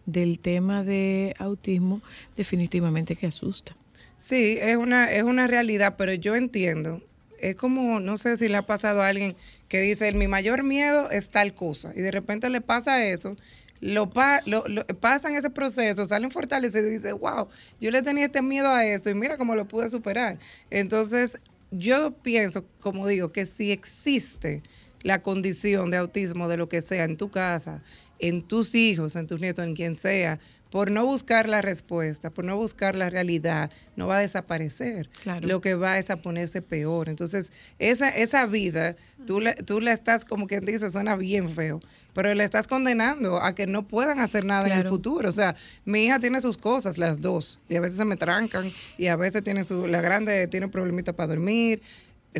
del 0.06 0.38
tema 0.38 0.84
de 0.84 1.34
autismo 1.38 2.00
definitivamente 2.36 3.16
que 3.16 3.26
asusta. 3.26 3.76
Sí, 4.18 4.56
es 4.60 4.76
una, 4.76 5.10
es 5.12 5.22
una 5.24 5.46
realidad, 5.46 5.96
pero 5.98 6.14
yo 6.14 6.34
entiendo. 6.36 7.02
Es 7.38 7.54
como, 7.54 8.00
no 8.00 8.16
sé 8.16 8.36
si 8.38 8.48
le 8.48 8.56
ha 8.56 8.62
pasado 8.62 9.02
a 9.02 9.08
alguien 9.08 9.36
que 9.68 9.80
dice, 9.82 10.10
mi 10.14 10.26
mayor 10.26 10.62
miedo 10.62 11.10
es 11.10 11.28
tal 11.30 11.52
cosa, 11.54 11.92
y 11.94 12.00
de 12.00 12.10
repente 12.10 12.48
le 12.48 12.62
pasa 12.62 13.04
eso, 13.04 13.36
lo, 13.80 14.08
pa- 14.08 14.40
lo, 14.46 14.66
lo- 14.68 14.86
pasan 14.86 15.34
ese 15.34 15.50
proceso, 15.50 16.06
salen 16.06 16.30
fortalecidos 16.30 16.86
y 16.88 16.94
dicen, 16.94 17.18
wow, 17.20 17.48
yo 17.78 17.90
le 17.90 18.00
tenía 18.00 18.24
este 18.24 18.40
miedo 18.40 18.68
a 18.68 18.86
esto 18.86 19.10
y 19.10 19.14
mira 19.14 19.36
cómo 19.36 19.54
lo 19.54 19.68
pude 19.68 19.90
superar. 19.90 20.38
Entonces, 20.70 21.38
yo 21.70 22.12
pienso, 22.22 22.64
como 22.80 23.06
digo, 23.06 23.32
que 23.32 23.44
si 23.44 23.70
existe 23.70 24.62
la 25.06 25.22
condición 25.22 25.92
de 25.92 25.98
autismo, 25.98 26.48
de 26.48 26.56
lo 26.56 26.68
que 26.68 26.82
sea, 26.82 27.04
en 27.04 27.16
tu 27.16 27.30
casa, 27.30 27.80
en 28.18 28.42
tus 28.42 28.74
hijos, 28.74 29.14
en 29.14 29.28
tus 29.28 29.40
nietos, 29.40 29.64
en 29.64 29.76
quien 29.76 29.94
sea, 29.94 30.40
por 30.68 30.90
no 30.90 31.06
buscar 31.06 31.48
la 31.48 31.62
respuesta, 31.62 32.30
por 32.30 32.44
no 32.44 32.56
buscar 32.56 32.96
la 32.96 33.08
realidad, 33.08 33.70
no 33.94 34.08
va 34.08 34.18
a 34.18 34.20
desaparecer. 34.20 35.08
Claro. 35.22 35.46
Lo 35.46 35.60
que 35.60 35.74
va 35.74 35.98
es 35.98 36.10
a 36.10 36.16
ponerse 36.16 36.60
peor. 36.60 37.08
Entonces, 37.08 37.52
esa, 37.78 38.08
esa 38.08 38.46
vida, 38.46 38.96
tú 39.26 39.38
la, 39.40 39.54
tú 39.54 39.80
la 39.80 39.92
estás, 39.92 40.24
como 40.24 40.48
quien 40.48 40.64
dice, 40.64 40.90
suena 40.90 41.14
bien 41.14 41.50
feo, 41.50 41.80
pero 42.12 42.34
le 42.34 42.42
estás 42.42 42.66
condenando 42.66 43.40
a 43.40 43.54
que 43.54 43.68
no 43.68 43.86
puedan 43.86 44.18
hacer 44.18 44.44
nada 44.44 44.66
en 44.66 44.76
el 44.76 44.88
futuro. 44.88 45.28
O 45.28 45.32
sea, 45.32 45.54
mi 45.84 46.06
hija 46.06 46.18
tiene 46.18 46.40
sus 46.40 46.56
cosas, 46.56 46.98
las 46.98 47.20
dos, 47.20 47.60
y 47.68 47.76
a 47.76 47.80
veces 47.80 47.96
se 47.96 48.04
me 48.04 48.16
trancan, 48.16 48.68
y 48.98 49.06
a 49.06 49.14
veces 49.14 49.44
tiene 49.44 49.62
su, 49.62 49.86
la 49.86 50.00
grande 50.00 50.48
tiene 50.48 50.66
problemitas 50.66 51.14
para 51.14 51.28
dormir, 51.28 51.80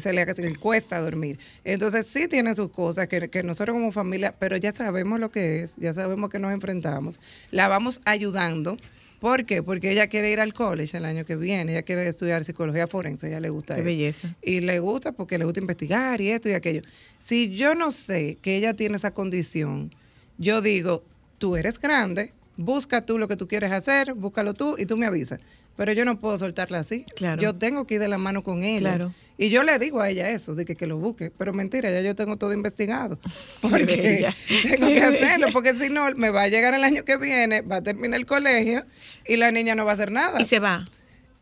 se 0.01 0.13
le, 0.13 0.33
se 0.35 0.43
le 0.43 0.55
cuesta 0.57 0.99
dormir. 1.01 1.39
Entonces 1.65 2.07
sí 2.07 2.29
tiene 2.29 2.55
sus 2.55 2.71
cosas 2.71 3.09
que, 3.09 3.29
que 3.29 3.43
nosotros 3.43 3.75
como 3.75 3.93
familia, 3.93 4.35
pero 4.39 4.57
ya 4.57 4.73
sabemos 4.73 5.21
lo 5.21 5.31
que 5.31 5.63
es, 5.63 5.75
ya 5.77 5.93
sabemos 5.95 6.31
que 6.31 6.39
nos 6.39 6.53
enfrentamos, 6.53 7.21
la 7.51 7.69
vamos 7.69 8.01
ayudando. 8.05 8.77
¿Por 9.21 9.47
qué? 9.47 9.63
Porque 9.63 9.91
ella 9.93 10.09
quiere 10.09 10.31
ir 10.31 10.41
al 10.41 10.53
college 10.53 10.97
el 10.99 11.07
año 11.07 11.25
que 11.25 11.37
viene, 11.37 11.73
ella 11.73 11.83
quiere 11.83 12.07
estudiar 12.07 12.45
psicología 12.45 12.87
forense, 12.87 13.29
ella 13.29 13.41
le 13.41 13.49
gusta 13.49 13.75
Qué 13.75 13.81
eso. 13.81 13.87
belleza. 13.87 14.37
Y 14.43 14.61
le 14.61 14.79
gusta 14.79 15.13
porque 15.13 15.39
le 15.39 15.47
gusta 15.47 15.59
investigar 15.61 16.21
y 16.21 16.31
esto 16.31 16.51
y 16.51 16.53
aquello. 16.53 16.83
Si 17.19 17.57
yo 17.57 17.75
no 17.75 17.91
sé 17.93 18.37
que 18.43 18.57
ella 18.57 18.75
tiene 18.75 18.97
esa 18.99 19.13
condición, 19.13 19.95
yo 20.37 20.61
digo, 20.61 21.03
tú 21.39 21.57
eres 21.57 21.79
grande, 21.81 22.35
busca 22.59 23.07
tú 23.07 23.19
lo 23.19 23.27
que 23.27 23.37
tú 23.37 23.49
quieres 23.49 23.73
hacer, 23.73 24.13
búscalo 24.13 24.53
tú 24.53 24.77
y 24.79 24.85
tú 24.85 24.99
me 24.99 25.07
avisas. 25.07 25.41
Pero 25.77 25.93
yo 25.93 26.05
no 26.05 26.19
puedo 26.19 26.39
soltarla 26.39 26.79
así. 26.79 27.05
Claro. 27.15 27.41
Yo 27.43 27.55
tengo 27.55 27.87
que 27.87 27.95
ir 27.95 28.01
de 28.01 28.09
la 28.09 28.19
mano 28.19 28.43
con 28.43 28.63
ella. 28.63 28.79
Claro. 28.81 29.15
Y 29.39 29.51
yo 29.51 29.63
le 29.63 29.79
digo 29.79 30.01
a 30.01 30.09
ella 30.09 30.31
eso, 30.31 30.55
de 30.55 30.65
que, 30.65 30.77
que 30.77 30.87
lo 30.87 30.99
busque. 30.99 31.31
Pero 31.37 31.53
mentira, 31.53 31.91
ya 31.91 32.01
yo 32.01 32.15
tengo 32.15 32.39
todo 32.39 32.55
investigado. 32.55 33.19
Porque 33.61 34.33
tengo 34.63 34.87
que 34.89 35.03
hacerlo, 35.03 35.49
porque 35.53 35.75
si 35.75 35.91
no, 35.91 36.11
me 36.15 36.31
va 36.31 36.43
a 36.43 36.49
llegar 36.49 36.73
el 36.75 36.85
año 36.85 37.05
que 37.05 37.17
viene, 37.17 37.61
va 37.61 37.77
a 37.77 37.83
terminar 37.83 38.19
el 38.19 38.27
colegio 38.27 38.85
y 39.27 39.37
la 39.37 39.51
niña 39.51 39.75
no 39.75 39.85
va 39.85 39.91
a 39.91 39.95
hacer 39.95 40.11
nada. 40.11 40.41
Y 40.41 40.45
se 40.45 40.59
va. 40.59 40.89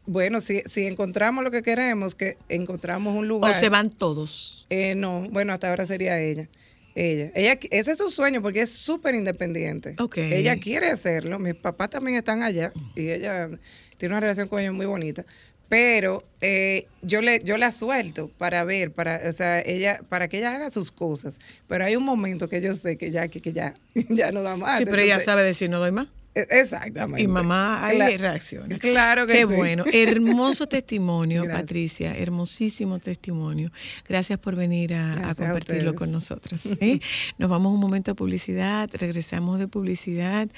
Bueno, 0.06 0.40
si, 0.40 0.62
si 0.66 0.86
encontramos 0.86 1.44
lo 1.44 1.50
que 1.50 1.62
queremos, 1.62 2.14
que 2.14 2.36
encontramos 2.48 3.14
un 3.14 3.28
lugar. 3.28 3.52
O 3.52 3.54
se 3.54 3.68
van 3.68 3.90
todos. 3.90 4.66
Eh, 4.70 4.94
no, 4.94 5.28
bueno, 5.30 5.52
hasta 5.52 5.70
ahora 5.70 5.86
sería 5.86 6.20
ella. 6.20 6.48
Ella, 6.96 7.32
ella, 7.34 7.58
ese 7.70 7.92
es 7.92 7.98
su 7.98 8.10
sueño 8.10 8.40
porque 8.40 8.62
es 8.62 8.72
súper 8.72 9.14
independiente. 9.14 9.96
Ok. 9.98 10.18
Ella 10.18 10.58
quiere 10.58 10.90
hacerlo. 10.90 11.38
Mis 11.38 11.54
papás 11.54 11.90
también 11.90 12.18
están 12.18 12.42
allá 12.42 12.72
y 12.94 13.08
ella 13.08 13.50
tiene 13.96 14.14
una 14.14 14.20
relación 14.20 14.48
con 14.48 14.60
ellos 14.60 14.74
muy 14.74 14.86
bonita. 14.86 15.24
Pero 15.68 16.22
eh, 16.40 16.86
yo 17.02 17.20
le 17.22 17.40
yo 17.42 17.56
la 17.56 17.72
suelto 17.72 18.30
para 18.38 18.64
ver, 18.64 18.92
para, 18.92 19.22
o 19.28 19.32
sea, 19.32 19.60
ella, 19.60 20.00
para 20.08 20.28
que 20.28 20.38
ella 20.38 20.54
haga 20.54 20.70
sus 20.70 20.92
cosas. 20.92 21.38
Pero 21.66 21.84
hay 21.84 21.96
un 21.96 22.04
momento 22.04 22.48
que 22.48 22.60
yo 22.60 22.74
sé 22.74 22.96
que 22.96 23.10
ya, 23.10 23.28
que, 23.28 23.40
que 23.40 23.52
ya, 23.52 23.74
ya 24.08 24.30
no 24.30 24.42
da 24.42 24.56
más. 24.56 24.78
sí, 24.78 24.84
pero 24.84 25.02
ella 25.02 25.20
sabe 25.20 25.42
decir 25.42 25.70
no 25.70 25.78
doy 25.78 25.90
más. 25.90 26.08
E- 26.34 26.46
Exactamente. 26.50 27.22
Y 27.22 27.28
mamá 27.28 27.86
ahí 27.86 27.98
Cla- 27.98 28.18
reacciona. 28.18 28.78
Claro 28.78 29.26
que 29.26 29.32
Qué 29.34 29.46
sí. 29.46 29.54
bueno. 29.54 29.84
Hermoso 29.92 30.66
testimonio, 30.66 31.42
Gracias. 31.44 31.62
Patricia. 31.62 32.16
Hermosísimo 32.16 32.98
testimonio. 32.98 33.70
Gracias 34.08 34.38
por 34.38 34.56
venir 34.56 34.94
a, 34.94 35.12
a 35.14 35.30
a 35.30 35.34
compartirlo 35.34 35.94
con 35.94 36.10
nosotros. 36.10 36.66
¿eh? 36.80 37.00
Nos 37.38 37.48
vamos 37.50 37.70
a 37.70 37.74
un 37.74 37.80
momento 37.80 38.10
de 38.10 38.14
publicidad, 38.16 38.90
regresamos 38.94 39.58
de 39.58 39.68
publicidad 39.68 40.48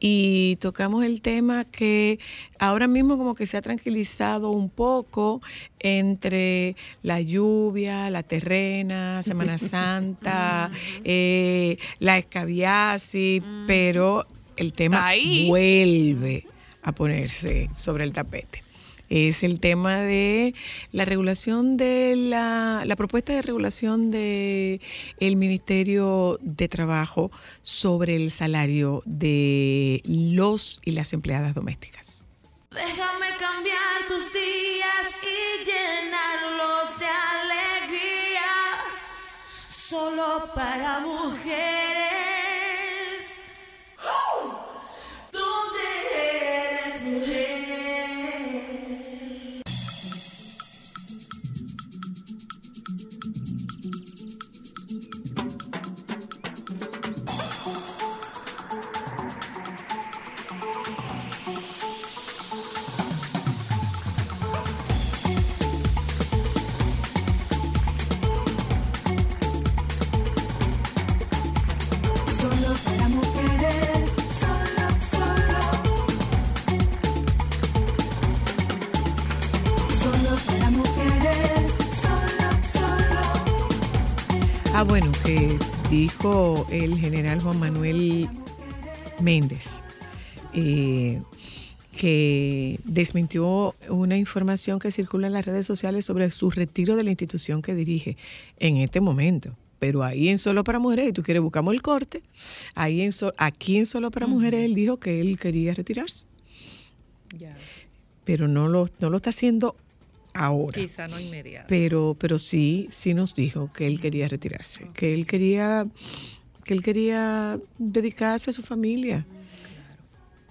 y 0.00 0.56
tocamos 0.60 1.04
el 1.04 1.20
tema 1.22 1.64
que 1.64 2.18
ahora 2.58 2.86
mismo 2.88 3.16
como 3.16 3.34
que 3.34 3.46
se 3.46 3.56
ha 3.56 3.62
tranquilizado 3.62 4.50
un 4.50 4.68
poco 4.70 5.40
entre 5.78 6.76
la 7.02 7.20
lluvia, 7.20 8.10
la 8.10 8.22
terrena, 8.22 9.22
Semana 9.22 9.58
Santa, 9.58 10.70
eh, 11.04 11.76
la 12.00 12.18
escabiasis, 12.18 13.42
pero 13.66 14.26
el 14.60 14.72
tema 14.72 15.06
Ahí. 15.06 15.48
vuelve 15.48 16.46
a 16.82 16.92
ponerse 16.92 17.70
sobre 17.76 18.04
el 18.04 18.12
tapete. 18.12 18.62
Es 19.08 19.42
el 19.42 19.58
tema 19.58 19.98
de 19.98 20.54
la 20.92 21.04
regulación 21.04 21.76
de 21.76 22.14
la, 22.16 22.84
la 22.86 22.94
propuesta 22.94 23.32
de 23.32 23.42
regulación 23.42 24.12
de 24.12 24.80
el 25.18 25.34
Ministerio 25.34 26.38
de 26.42 26.68
Trabajo 26.68 27.32
sobre 27.62 28.14
el 28.14 28.30
salario 28.30 29.02
de 29.06 30.00
los 30.04 30.80
y 30.84 30.92
las 30.92 31.12
empleadas 31.12 31.54
domésticas. 31.56 32.24
Déjame 32.70 33.26
cambiar 33.40 34.06
tus 34.06 34.32
días 34.32 35.08
y 35.24 35.64
llenarlos 35.64 36.98
de 37.00 37.06
alegría. 37.06 38.50
Solo 39.68 40.48
para 40.54 41.00
mujeres. 41.00 41.99
Ah, 84.80 84.84
bueno, 84.84 85.12
que 85.26 85.58
dijo 85.90 86.66
el 86.70 86.96
general 86.96 87.38
Juan 87.42 87.60
Manuel 87.60 88.26
Méndez, 89.20 89.82
eh, 90.54 91.20
que 91.98 92.80
desmintió 92.84 93.74
una 93.90 94.16
información 94.16 94.78
que 94.78 94.90
circula 94.90 95.26
en 95.26 95.34
las 95.34 95.44
redes 95.44 95.66
sociales 95.66 96.06
sobre 96.06 96.30
su 96.30 96.50
retiro 96.50 96.96
de 96.96 97.04
la 97.04 97.10
institución 97.10 97.60
que 97.60 97.74
dirige 97.74 98.16
en 98.58 98.78
este 98.78 99.02
momento. 99.02 99.54
Pero 99.78 100.02
ahí 100.02 100.28
en 100.30 100.38
Solo 100.38 100.64
para 100.64 100.78
Mujeres, 100.78 101.08
y 101.08 101.12
tú 101.12 101.22
quieres, 101.22 101.42
buscamos 101.42 101.74
el 101.74 101.82
corte, 101.82 102.22
ahí 102.74 103.02
en 103.02 103.12
So- 103.12 103.34
aquí 103.36 103.76
en 103.76 103.84
Solo 103.84 104.10
para 104.10 104.26
Mujeres 104.26 104.64
él 104.64 104.74
dijo 104.74 104.96
que 104.96 105.20
él 105.20 105.38
quería 105.38 105.74
retirarse, 105.74 106.24
pero 108.24 108.48
no 108.48 108.66
lo, 108.66 108.88
no 108.98 109.10
lo 109.10 109.18
está 109.18 109.28
haciendo 109.28 109.76
ahora. 110.40 110.80
Quizá 110.80 111.06
no 111.06 111.20
inmediato. 111.20 111.66
Pero, 111.68 112.16
pero 112.18 112.38
sí, 112.38 112.86
sí 112.90 113.14
nos 113.14 113.34
dijo 113.34 113.70
que 113.72 113.86
él 113.86 114.00
quería 114.00 114.26
retirarse, 114.28 114.88
que 114.94 115.12
él 115.14 115.26
quería, 115.26 115.86
que 116.64 116.74
él 116.74 116.82
quería 116.82 117.58
dedicarse 117.78 118.50
a 118.50 118.52
su 118.52 118.62
familia. 118.62 119.26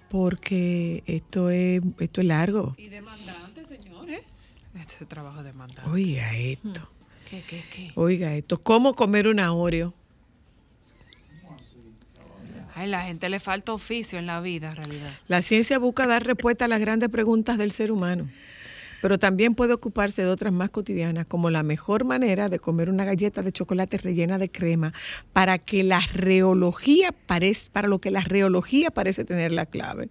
Porque 0.08 1.02
esto 1.06 1.50
es, 1.50 1.82
esto 2.00 2.20
es 2.20 2.26
largo. 2.26 2.74
Y 2.78 2.88
demandante, 2.88 3.64
señores. 3.64 4.20
Este 4.74 5.06
trabajo 5.06 5.38
es 5.40 5.44
demandante. 5.44 5.90
Oiga 5.90 6.36
esto, 6.36 6.88
¿Qué, 7.28 7.42
qué, 7.46 7.62
qué? 7.70 7.92
oiga 7.94 8.34
esto. 8.34 8.56
¿Cómo 8.58 8.94
comer 8.94 9.28
una 9.28 9.52
Oreo? 9.52 9.94
Ay, 12.74 12.88
la 12.88 13.02
gente 13.02 13.28
le 13.28 13.40
falta 13.40 13.72
oficio 13.72 14.18
en 14.18 14.26
la 14.26 14.40
vida, 14.40 14.70
en 14.70 14.76
realidad. 14.76 15.10
La 15.28 15.42
ciencia 15.42 15.78
busca 15.78 16.06
dar 16.06 16.24
respuesta 16.24 16.64
a 16.64 16.68
las 16.68 16.80
grandes 16.80 17.08
preguntas 17.08 17.58
del 17.58 17.72
ser 17.72 17.92
humano, 17.92 18.28
pero 19.00 19.18
también 19.18 19.54
puede 19.54 19.72
ocuparse 19.72 20.22
de 20.22 20.28
otras 20.28 20.52
más 20.52 20.70
cotidianas, 20.70 21.26
como 21.26 21.50
la 21.50 21.62
mejor 21.62 22.04
manera 22.04 22.48
de 22.48 22.58
comer 22.58 22.90
una 22.90 23.04
galleta 23.04 23.42
de 23.42 23.52
chocolate 23.52 23.98
rellena 23.98 24.38
de 24.38 24.50
crema 24.50 24.92
para 25.32 25.58
que 25.58 25.82
la 25.82 26.00
reología 26.12 27.12
parece, 27.12 27.70
para 27.70 27.88
lo 27.88 28.00
que 28.00 28.10
la 28.10 28.20
reología 28.20 28.90
parece 28.90 29.24
tener 29.24 29.52
la 29.52 29.66
clave. 29.66 30.08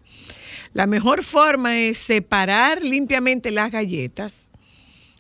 La 0.74 0.88
mejor 0.88 1.24
forma 1.24 1.80
es 1.80 1.98
separar 1.98 2.84
limpiamente 2.84 3.52
las 3.52 3.72
galletas, 3.72 4.52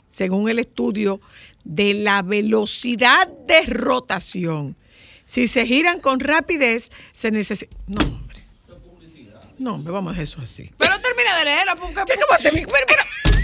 según 0.09 0.49
el 0.49 0.59
estudio 0.59 1.20
de 1.63 1.93
la 1.93 2.22
velocidad 2.22 3.28
de 3.47 3.61
rotación. 3.67 4.76
Si 5.26 5.47
se 5.47 5.65
giran 5.65 5.99
con 5.99 6.20
rapidez, 6.20 6.89
se 7.13 7.30
necesita... 7.30 7.76
No. 7.88 8.28
No, 9.60 9.76
hombre, 9.76 9.91
vamos 9.93 10.18
a 10.18 10.22
eso 10.22 10.39
así. 10.41 10.70
Pero 10.78 10.99
termina 11.01 11.38
de 11.38 11.45
leerla, 11.45 11.76
porque... 11.76 11.95
¿Qué 12.07 12.16
cómo 12.16 12.38
te- 12.41 12.51
pero- 12.51 12.68
pero- 12.88 13.03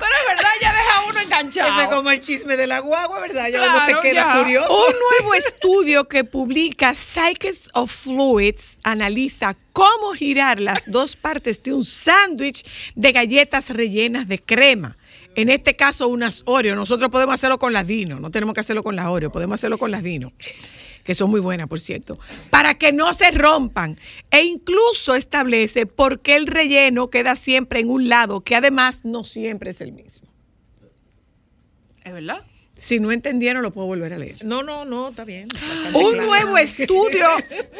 Pero 0.00 0.12
es 0.18 0.26
verdad, 0.34 0.50
ya 0.62 0.72
deja 0.72 0.96
a 0.96 1.04
uno 1.10 1.20
enganchado. 1.20 1.72
Ese 1.74 1.82
es 1.82 1.88
como 1.94 2.10
el 2.10 2.20
chisme 2.20 2.56
de 2.56 2.66
la 2.66 2.78
guagua, 2.78 3.20
¿verdad? 3.20 3.48
Ya 3.48 3.58
uno 3.62 3.70
Claro, 3.74 3.96
se 3.96 4.08
queda 4.08 4.32
ya. 4.34 4.38
curioso. 4.42 4.86
Un 4.86 4.94
nuevo 5.18 5.34
estudio 5.34 6.08
que 6.08 6.24
publica 6.24 6.94
Psyches 6.94 7.68
of 7.74 7.92
Fluids 7.92 8.78
analiza 8.82 9.58
cómo 9.74 10.12
girar 10.14 10.58
las 10.58 10.84
dos 10.86 11.16
partes 11.16 11.62
de 11.62 11.74
un 11.74 11.84
sándwich 11.84 12.64
de 12.94 13.12
galletas 13.12 13.68
rellenas 13.68 14.26
de 14.26 14.38
crema. 14.38 14.96
En 15.34 15.50
este 15.50 15.76
caso, 15.76 16.08
unas 16.08 16.44
Oreo. 16.46 16.74
Nosotros 16.76 17.10
podemos 17.10 17.34
hacerlo 17.34 17.58
con 17.58 17.74
las 17.74 17.86
Dino. 17.86 18.18
No 18.20 18.30
tenemos 18.30 18.54
que 18.54 18.60
hacerlo 18.60 18.82
con 18.82 18.96
las 18.96 19.04
Oreo. 19.04 19.30
Podemos 19.30 19.60
hacerlo 19.60 19.76
con 19.76 19.90
las 19.90 20.02
Dino. 20.02 20.32
Que 21.10 21.16
son 21.16 21.28
muy 21.28 21.40
buenas, 21.40 21.66
por 21.66 21.80
cierto. 21.80 22.20
Para 22.50 22.74
que 22.74 22.92
no 22.92 23.12
se 23.12 23.32
rompan. 23.32 23.98
E 24.30 24.44
incluso 24.44 25.16
establece 25.16 25.84
por 25.84 26.20
qué 26.20 26.36
el 26.36 26.46
relleno 26.46 27.10
queda 27.10 27.34
siempre 27.34 27.80
en 27.80 27.90
un 27.90 28.08
lado, 28.08 28.42
que 28.42 28.54
además 28.54 29.04
no 29.04 29.24
siempre 29.24 29.70
es 29.70 29.80
el 29.80 29.90
mismo. 29.90 30.28
¿Es 32.04 32.12
verdad? 32.12 32.44
Si 32.76 33.00
no 33.00 33.10
entendieron, 33.10 33.60
lo 33.64 33.72
puedo 33.72 33.88
volver 33.88 34.12
a 34.12 34.18
leer. 34.18 34.44
No, 34.44 34.62
no, 34.62 34.84
no, 34.84 35.08
está 35.08 35.24
bien. 35.24 35.48
Un 35.94 36.12
claro. 36.12 36.26
nuevo 36.28 36.56
estudio 36.58 37.26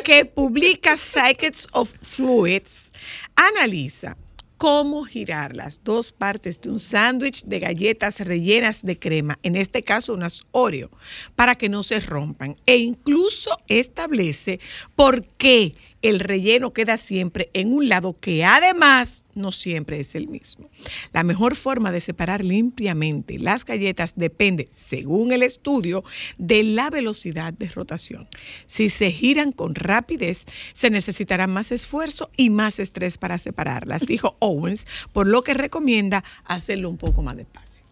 que 0.03 0.25
publica 0.25 0.97
Psychics 0.97 1.69
of 1.71 1.93
Fluids 2.03 2.91
analiza 3.37 4.17
cómo 4.61 5.05
girar 5.05 5.57
las 5.57 5.83
dos 5.85 6.13
partes 6.13 6.61
de 6.61 6.69
un 6.69 6.79
sándwich 6.79 7.45
de 7.45 7.61
galletas 7.61 8.21
rellenas 8.21 8.83
de 8.85 8.99
crema, 8.99 9.39
en 9.43 9.57
este 9.57 9.83
caso 9.83 10.13
unas 10.13 10.43
Oreo, 10.51 10.91
para 11.35 11.55
que 11.55 11.71
no 11.71 11.83
se 11.83 11.99
rompan. 11.99 12.55
E 12.67 12.77
incluso 12.77 13.57
establece 13.69 14.61
por 14.95 15.27
qué 15.39 15.75
el 16.03 16.21
relleno 16.21 16.73
queda 16.73 16.97
siempre 16.97 17.51
en 17.53 17.73
un 17.73 17.89
lado 17.89 18.19
que 18.19 18.45
además 18.45 19.25
no 19.35 19.53
siempre 19.53 20.01
es 20.01 20.15
el 20.15 20.29
mismo. 20.29 20.71
La 21.13 21.23
mejor 21.23 21.57
forma 21.57 21.93
de 21.93 22.01
separar 22.01 22.45
limpiamente 22.45 23.39
las 23.39 23.65
galletas 23.65 24.15
depende, 24.17 24.69
según 24.73 25.33
el 25.33 25.43
estudio, 25.43 26.03
de 26.39 26.63
la 26.63 26.91
velocidad 26.91 27.53
de 27.53 27.69
rotación. 27.69 28.29
Si 28.67 28.89
se 28.89 29.11
giran 29.11 29.53
con 29.53 29.75
rapidez, 29.75 30.47
se 30.73 30.91
necesitará 30.91 31.47
más 31.47 31.71
esfuerzo 31.71 32.31
y 32.37 32.51
más 32.51 32.79
estrés 32.79 33.19
para 33.19 33.39
separarlas, 33.39 34.07
dijo 34.07 34.37
Owens, 34.41 34.87
por 35.13 35.27
lo 35.27 35.43
que 35.43 35.55
recomienda 35.55 36.25
hacerlo 36.45 36.89
un 36.89 36.97
poco 36.97 37.23
más 37.23 37.37
despacio. 37.37 37.85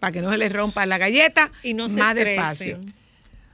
Para 0.00 0.12
que 0.12 0.20
no 0.20 0.30
se 0.30 0.36
les 0.38 0.52
rompa 0.52 0.84
la 0.84 0.98
galleta, 0.98 1.50
Y 1.62 1.72
no 1.72 1.88
se 1.88 1.96
más 1.96 2.16
estresen. 2.16 2.36
despacio. 2.36 3.03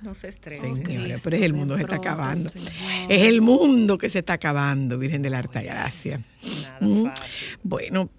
No 0.02 0.14
se 0.14 0.28
estresen. 0.28 0.76
señores, 0.84 1.20
pero 1.22 1.36
es 1.36 1.42
el 1.42 1.52
mundo 1.52 1.74
que 1.74 1.80
se 1.80 1.84
está 1.84 1.96
acabando. 1.96 2.50
Señor. 2.50 2.72
Es 3.08 3.22
el 3.26 3.40
mundo 3.42 3.98
que 3.98 4.08
se 4.08 4.20
está 4.20 4.34
acabando, 4.34 4.98
Virgen 4.98 5.22
de 5.22 5.30
la 5.30 5.38
Alta 5.40 5.60
Gracia. 5.62 6.20
Nada 6.80 7.10
fácil. 7.10 7.24
Bueno, 7.62 8.10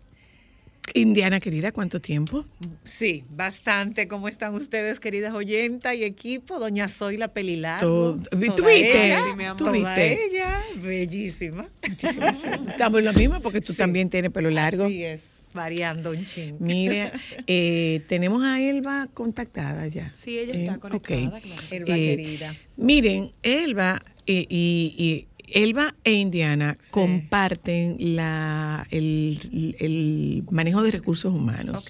Indiana 0.93 1.39
querida, 1.39 1.71
¿cuánto 1.71 2.01
tiempo? 2.01 2.43
Sí, 2.83 3.23
bastante. 3.29 4.07
¿Cómo 4.07 4.27
están 4.27 4.53
ustedes, 4.55 4.99
queridas 4.99 5.33
oyentas 5.33 5.95
y 5.95 6.03
equipo? 6.03 6.59
Doña 6.59 6.87
Soy 6.89 7.17
la 7.17 7.29
Pelilargo. 7.29 8.17
Tú- 8.17 8.23
toda 8.23 8.55
¿tú 8.55 8.65
viste? 8.65 9.17
¿Tú 9.57 9.71
viste? 9.71 10.25
ella, 10.25 10.59
bellísima. 10.81 11.65
Muchísimas 11.87 12.43
Estamos 12.67 12.99
en 12.99 13.05
lo 13.05 13.13
mismo 13.13 13.39
porque 13.41 13.61
tú 13.61 13.71
Sí. 13.73 13.77
también 13.79 14.09
tienes 14.09 14.31
pelo 14.31 14.49
largo. 14.49 14.85
Así 14.85 15.03
es, 15.03 15.29
variando 15.53 16.11
un 16.11 16.25
ching. 16.25 16.55
Mira, 16.59 17.11
eh, 17.47 18.01
tenemos 18.07 18.43
a 18.43 18.61
Elba 18.61 19.07
contactada 19.13 19.87
ya. 19.87 20.11
Sí, 20.13 20.37
ella 20.39 20.53
Eh, 20.53 20.61
está 20.63 20.75
ok. 20.75 20.81
conectada, 20.81 21.39
claro. 21.41 21.61
Elba 21.71 21.97
Eh, 21.97 22.15
querida. 22.15 22.55
Miren, 22.77 23.31
Elba 23.43 23.99
eh, 24.27 24.45
y, 24.49 24.93
y 24.97 25.27
Elba 25.47 25.95
e 26.03 26.13
Indiana 26.13 26.77
comparten 26.91 27.97
la, 28.15 28.87
el, 28.91 29.75
el 29.79 30.43
manejo 30.51 30.83
de 30.83 30.91
recursos 30.91 31.33
humanos. 31.33 31.87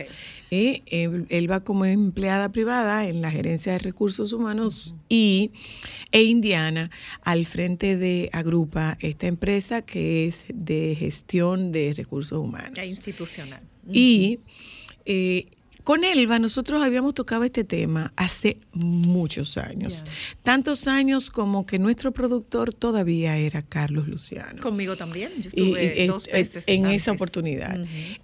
Eh, 0.51 0.81
El- 0.87 1.25
Elba 1.29 1.63
como 1.63 1.85
empleada 1.85 2.51
privada 2.51 3.07
en 3.07 3.21
la 3.21 3.31
gerencia 3.31 3.71
de 3.73 3.79
recursos 3.79 4.33
humanos 4.33 4.95
y 5.09 5.51
e 6.11 6.23
Indiana 6.23 6.91
al 7.21 7.45
frente 7.45 7.97
de 7.97 8.29
Agrupa, 8.33 8.97
esta 9.01 9.27
empresa 9.27 9.81
que 9.81 10.25
es 10.25 10.45
de 10.53 10.95
gestión 10.97 11.71
de 11.71 11.93
recursos 11.95 12.37
humanos. 12.39 12.73
Ya 12.75 12.85
institucional. 12.85 13.61
Y 13.91 14.39
eh, 15.05 15.45
con 15.83 16.03
Elba 16.03 16.39
nosotros 16.39 16.81
habíamos 16.83 17.13
tocado 17.13 17.43
este 17.43 17.63
tema 17.63 18.13
hace 18.15 18.57
muchos 18.73 19.57
años. 19.57 20.05
Tantos 20.43 20.87
años 20.87 21.29
como 21.29 21.65
que 21.65 21.79
nuestro 21.79 22.11
productor 22.11 22.73
todavía 22.73 23.37
era 23.37 23.61
Carlos 23.61 24.07
Luciano. 24.07 24.61
Conmigo 24.61 24.95
también. 24.95 25.31
Yo 25.41 25.49
estuve 25.49 26.03
y- 26.03 26.07
dos 26.07 26.27
veces 26.27 26.63
en 26.67 26.85
antes. 26.85 27.01
esa 27.03 27.11
oportunidad. 27.11 27.79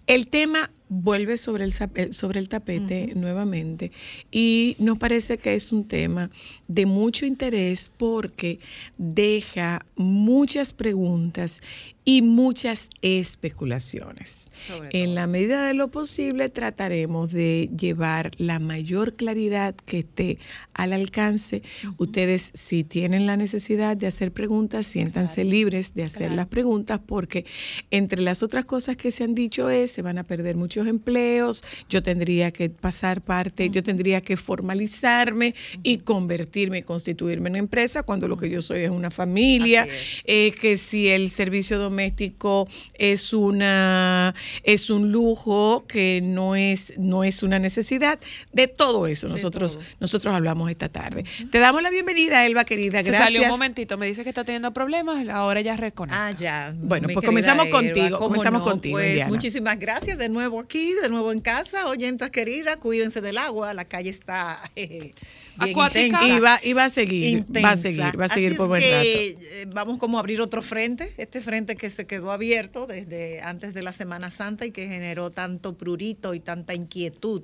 El 0.08 0.28
tema 0.28 0.70
vuelve 0.90 1.38
sobre 1.38 1.64
el, 1.66 1.74
eh, 1.96 2.14
sobre 2.14 2.40
el 2.40 2.50
tapete 2.50 3.10
nuevamente 3.16 3.92
y 4.32 4.76
nos 4.80 4.98
parece 4.98 5.38
que 5.38 5.56
es 5.56 5.72
un 5.72 5.88
tema 5.88 6.30
de 6.68 6.86
mucho 6.86 7.26
interés 7.26 7.92
porque 7.98 8.60
deja 8.98 9.86
muchas 9.96 10.74
preguntas 10.74 11.62
y 12.06 12.22
muchas 12.22 12.90
especulaciones. 13.02 14.50
En 14.92 15.14
la 15.14 15.28
medida 15.28 15.68
de 15.68 15.74
lo 15.74 15.90
posible 15.90 16.48
trataremos 16.48 17.34
de 17.34 17.70
llevar 17.78 18.32
la 18.38 18.60
mayor 18.60 19.16
claridad 19.16 19.76
que 19.76 20.00
esté 20.00 20.38
al 20.74 20.94
alcance. 20.94 21.64
Ustedes 21.98 22.52
si 22.54 22.86
tienen 22.86 23.26
la 23.26 23.36
necesidad 23.36 23.98
de 23.98 24.08
hacer 24.08 24.32
preguntas, 24.32 24.86
siéntanse 24.86 25.44
libres 25.44 25.94
de 25.96 26.04
hacer 26.04 26.18
Claro. 26.28 26.36
las 26.38 26.48
preguntas 26.48 27.00
porque 27.06 27.46
entre 27.92 28.22
las 28.22 28.42
otras 28.42 28.64
cosas 28.66 28.96
que 28.96 29.12
se 29.12 29.24
han 29.26 29.34
dicho 29.36 29.70
es 29.70 29.92
se 29.92 30.02
van 30.02 30.18
a 30.18 30.24
perder 30.24 30.56
muchos 30.78 30.88
empleos, 30.90 31.64
yo 31.90 32.04
tendría 32.04 32.52
que 32.52 32.70
pasar 32.70 33.22
parte, 33.22 33.70
yo 33.70 33.82
tendría 33.84 34.22
que 34.22 34.38
formalizarme 34.38 35.56
y 35.84 35.98
convertirme 36.00 36.80
y 36.80 36.82
constituirme 36.84 37.48
en 37.48 37.54
una 37.54 37.60
empresa 37.60 38.04
cuando 38.04 38.28
lo 38.28 38.38
que 38.38 38.50
yo 38.50 38.62
soy 38.62 38.82
es 38.84 38.90
una 38.92 39.10
familia, 39.10 39.86
es. 39.86 40.22
eh, 40.26 40.52
que 40.52 40.78
si 40.78 41.08
el 41.10 41.32
servicio 41.32 41.80
doméstico 41.80 42.68
es 42.94 43.34
una 43.34 44.36
es 44.64 44.90
un 44.90 45.12
lujo 45.12 45.86
que 45.88 46.22
no 46.24 46.56
es 46.56 46.98
no 47.00 47.24
es 47.24 47.42
una 47.44 47.58
necesidad 47.60 48.20
de 48.54 48.68
todo 48.68 49.08
eso 49.08 49.28
nosotros 49.28 49.76
todo. 49.78 49.86
nosotros 50.00 50.36
hablamos 50.36 50.70
esta 50.70 50.90
tarde 50.90 51.24
te 51.52 51.60
damos 51.60 51.82
la 51.82 51.90
bienvenida 51.90 52.46
Elba 52.46 52.66
querida 52.66 53.00
Se 53.04 53.10
gracias 53.10 53.24
salió 53.28 53.42
un 53.44 53.50
momentito, 53.50 53.98
me 53.98 54.06
dice 54.08 54.24
que 54.24 54.30
está 54.30 54.44
teniendo 54.44 54.72
problemas, 54.74 55.28
ahora 55.30 55.62
ya 55.62 55.76
reconecta. 55.78 56.28
Ah, 56.28 56.32
ya. 56.32 56.74
Bueno, 56.78 57.08
pues 57.14 57.26
comenzamos 57.26 57.66
Elba, 57.68 57.78
contigo, 57.80 58.18
¿cómo 58.18 58.26
comenzamos 58.30 58.60
no? 58.60 58.64
contigo, 58.72 58.98
Pues 58.98 59.10
Indiana. 59.10 59.30
muchísimas 59.30 59.80
gracias 59.80 60.18
de 60.18 60.30
nuevo 60.30 60.67
aquí, 60.68 60.94
de 61.02 61.08
nuevo 61.08 61.32
en 61.32 61.40
casa. 61.40 61.88
Oyentas 61.88 62.30
queridas, 62.30 62.76
cuídense 62.78 63.22
del 63.22 63.38
agua, 63.38 63.74
la 63.74 63.86
calle 63.86 64.10
está 64.10 64.60
eh, 64.76 65.14
bien 65.58 65.72
Acuática. 65.72 66.06
intensa. 66.06 66.28
y 66.28 66.40
va 66.40 66.60
y 66.62 66.74
va 66.74 66.84
a 66.86 66.90
seguir 66.90 67.46
va 67.64 67.72
a 67.72 67.76
seguir 67.78 68.20
va 68.20 68.24
a 68.24 68.26
Así 68.26 68.34
seguir 68.36 68.58
por 68.58 68.68
buen 68.68 68.82
que, 68.82 68.92
rato 68.92 69.08
eh, 69.08 69.66
vamos 69.74 69.98
como 69.98 70.18
a 70.18 70.20
abrir 70.20 70.42
otro 70.42 70.62
frente, 70.62 71.14
este 71.18 71.42
frente 71.42 71.78
que 71.78 71.90
se 71.90 72.06
quedó 72.06 72.34
abierto 72.34 72.86
desde 72.86 73.42
antes 73.42 73.74
de 73.74 73.82
la 73.82 73.94
Semana 73.94 74.30
Santa 74.30 74.66
y 74.66 74.72
que 74.72 74.88
generó 74.88 75.32
tanto 75.32 75.78
prurito 75.78 76.34
y 76.34 76.42
tanta 76.42 76.74
inquietud. 76.74 77.44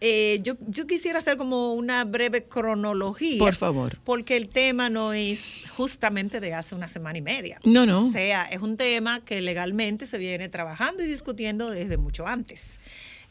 Eh, 0.00 0.40
yo, 0.42 0.54
yo 0.68 0.86
quisiera 0.86 1.20
hacer 1.20 1.36
como 1.36 1.72
una 1.72 2.04
breve 2.04 2.42
cronología. 2.42 3.38
Por 3.38 3.54
favor. 3.54 3.98
Porque 4.04 4.36
el 4.36 4.48
tema 4.48 4.90
no 4.90 5.12
es 5.12 5.64
justamente 5.76 6.38
de 6.40 6.52
hace 6.52 6.74
una 6.74 6.88
semana 6.88 7.18
y 7.18 7.22
media. 7.22 7.58
No, 7.64 7.86
no. 7.86 8.06
O 8.06 8.10
sea, 8.10 8.44
es 8.44 8.60
un 8.60 8.76
tema 8.76 9.24
que 9.24 9.40
legalmente 9.40 10.06
se 10.06 10.18
viene 10.18 10.48
trabajando 10.48 11.02
y 11.02 11.06
discutiendo 11.06 11.70
desde 11.70 11.96
mucho 11.96 12.26
antes. 12.26 12.78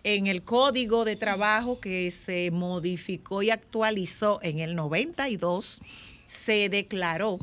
En 0.04 0.28
el 0.28 0.44
código 0.44 1.06
de 1.06 1.16
trabajo 1.16 1.80
que 1.80 2.10
se 2.12 2.50
modificó 2.52 3.44
y 3.44 3.52
actualizó 3.52 4.40
en 4.42 4.60
el 4.60 4.76
92, 4.76 5.82
se 6.26 6.70
declaró 6.70 7.40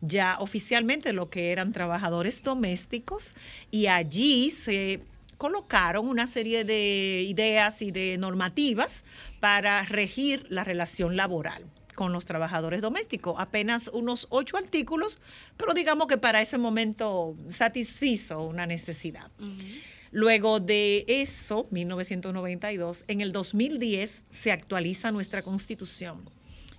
ya 0.00 0.36
oficialmente 0.40 1.12
lo 1.12 1.28
que 1.28 1.52
eran 1.52 1.72
trabajadores 1.72 2.42
domésticos 2.42 3.34
y 3.70 3.86
allí 3.86 4.50
se 4.50 5.00
colocaron 5.38 6.08
una 6.08 6.26
serie 6.26 6.64
de 6.64 7.24
ideas 7.26 7.80
y 7.80 7.90
de 7.90 8.18
normativas 8.18 9.04
para 9.40 9.82
regir 9.84 10.44
la 10.50 10.64
relación 10.64 11.16
laboral 11.16 11.64
con 11.94 12.12
los 12.12 12.26
trabajadores 12.26 12.80
domésticos. 12.80 13.36
Apenas 13.38 13.88
unos 13.88 14.26
ocho 14.30 14.56
artículos, 14.56 15.18
pero 15.56 15.74
digamos 15.74 16.06
que 16.08 16.18
para 16.18 16.42
ese 16.42 16.58
momento 16.58 17.34
satisfizo 17.48 18.42
una 18.42 18.66
necesidad. 18.66 19.30
Luego 20.10 20.60
de 20.60 21.04
eso, 21.08 21.66
1992, 21.70 23.04
en 23.08 23.20
el 23.20 23.32
2010 23.32 24.24
se 24.30 24.52
actualiza 24.52 25.10
nuestra 25.10 25.42
constitución. 25.42 26.28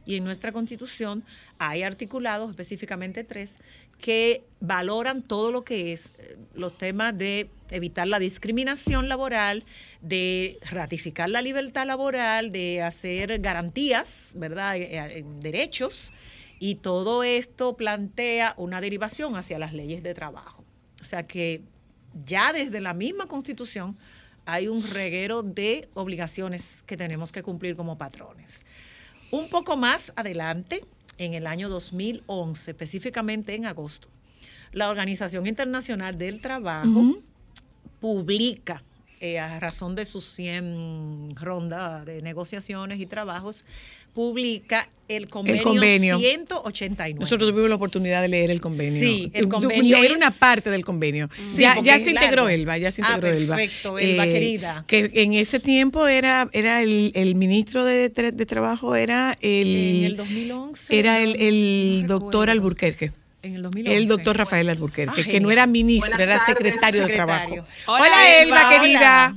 Y 0.05 0.16
en 0.16 0.24
nuestra 0.24 0.51
constitución 0.51 1.24
hay 1.60 1.84
articulados, 1.84 2.49
específicamente 2.49 3.24
tres, 3.24 3.57
que 4.00 4.43
valoran 4.60 5.22
todo 5.22 5.52
lo 5.52 5.64
que 5.64 5.93
es 5.93 6.12
eh, 6.18 6.38
los 6.54 6.78
temas 6.78 7.18
de 7.18 7.50
evitar 7.70 8.08
la 8.08 8.20
discriminación 8.20 9.08
laboral, 9.08 9.64
de 10.02 10.58
ratificar 10.70 11.30
la 11.30 11.41
libertad 11.41 11.86
laboral, 11.86 12.52
de 12.52 12.82
hacer 12.82 13.39
garantías, 13.39 14.32
¿verdad?, 14.34 14.78
Eh, 14.78 14.88
eh, 14.91 15.24
derechos. 15.39 16.14
Y 16.60 16.76
todo 16.76 17.24
esto 17.24 17.78
plantea 17.78 18.54
una 18.58 18.82
derivación 18.82 19.36
hacia 19.36 19.60
las 19.60 19.74
leyes 19.74 20.04
de 20.04 20.14
trabajo. 20.14 20.66
O 21.02 21.06
sea 21.06 21.26
que 21.26 21.62
ya 22.26 22.52
desde 22.52 22.82
la 22.82 22.93
misma 22.93 23.28
constitución 23.28 23.97
hay 24.45 24.68
un 24.68 24.84
reguero 24.84 25.43
de 25.43 25.88
obligaciones 25.93 26.84
que 26.86 26.97
tenemos 26.97 27.32
que 27.32 27.43
cumplir 27.43 27.76
como 27.76 27.97
patrones. 27.97 28.66
Un 29.32 29.50
poco 29.50 29.78
más 29.78 30.12
adelante, 30.16 30.84
en 31.20 31.36
el 31.36 31.45
año 31.45 31.70
2011, 31.70 32.72
específicamente 32.72 33.53
en 33.53 33.65
agosto, 33.65 34.07
la 34.72 34.89
Organización 34.89 35.45
Internacional 35.45 36.17
del 36.17 36.41
Trabajo 36.41 37.17
publica, 37.99 38.84
eh, 39.20 39.38
a 39.38 39.59
razón 39.59 39.95
de 39.95 40.05
sus 40.05 40.24
100 40.26 41.36
rondas 41.36 42.05
de 42.05 42.22
negociaciones 42.22 42.99
y 42.99 43.05
trabajos, 43.05 43.65
publica 44.14 44.89
el 45.07 45.28
convenio, 45.28 45.64
convenio. 45.64 46.20
189. 46.20 47.20
nosotros 47.20 47.49
tuvimos 47.49 47.68
la 47.70 47.78
oportunidad 47.78 48.22
de 48.22 48.28
leer 48.28 48.51
el 48.51 48.62
convenio 48.62 48.99
Sí, 49.01 49.32
el 49.34 49.47
convenio 49.47 49.97
leer 49.97 50.12
es- 50.12 50.18
una 50.18 50.30
parte 50.30 50.70
del 50.70 50.86
convenio 50.86 51.28
Sí, 51.34 51.64
ya, 51.64 51.74
se 51.76 52.12
integró 52.12 52.43
largo. 52.43 52.49
Elba 52.49 52.78
ya 52.78 52.91
se 52.91 53.01
Ah, 53.01 53.16
integró 53.16 53.30
Elba 53.36 53.55
Eh, 53.55 53.57
perfecto, 53.57 53.97
Elba, 53.97 54.24
querida. 54.26 54.84
que 54.88 55.10
en 55.16 55.34
ese 55.34 55.60
tiempo 55.60 56.05
era 56.07 56.47
era 56.53 56.84
el, 56.84 57.12
el 57.16 57.34
ministro 57.34 57.86
de, 57.86 58.10
de 58.10 58.45
trabajo 58.45 58.95
era 58.95 59.36
el 59.41 59.68
en 59.76 60.03
el 60.05 60.16
2011. 60.18 60.99
era 60.99 61.22
el, 61.22 61.36
el 61.41 62.01
no 62.03 62.07
doctor. 62.20 62.49
Alburquerque 62.51 63.12
En 63.41 63.55
el 63.55 63.64
2011. 63.64 63.97
el 63.97 64.07
doctor 64.07 64.38
Rafael 64.38 64.70
Alburquerque, 64.70 65.22
Ah, 65.22 65.28
que 65.32 65.39
no 65.39 65.49
era 65.49 65.66
ministro, 65.66 66.10
Buenas 66.12 66.28
era 66.28 66.38
tardes, 66.45 66.57
secretario 66.57 67.07
de 67.07 67.14
trabajo. 67.14 67.53
Hola, 67.88 68.05
Hola, 68.05 68.41
Elba, 68.41 68.62
Elba, 68.62 68.70
querida. 68.70 69.36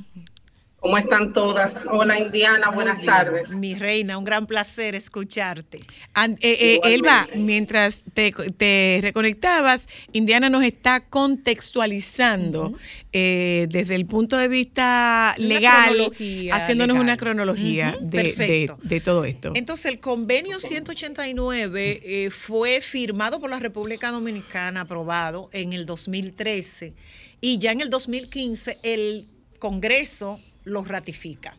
¿Cómo 0.83 0.97
están 0.97 1.31
todas? 1.31 1.75
Hola 1.89 2.19
Indiana, 2.19 2.69
buenas 2.69 3.01
tardes. 3.05 3.51
Mi 3.51 3.73
reina, 3.73 4.17
un 4.17 4.25
gran 4.25 4.45
placer 4.45 4.95
escucharte. 4.95 5.79
An- 6.13 6.37
eh, 6.41 6.57
eh. 6.59 6.79
Elba, 6.83 7.25
mientras 7.37 8.03
te, 8.13 8.33
te 8.33 8.99
reconectabas, 9.01 9.87
Indiana 10.11 10.49
nos 10.49 10.61
está 10.65 10.99
contextualizando 10.99 12.73
eh, 13.13 13.67
desde 13.69 13.95
el 13.95 14.05
punto 14.05 14.35
de 14.35 14.49
vista 14.49 15.35
Una 15.37 15.47
legal, 15.47 15.85
cronología 15.93 16.53
haciéndonos 16.57 16.95
legal. 16.95 17.05
una 17.05 17.15
cronología 17.17 17.97
de 18.01 19.01
todo 19.01 19.23
esto. 19.23 19.53
Entonces, 19.55 19.85
el 19.85 20.01
convenio 20.01 20.59
189 20.59 22.01
eh, 22.03 22.29
fue 22.29 22.81
firmado 22.81 23.39
por 23.39 23.49
la 23.49 23.59
República 23.59 24.11
Dominicana, 24.11 24.81
aprobado 24.81 25.49
en 25.53 25.71
el 25.71 25.85
2013, 25.85 26.93
y 27.39 27.57
ya 27.57 27.71
en 27.71 27.79
el 27.79 27.89
2015 27.89 28.79
el 28.83 29.27
Congreso 29.59 30.41
lo 30.63 30.83
ratifica. 30.83 31.55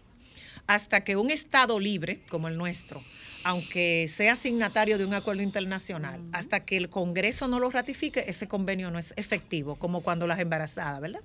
Hasta 0.66 1.04
que 1.04 1.16
un 1.16 1.30
Estado 1.30 1.78
libre, 1.78 2.20
como 2.30 2.48
el 2.48 2.56
nuestro, 2.56 3.02
aunque 3.44 4.08
sea 4.08 4.34
signatario 4.34 4.96
de 4.96 5.04
un 5.04 5.12
acuerdo 5.12 5.42
internacional, 5.42 6.22
hasta 6.32 6.64
que 6.64 6.78
el 6.78 6.88
Congreso 6.88 7.48
no 7.48 7.60
lo 7.60 7.70
ratifique, 7.70 8.24
ese 8.26 8.48
convenio 8.48 8.90
no 8.90 8.98
es 8.98 9.12
efectivo, 9.16 9.76
como 9.76 10.00
cuando 10.00 10.26
las 10.26 10.38
embarazadas, 10.38 11.02
¿verdad? 11.02 11.20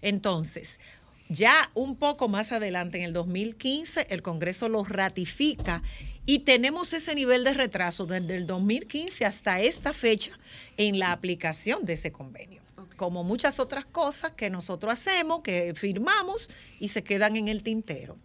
Entonces, 0.00 0.80
ya 1.28 1.70
un 1.74 1.96
poco 1.96 2.28
más 2.28 2.52
adelante, 2.52 2.98
en 2.98 3.04
el 3.04 3.12
2015, 3.12 4.06
el 4.08 4.22
Congreso 4.22 4.70
lo 4.70 4.84
ratifica 4.84 5.82
y 6.24 6.40
tenemos 6.40 6.92
ese 6.94 7.14
nivel 7.14 7.44
de 7.44 7.52
retraso 7.52 8.06
desde 8.06 8.36
el 8.36 8.46
2015 8.46 9.26
hasta 9.26 9.60
esta 9.60 9.92
fecha 9.92 10.38
en 10.78 10.98
la 10.98 11.12
aplicación 11.12 11.84
de 11.84 11.94
ese 11.94 12.12
convenio. 12.12 12.61
Como 13.02 13.24
muchas 13.24 13.58
otras 13.58 13.84
cosas 13.84 14.30
que 14.30 14.48
nosotros 14.48 14.92
hacemos, 14.92 15.40
que 15.42 15.74
firmamos 15.74 16.50
y 16.78 16.86
se 16.86 17.02
quedan 17.02 17.34
en 17.34 17.48
el 17.48 17.64
tintero. 17.64 18.16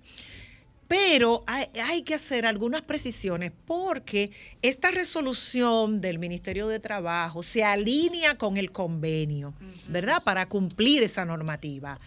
Pero 0.87 1.43
hay, 1.47 1.65
hay 1.83 2.03
que 2.03 2.13
hacer 2.13 2.45
algunas 2.45 2.83
precisiones 2.83 3.51
porque 3.65 4.29
esta 4.61 4.91
resolución 4.91 5.99
del 5.99 6.19
Ministerio 6.19 6.67
de 6.67 6.79
Trabajo 6.79 7.41
se 7.41 7.63
alinea 7.63 8.37
con 8.37 8.57
el 8.57 8.71
convenio, 8.71 9.55
¿verdad? 9.87 10.21
Para 10.23 10.47
cumplir 10.47 11.01
esa 11.01 11.25
normativa. 11.25 11.97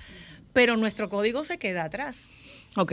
Pero 0.52 0.76
nuestro 0.76 1.08
código 1.08 1.42
se 1.42 1.58
queda 1.58 1.82
atrás. 1.82 2.28
Ok. 2.76 2.92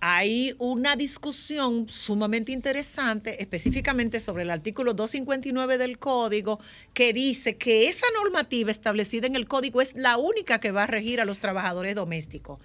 Hay 0.00 0.54
una 0.58 0.94
discusión 0.94 1.88
sumamente 1.88 2.52
interesante, 2.52 3.42
específicamente 3.42 4.20
sobre 4.20 4.42
el 4.42 4.50
artículo 4.50 4.92
259 4.92 5.78
del 5.78 5.98
código, 5.98 6.60
que 6.92 7.14
dice 7.14 7.56
que 7.56 7.88
esa 7.88 8.06
normativa 8.22 8.70
establecida 8.70 9.26
en 9.26 9.36
el 9.36 9.48
código 9.48 9.80
es 9.80 9.94
la 9.94 10.18
única 10.18 10.60
que 10.60 10.70
va 10.70 10.82
a 10.82 10.86
regir 10.86 11.20
a 11.20 11.24
los 11.24 11.38
trabajadores 11.38 11.94
domésticos. 11.94 12.60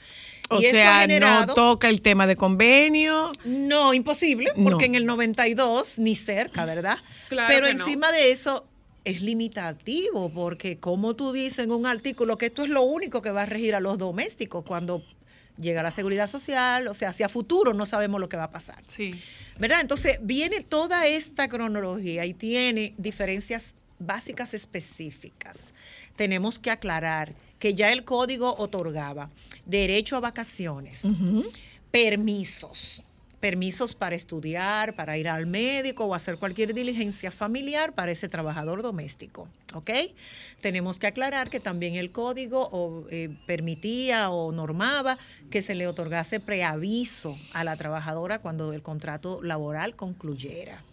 O 0.49 0.59
Y 0.59 0.63
sea, 0.63 1.07
no 1.07 1.45
toca 1.53 1.87
el 1.87 2.01
tema 2.01 2.27
de 2.27 2.35
convenio. 2.35 3.31
no, 3.45 3.93
imposible, 3.93 4.51
No. 4.57 4.69
porque 4.69 4.85
en 4.85 4.95
el 4.95 5.05
92 5.05 5.99
ni 5.99 6.15
cerca, 6.15 6.65
¿verdad? 6.65 6.97
Claro 7.29 7.47
Pero 7.53 7.67
que 7.67 7.73
no. 7.75 7.85
encima 7.85 8.11
de 8.11 8.31
eso 8.31 8.65
es 9.05 9.21
limitativo, 9.21 10.29
porque 10.29 10.79
como 10.79 11.15
tú 11.15 11.31
dices 11.31 11.59
en 11.59 11.71
un 11.71 11.85
artículo 11.87 12.37
que 12.37 12.47
esto 12.47 12.63
es 12.63 12.69
lo 12.69 12.83
único 12.83 13.21
que 13.21 13.31
va 13.31 13.43
a 13.43 13.45
regir 13.45 13.73
a 13.73 13.79
los 13.79 13.97
domésticos 13.97 14.65
cuando 14.65 15.01
llega 15.59 15.83
la 15.83 15.91
seguridad 15.91 16.29
social, 16.29 16.87
o 16.87 16.93
sea, 16.93 17.09
hacia 17.09 17.29
futuro 17.29 17.73
no 17.73 17.85
sabemos 17.85 18.19
lo 18.19 18.29
que 18.29 18.37
va 18.37 18.45
a 18.45 18.51
pasar. 18.51 18.81
Sí. 18.85 19.19
¿Verdad? 19.59 19.81
Entonces 19.81 20.19
viene 20.21 20.61
toda 20.61 21.07
esta 21.07 21.47
cronología 21.47 22.25
y 22.25 22.33
tiene 22.33 22.93
diferencias 22.97 23.75
básicas 23.99 24.53
específicas. 24.53 25.73
Tenemos 26.15 26.59
que 26.59 26.71
aclarar 26.71 27.33
que 27.59 27.75
ya 27.75 27.91
el 27.91 28.03
código 28.03 28.55
otorgaba 28.57 29.29
derecho 29.65 30.15
a 30.17 30.19
vacaciones, 30.19 31.07
permisos, 31.91 33.05
permisos 33.41 33.95
para 33.95 34.15
estudiar, 34.15 34.95
para 34.95 35.17
ir 35.17 35.27
al 35.27 35.47
médico 35.47 36.05
o 36.05 36.13
hacer 36.13 36.37
cualquier 36.37 36.73
diligencia 36.73 37.31
familiar 37.31 37.93
para 37.93 38.11
ese 38.11 38.29
trabajador 38.29 38.83
doméstico. 38.83 39.47
¿Ok? 39.73 39.89
Tenemos 40.61 40.99
que 40.99 41.07
aclarar 41.07 41.49
que 41.49 41.59
también 41.59 41.95
el 41.95 42.11
código 42.11 42.69
o, 42.71 43.07
eh, 43.09 43.29
permitía 43.47 44.29
o 44.29 44.51
normaba 44.51 45.17
que 45.49 45.61
se 45.61 45.75
le 45.75 45.87
otorgase 45.87 46.39
preaviso 46.39 47.35
a 47.53 47.63
la 47.63 47.75
trabajadora 47.75 48.39
cuando 48.39 48.73
el 48.73 48.83
contrato 48.83 49.41
laboral 49.41 49.95
concluyera. 49.95 50.83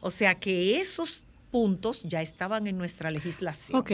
O 0.00 0.10
sea 0.10 0.34
que 0.34 0.80
esos 0.80 1.24
puntos 1.50 2.02
ya 2.04 2.22
estaban 2.22 2.66
en 2.66 2.78
nuestra 2.78 3.10
legislación. 3.10 3.78
Ok. 3.78 3.90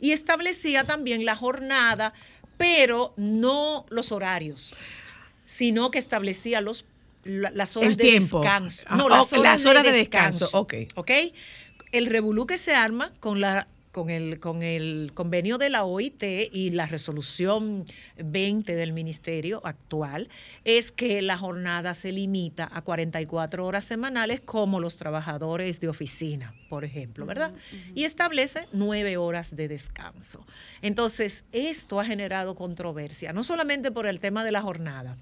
Y 0.00 0.12
establecía 0.12 0.84
también 0.84 1.24
la 1.24 1.34
jornada, 1.34 2.12
pero 2.58 3.14
no 3.16 3.86
los 3.88 4.12
horarios, 4.12 4.74
sino 5.46 5.90
que 5.90 5.98
establecía 5.98 6.60
los, 6.60 6.84
la- 7.28 7.50
las 7.50 7.76
horas 7.76 7.90
El 7.90 7.96
de 7.96 8.04
tiempo. 8.04 8.40
descanso. 8.40 8.82
Ah, 8.88 8.96
No, 8.96 9.08
las 9.08 9.32
horas, 9.32 9.44
las 9.44 9.62
de, 9.62 9.68
horas 9.70 9.82
de 9.84 9.92
descanso. 9.92 10.46
descanso, 10.46 10.58
ok. 10.60 10.74
¿Ok? 10.96 11.10
El 11.92 12.06
revolú 12.06 12.46
que 12.46 12.58
se 12.58 12.74
arma 12.74 13.12
con 13.20 13.40
la 13.40 13.68
con 13.98 14.10
el, 14.10 14.38
con 14.38 14.62
el 14.62 15.10
convenio 15.12 15.58
de 15.58 15.70
la 15.70 15.82
OIT 15.82 16.22
y 16.52 16.70
la 16.70 16.86
resolución 16.86 17.84
20 18.16 18.76
del 18.76 18.92
ministerio 18.92 19.60
actual 19.64 20.28
es 20.62 20.92
que 20.92 21.20
la 21.20 21.36
jornada 21.36 21.94
se 21.94 22.12
limita 22.12 22.68
a 22.70 22.82
44 22.82 23.66
horas 23.66 23.82
semanales 23.82 24.38
como 24.38 24.78
los 24.78 24.94
trabajadores 24.94 25.80
de 25.80 25.88
oficina, 25.88 26.54
por 26.68 26.84
ejemplo, 26.84 27.26
¿verdad? 27.26 27.52
Y 27.96 28.04
establece 28.04 28.68
nueve 28.72 29.16
horas 29.16 29.56
de 29.56 29.66
descanso. 29.66 30.46
Entonces, 30.80 31.42
esto 31.50 31.98
ha 31.98 32.04
generado 32.04 32.54
controversia, 32.54 33.32
no 33.32 33.42
solamente 33.42 33.90
por 33.90 34.06
el 34.06 34.20
tema 34.20 34.44
de 34.44 34.52
la 34.52 34.62
jornada, 34.62 35.16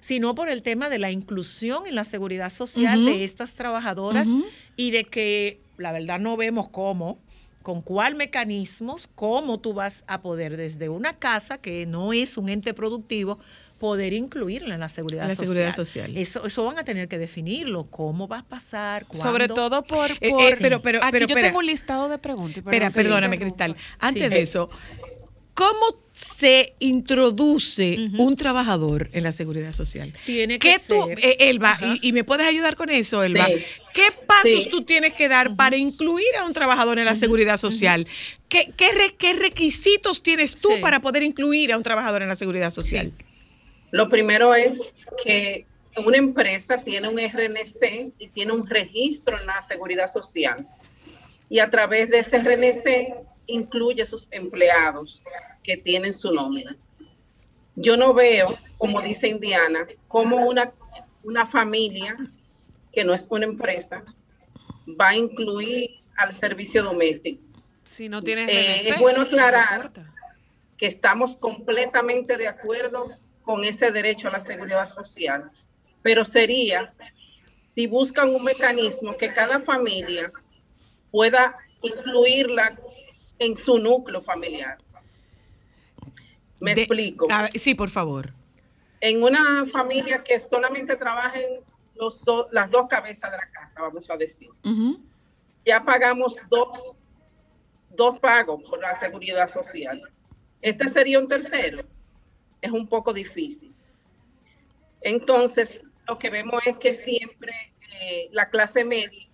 sino 0.00 0.34
por 0.34 0.48
el 0.48 0.62
tema 0.62 0.88
de 0.88 0.98
la 0.98 1.10
inclusión 1.10 1.86
en 1.86 1.96
la 1.96 2.04
seguridad 2.04 2.48
social 2.48 3.04
de 3.04 3.24
estas 3.24 3.52
trabajadoras 3.52 4.26
y 4.74 4.90
de 4.90 5.04
que 5.04 5.60
la 5.76 5.92
verdad 5.92 6.18
no 6.18 6.38
vemos 6.38 6.70
cómo, 6.70 7.18
con 7.62 7.80
cuál 7.82 8.14
mecanismos, 8.14 9.06
cómo 9.14 9.60
tú 9.60 9.72
vas 9.74 10.04
a 10.08 10.20
poder 10.22 10.56
desde 10.56 10.88
una 10.88 11.12
casa 11.18 11.58
que 11.58 11.86
no 11.86 12.12
es 12.12 12.36
un 12.36 12.48
ente 12.48 12.74
productivo 12.74 13.38
poder 13.78 14.12
incluirla 14.12 14.74
en 14.74 14.80
la 14.80 14.88
seguridad 14.88 15.24
En 15.24 15.30
la 15.30 15.34
social. 15.34 15.48
seguridad 15.48 15.74
social. 15.74 16.16
Eso, 16.16 16.46
eso 16.46 16.64
van 16.64 16.78
a 16.78 16.84
tener 16.84 17.08
que 17.08 17.18
definirlo, 17.18 17.88
cómo 17.90 18.28
va 18.28 18.38
a 18.40 18.44
pasar, 18.44 19.06
cuándo. 19.06 19.22
Sobre 19.28 19.48
todo 19.48 19.82
por... 19.82 20.08
Eh, 20.20 20.30
por- 20.30 20.40
eh, 20.42 20.56
pero- 20.60 20.80
pero- 20.82 20.98
Aquí 21.02 21.10
pero, 21.10 21.26
yo 21.26 21.32
espera. 21.32 21.48
tengo 21.48 21.58
un 21.58 21.66
listado 21.66 22.08
de 22.08 22.18
preguntas. 22.18 22.58
Espera, 22.58 22.90
perdón, 22.90 22.94
perdóname. 23.20 23.38
Cristal. 23.40 23.76
Antes 23.98 24.22
Sí. 24.22 24.28
de 24.28 24.42
eso, 24.42 24.70
¿cómo 25.54 26.00
se 26.12 26.74
introduce 26.78 27.96
un 28.18 28.36
trabajador 28.36 29.08
en 29.12 29.22
la 29.24 29.32
seguridad 29.32 29.72
social? 29.72 30.12
Tiene 30.26 30.58
que 30.58 30.68
¿Qué 30.68 30.78
tú, 30.86 31.04
ser- 31.06 31.18
eh, 31.22 31.36
Elba, 31.50 31.76
y, 32.00 32.08
y 32.08 32.12
me 32.12 32.24
puedes 32.24 32.46
ayudar 32.46 32.76
con 32.76 32.90
eso, 32.90 33.22
Elba? 33.22 33.46
Sí. 33.46 33.54
¿Qué 33.94 34.08
pasos 34.26 34.64
Sí. 34.64 34.68
tú 34.70 34.84
tienes 34.84 35.12
que 35.14 35.28
dar 35.28 35.56
para 35.56 35.76
incluir 35.76 36.26
a 36.38 36.44
un 36.44 36.52
trabajador 36.52 36.98
en 36.98 37.04
la 37.06 37.14
seguridad 37.14 37.58
social? 37.58 38.06
¿Qué, 38.48 38.72
qué 38.76 38.92
re- 38.92 39.14
qué 39.16 39.32
requisitos 39.34 40.22
tienes 40.22 40.54
tú 40.60 40.68
Sí. 40.74 40.80
para 40.80 41.00
poder 41.00 41.22
incluir 41.22 41.72
a 41.72 41.76
un 41.76 41.82
trabajador 41.82 42.22
en 42.22 42.28
la 42.28 42.36
seguridad 42.36 42.70
social? 42.70 43.12
Lo 43.90 44.08
primero 44.08 44.54
es 44.54 44.92
que 45.24 45.66
una 46.06 46.16
empresa 46.16 46.82
tiene 46.82 47.08
un 47.08 47.18
RNC 47.18 48.12
y 48.18 48.28
tiene 48.28 48.52
un 48.52 48.66
registro 48.66 49.38
en 49.38 49.46
la 49.46 49.62
seguridad 49.62 50.06
social. 50.06 50.66
Y 51.50 51.58
a 51.58 51.68
través 51.68 52.08
de 52.10 52.20
ese 52.20 52.38
RNC 52.38 53.14
incluye 53.52 54.04
sus 54.06 54.28
empleados 54.32 55.22
que 55.62 55.76
tienen 55.76 56.12
su 56.12 56.32
nómina. 56.32 56.76
Yo 57.76 57.96
no 57.96 58.12
veo, 58.12 58.56
como 58.78 59.00
dice 59.00 59.28
Indiana, 59.28 59.86
como 60.08 60.46
una, 60.46 60.72
una 61.22 61.46
familia 61.46 62.16
que 62.92 63.04
no 63.04 63.14
es 63.14 63.26
una 63.30 63.44
empresa 63.44 64.04
va 64.88 65.10
a 65.10 65.16
incluir 65.16 66.00
al 66.16 66.32
servicio 66.32 66.82
doméstico. 66.82 67.42
Si 67.84 68.08
no 68.08 68.22
tienes 68.22 68.48
Eh, 68.50 68.88
es 68.88 68.98
bueno 68.98 69.20
no 69.20 69.24
aclarar 69.24 69.92
que 70.76 70.86
estamos 70.86 71.36
completamente 71.36 72.36
de 72.36 72.48
acuerdo 72.48 73.10
con 73.42 73.64
ese 73.64 73.90
derecho 73.90 74.28
a 74.28 74.32
la 74.32 74.40
seguridad 74.40 74.86
social, 74.86 75.50
pero 76.02 76.24
sería 76.24 76.92
si 77.74 77.86
buscan 77.86 78.34
un 78.34 78.44
mecanismo 78.44 79.16
que 79.16 79.32
cada 79.32 79.60
familia 79.60 80.30
pueda 81.10 81.56
incluirla 81.82 82.78
en 83.44 83.56
su 83.56 83.78
núcleo 83.78 84.22
familiar. 84.22 84.78
Me 86.60 86.74
De- 86.74 86.82
explico. 86.82 87.26
a 87.30 87.48
sí, 87.48 87.74
por 87.74 87.90
favor. 87.90 88.32
En 89.00 89.22
una 89.22 89.66
familia 89.66 90.22
que 90.22 90.38
solamente 90.38 90.96
trabajen 90.96 91.60
los 91.96 92.22
dos, 92.24 92.46
las 92.52 92.70
dos 92.70 92.86
cabezas 92.88 93.30
de 93.32 93.36
la 93.36 93.50
casa, 93.50 93.80
vamos 93.80 94.08
a 94.10 94.16
decir, 94.16 94.48
ya 95.66 95.84
pagamos 95.84 96.36
dos, 96.48 96.94
dos 97.90 98.18
pagos 98.20 98.62
por 98.62 98.80
la 98.80 98.94
seguridad 98.94 99.48
social. 99.48 100.00
Este 100.60 100.88
sería 100.88 101.18
un 101.18 101.26
tercero. 101.26 101.84
Es 102.60 102.70
un 102.70 102.86
poco 102.86 103.12
difícil. 103.12 103.74
Entonces, 105.00 105.80
lo 106.06 106.16
que 106.18 106.30
vemos 106.30 106.62
es 106.64 106.76
que 106.76 106.94
siempre 106.94 107.52
eh, 108.00 108.28
la 108.30 108.48
clase 108.50 108.84
media 108.84 109.26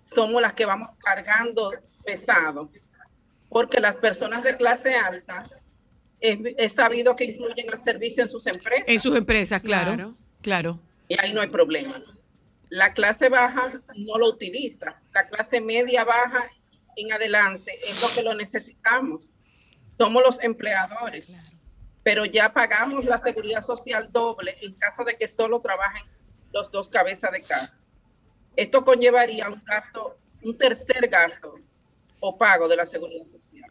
somos 0.00 0.40
las 0.40 0.52
que 0.52 0.64
vamos 0.64 0.90
cargando 1.04 1.72
pesado, 2.04 2.70
porque 3.48 3.80
las 3.80 3.96
personas 3.96 4.42
de 4.42 4.56
clase 4.56 4.94
alta 4.94 5.48
es, 6.20 6.38
es 6.56 6.72
sabido 6.72 7.14
que 7.16 7.24
incluyen 7.24 7.66
el 7.72 7.78
servicio 7.80 8.22
en 8.22 8.28
sus 8.28 8.46
empresas 8.46 8.84
En 8.86 9.00
sus 9.00 9.16
empresas, 9.16 9.60
claro. 9.60 9.94
Claro. 9.94 10.14
Claro. 10.42 10.80
y 11.08 11.18
ahí 11.20 11.32
no 11.32 11.40
hay 11.40 11.48
problema. 11.48 12.02
La 12.68 12.92
clase 12.92 13.28
baja 13.28 13.80
no 13.96 14.18
lo 14.18 14.28
utiliza. 14.28 15.00
La 15.12 15.28
clase 15.28 15.60
media 15.60 16.04
baja 16.04 16.50
en 16.96 17.12
adelante 17.12 17.72
es 17.88 18.00
lo 18.02 18.08
que 18.10 18.22
lo 18.22 18.34
necesitamos. 18.34 19.32
Somos 19.98 20.22
los 20.24 20.42
empleadores, 20.42 21.32
pero 22.02 22.24
ya 22.24 22.52
pagamos 22.52 23.04
la 23.04 23.18
seguridad 23.18 23.62
social 23.62 24.10
doble 24.12 24.56
en 24.62 24.74
caso 24.74 25.04
de 25.04 25.16
que 25.16 25.26
solo 25.26 25.60
trabajen 25.60 26.06
los 26.52 26.70
dos 26.70 26.88
cabezas 26.88 27.32
de 27.32 27.42
casa. 27.42 27.76
Esto 28.56 28.84
conllevaría 28.84 29.48
un 29.48 29.62
gasto, 29.64 30.18
un 30.42 30.56
tercer 30.56 31.08
gasto 31.08 31.58
o 32.20 32.36
pago 32.36 32.68
de 32.68 32.76
la 32.76 32.86
seguridad 32.86 33.26
social. 33.26 33.70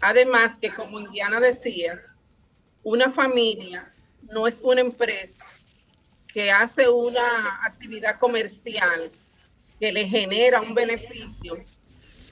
Además 0.00 0.56
que 0.58 0.72
como 0.72 1.00
Indiana 1.00 1.40
decía, 1.40 2.00
una 2.82 3.10
familia 3.10 3.92
no 4.22 4.46
es 4.46 4.60
una 4.62 4.80
empresa 4.80 5.44
que 6.32 6.50
hace 6.50 6.88
una 6.88 7.64
actividad 7.64 8.18
comercial 8.18 9.10
que 9.80 9.92
le 9.92 10.06
genera 10.06 10.60
un 10.60 10.74
beneficio 10.74 11.64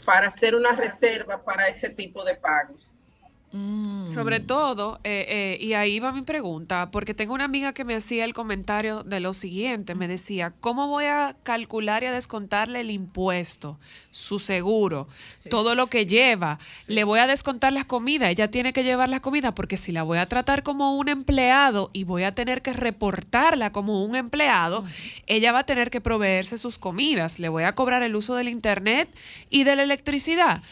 para 0.04 0.28
hacer 0.28 0.54
una 0.54 0.72
reserva 0.72 1.42
para 1.42 1.68
ese 1.68 1.88
tipo 1.90 2.24
de 2.24 2.36
pagos. 2.36 2.94
Sobre 4.12 4.40
todo, 4.40 4.98
eh, 5.04 5.26
eh, 5.28 5.64
y 5.64 5.74
ahí 5.74 6.00
va 6.00 6.10
mi 6.10 6.22
pregunta, 6.22 6.90
porque 6.90 7.12
tengo 7.12 7.34
una 7.34 7.44
amiga 7.44 7.74
que 7.74 7.84
me 7.84 7.94
hacía 7.94 8.24
el 8.24 8.32
comentario 8.32 9.02
de 9.02 9.20
lo 9.20 9.34
siguiente, 9.34 9.94
me 9.94 10.08
decía, 10.08 10.54
¿cómo 10.60 10.88
voy 10.88 11.04
a 11.04 11.36
calcular 11.42 12.02
y 12.02 12.06
a 12.06 12.12
descontarle 12.12 12.80
el 12.80 12.90
impuesto, 12.90 13.78
su 14.10 14.38
seguro, 14.38 15.06
todo 15.50 15.74
lo 15.74 15.88
que 15.88 16.06
lleva? 16.06 16.58
Le 16.86 17.04
voy 17.04 17.18
a 17.18 17.26
descontar 17.26 17.74
las 17.74 17.84
comidas, 17.84 18.30
ella 18.30 18.50
tiene 18.50 18.72
que 18.72 18.84
llevar 18.84 19.10
las 19.10 19.20
comidas, 19.20 19.52
porque 19.52 19.76
si 19.76 19.92
la 19.92 20.02
voy 20.02 20.18
a 20.18 20.26
tratar 20.26 20.62
como 20.62 20.96
un 20.96 21.08
empleado 21.08 21.90
y 21.92 22.04
voy 22.04 22.22
a 22.22 22.34
tener 22.34 22.62
que 22.62 22.72
reportarla 22.72 23.70
como 23.70 24.02
un 24.02 24.16
empleado, 24.16 24.84
ella 25.26 25.52
va 25.52 25.60
a 25.60 25.66
tener 25.66 25.90
que 25.90 26.00
proveerse 26.00 26.56
sus 26.56 26.78
comidas, 26.78 27.38
le 27.38 27.50
voy 27.50 27.64
a 27.64 27.74
cobrar 27.74 28.02
el 28.02 28.16
uso 28.16 28.34
del 28.34 28.48
internet 28.48 29.14
y 29.50 29.64
de 29.64 29.76
la 29.76 29.82
electricidad 29.82 30.62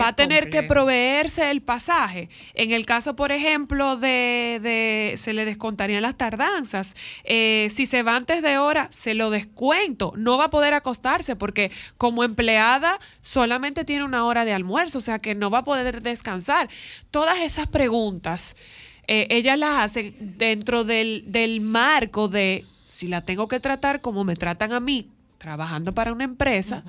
va 0.00 0.08
a 0.08 0.16
tener 0.16 0.44
que 0.50 0.62
proveerse 0.68 1.50
el 1.50 1.62
pasaje. 1.62 2.28
En 2.54 2.72
el 2.72 2.84
caso, 2.86 3.16
por 3.16 3.32
ejemplo, 3.32 3.96
de, 3.96 4.58
de- 4.62 5.16
se 5.18 5.32
le 5.32 5.44
descontarían 5.44 6.02
las 6.02 6.16
tardanzas. 6.16 6.94
Eh, 7.24 7.70
si 7.74 7.86
se 7.86 8.02
va 8.02 8.16
antes 8.16 8.42
de 8.42 8.58
hora, 8.58 8.88
se 8.92 9.14
lo 9.14 9.30
descuento. 9.30 10.12
No 10.16 10.38
va 10.38 10.46
a 10.46 10.50
poder 10.50 10.74
acostarse 10.74 11.36
porque 11.36 11.70
como 11.96 12.24
empleada 12.24 12.98
solamente 13.20 13.84
tiene 13.84 14.04
una 14.04 14.24
hora 14.24 14.44
de 14.44 14.52
almuerzo, 14.52 14.98
o 14.98 15.00
sea 15.00 15.18
que 15.18 15.34
no 15.34 15.50
va 15.50 15.58
a 15.58 15.64
poder 15.64 16.02
descansar. 16.02 16.68
Todas 17.10 17.38
esas 17.40 17.66
preguntas, 17.68 18.56
eh, 19.06 19.26
ellas 19.30 19.58
las 19.58 19.78
hacen 19.84 20.14
dentro 20.38 20.84
del, 20.84 21.24
del 21.26 21.60
marco 21.60 22.28
de 22.28 22.64
si 22.86 23.08
la 23.08 23.20
tengo 23.22 23.48
que 23.48 23.60
tratar 23.60 24.00
como 24.00 24.24
me 24.24 24.36
tratan 24.36 24.72
a 24.72 24.80
mí, 24.80 25.08
trabajando 25.38 25.92
para 25.92 26.12
una 26.12 26.24
empresa, 26.24 26.84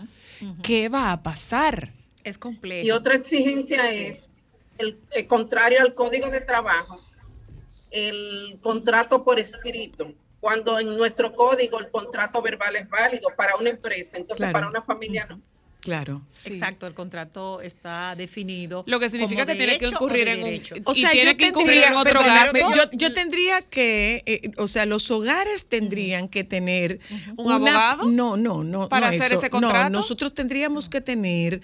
¿qué 0.61 0.87
va 0.89 1.11
a 1.11 1.23
pasar? 1.23 1.91
Es 2.26 2.38
complejo. 2.38 2.86
Y 2.86 2.91
otra 2.91 3.15
exigencia 3.15 3.89
es, 3.91 4.28
el, 4.78 4.99
el 5.11 5.28
contrario 5.28 5.80
al 5.82 5.93
código 5.93 6.30
de 6.30 6.41
trabajo, 6.41 6.99
el 7.91 8.57
contrato 8.61 9.23
por 9.23 9.39
escrito. 9.39 10.11
Cuando 10.39 10.80
en 10.80 10.95
nuestro 10.97 11.34
código 11.34 11.80
el 11.80 11.89
contrato 11.89 12.41
verbal 12.41 12.76
es 12.76 12.88
válido 12.89 13.30
para 13.36 13.55
una 13.55 13.69
empresa, 13.69 14.11
entonces 14.17 14.38
Claro. 14.38 14.53
para 14.53 14.67
una 14.67 14.82
familia 14.82 15.26
no. 15.28 15.41
Claro. 15.82 16.23
Exacto, 16.45 16.88
el 16.88 16.95
contrato 16.95 17.61
está 17.61 18.15
definido. 18.15 18.84
Lo 18.88 18.99
que 18.99 19.07
significa 19.07 19.43
como 19.45 19.53
que 19.53 19.55
tiene 19.65 19.78
que 19.78 19.86
incurrir 19.88 20.28
en 20.30 20.39
un- 20.39 20.45
derecho. 20.45 20.76
O 20.84 20.95
sea, 20.95 21.11
tiene 21.11 21.32
yo 21.34 21.38
que 21.38 21.47
incurrir 21.47 21.67
tendría, 21.67 21.88
en 21.89 21.95
otro 21.95 22.13
perdóname, 22.19 22.59
gasto. 22.59 22.76
yo, 22.91 22.97
yo 22.97 23.13
tendría 23.13 23.61
que, 23.61 24.23
eh, 24.26 24.51
o 24.57 24.67
sea, 24.67 24.88
los 24.88 25.09
hogares 25.11 25.67
tendrían 25.67 26.28
que 26.28 26.43
tener 26.43 26.99
¿Un 27.38 27.51
abogado? 27.51 28.07
No, 28.07 28.36
no, 28.36 28.63
no. 28.63 28.89
para 28.89 29.11
no 29.11 29.15
hacer 29.17 29.32
eso. 29.34 29.41
ese 29.41 29.49
contrato? 29.51 29.84
No, 29.91 29.99
nosotros 29.99 30.34
tendríamos 30.34 30.89
que 30.89 31.01
tener 31.01 31.61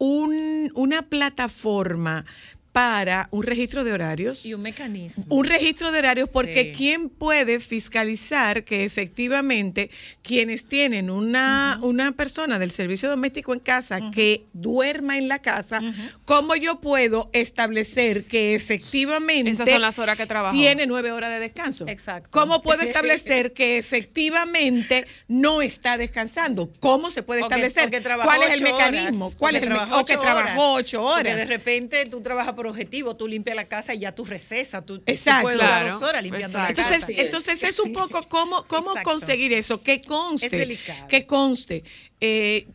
un, 0.00 0.72
una 0.74 1.02
plataforma 1.02 2.24
para 2.72 3.28
un 3.32 3.42
registro 3.42 3.82
de 3.84 3.92
horarios. 3.92 4.46
Y 4.46 4.54
un 4.54 4.62
mecanismo. 4.62 5.24
Un 5.28 5.44
registro 5.44 5.90
de 5.90 5.98
horarios 5.98 6.30
porque 6.30 6.64
Sí. 6.66 6.72
¿quién 6.76 7.08
puede 7.08 7.58
fiscalizar 7.60 8.64
que 8.64 8.84
efectivamente 8.84 9.90
quienes 10.22 10.64
tienen 10.64 11.10
una, 11.10 11.78
una 11.82 12.12
persona 12.12 12.58
del 12.58 12.70
servicio 12.70 13.08
doméstico 13.08 13.52
en 13.54 13.60
casa 13.60 14.10
que 14.14 14.44
duerma 14.52 15.18
en 15.18 15.26
la 15.28 15.40
casa, 15.40 15.80
cómo 16.24 16.54
yo 16.56 16.80
puedo 16.80 17.28
establecer 17.32 18.24
que 18.24 18.54
efectivamente 18.54 19.50
Esas 19.50 19.68
son 19.68 19.80
las 19.82 19.98
horas 19.98 20.16
que 20.16 20.26
trabajó. 20.26 20.56
tiene 20.56 20.86
nueve 20.86 21.10
horas 21.12 21.30
de 21.30 21.40
descanso? 21.40 21.86
Exacto. 21.88 22.28
¿Cómo 22.30 22.62
puedo 22.62 22.82
establecer 22.82 23.52
que 23.52 23.78
efectivamente 23.78 25.06
no 25.28 25.62
está 25.62 25.96
descansando? 25.96 26.72
¿Cómo 26.80 27.10
se 27.10 27.22
puede 27.22 27.40
establecer? 27.40 27.90
que 27.90 28.00
¿Cuál 28.02 28.42
es 28.42 28.60
el 28.60 28.64
horas, 28.66 28.90
mecanismo? 28.92 29.32
¿Cuál 29.36 29.56
es 29.56 29.62
el 29.62 29.70
me- 29.70 29.78
o 29.80 30.04
que 30.04 30.14
ocho 30.14 30.20
trabajó 30.20 30.72
horas. 30.72 30.80
ocho 30.80 31.02
Porque 31.02 31.20
horas? 31.30 31.36
de 31.36 31.44
repente 31.46 32.06
tú 32.06 32.20
trabajas 32.20 32.54
por 32.60 32.66
objetivo, 32.66 33.16
tú 33.16 33.26
limpias 33.26 33.56
la 33.56 33.64
casa 33.64 33.94
y 33.94 34.00
ya 34.00 34.14
tú 34.14 34.22
recesas, 34.22 34.84
tú, 34.84 34.98
tú 34.98 35.04
puedes 35.06 35.58
durar 35.58 35.80
Claro, 35.80 35.94
dos 35.94 36.02
horas 36.02 36.22
limpiando 36.22 36.58
la 36.58 36.68
exacto. 36.68 36.92
casa. 36.92 37.06
Entonces, 37.08 37.24
entonces 37.24 37.62
es 37.62 37.78
un 37.78 37.90
poco 37.94 38.28
cómo, 38.28 38.66
cómo 38.66 38.90
Exacto. 38.90 39.08
conseguir 39.12 39.54
eso, 39.54 39.82
que 39.82 40.02
conste, 40.02 40.74
Es 40.74 40.78
que 41.08 41.24
conste. 41.24 41.84
Eh, 42.20 42.66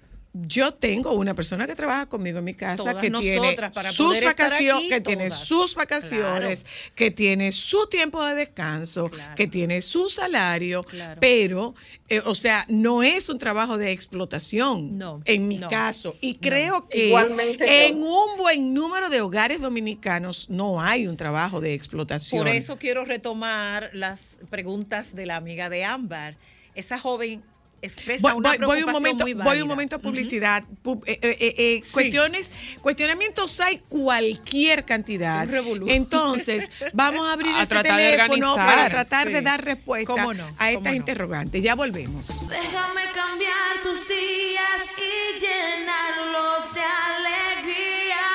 yo 0.42 0.74
tengo 0.74 1.14
una 1.14 1.34
persona 1.34 1.66
que 1.66 1.76
trabaja 1.76 2.08
conmigo 2.10 2.40
en 2.40 2.44
mi 2.44 2.54
casa 2.54 2.76
Todas 2.76 2.96
que 2.96 3.10
tiene 3.10 3.56
para 3.74 3.92
sus 3.94 4.20
vacaciones, 4.22 4.74
aquí, 4.76 4.90
que 4.90 5.00
tiene 5.02 5.30
sus 5.30 5.76
vacaciones, 5.76 6.66
que 6.94 7.10
tiene 7.12 7.52
su 7.54 7.88
tiempo 7.88 8.22
de 8.26 8.36
descanso, 8.36 9.10
Claro. 9.10 9.34
que 9.36 9.48
tiene 9.48 9.82
su 9.82 10.10
salario, 10.10 10.84
Claro. 10.84 11.22
pero, 11.22 11.74
eh, 12.10 12.20
o 12.26 12.36
sea, 12.36 12.66
no 12.68 13.02
es 13.02 13.30
un 13.30 13.40
trabajo 13.40 13.78
de 13.78 13.92
explotación 13.92 14.98
No, 14.98 15.22
en 15.24 15.48
mi 15.48 15.58
no, 15.58 15.70
caso. 15.70 16.18
Y 16.20 16.36
creo 16.36 16.90
que 16.90 17.08
Igualmente 17.08 17.88
en 17.88 18.02
yo. 18.02 18.06
un 18.06 18.38
buen 18.38 18.74
número 18.74 19.10
de 19.10 19.22
hogares 19.22 19.62
dominicanos 19.62 20.50
no 20.50 20.82
hay 20.82 21.08
un 21.08 21.16
trabajo 21.16 21.62
de 21.62 21.74
explotación. 21.74 22.40
Por 22.40 22.50
eso 22.50 22.78
quiero 22.78 23.06
retomar 23.06 23.90
las 23.94 24.36
preguntas 24.50 25.16
de 25.16 25.26
la 25.28 25.38
amiga 25.38 25.70
de 25.70 25.86
Ámbar. 25.86 26.36
Esa 26.76 27.00
joven 27.00 27.42
expresa 27.86 28.22
Voy, 28.22 28.34
una 28.34 28.50
voy- 28.50 28.58
voy 28.58 28.66
un 28.66 28.68
preocupación 28.86 28.94
momento, 28.94 29.24
muy 29.24 29.34
voy 29.34 29.44
válida. 29.46 29.64
un 29.64 29.70
momento 29.70 29.96
a 29.96 30.00
publicidad. 30.00 30.64
Pu- 30.84 31.02
eh, 31.06 31.20
eh, 31.22 31.38
eh, 31.40 31.54
eh, 31.58 31.80
Sí. 31.84 31.92
Cuestiones, 31.92 32.50
cuestionamientos 32.82 33.60
hay 33.62 33.80
cualquier 33.88 34.86
cantidad. 34.86 35.48
Un. 35.48 35.90
Entonces, 35.90 36.70
vamos 36.94 37.28
a 37.28 37.34
abrir 37.34 37.54
A 37.56 37.62
ese 37.62 37.76
de 37.76 37.84
teléfono 37.84 38.56
para 38.56 38.90
tratar 38.90 39.30
de 39.30 39.40
sí. 39.40 39.44
dar 39.46 39.64
respuesta 39.64 40.06
¿Cómo 40.14 40.34
no? 40.34 40.46
a 40.58 40.70
estas 40.72 40.76
¿Cómo 40.76 40.90
no? 40.90 40.96
interrogantes. 40.96 41.62
Ya 41.64 41.76
volvemos. 41.76 42.48
Déjame 42.48 43.02
cambiar 43.14 43.82
tus 43.84 44.08
días 44.08 44.84
y 44.98 45.40
llenarlos 45.40 46.74
de 46.74 46.82
alegría. 46.82 48.26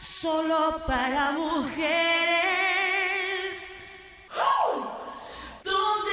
Solo 0.00 0.82
para 0.86 1.32
mujeres. 1.32 1.92
¿Dónde 5.64 6.12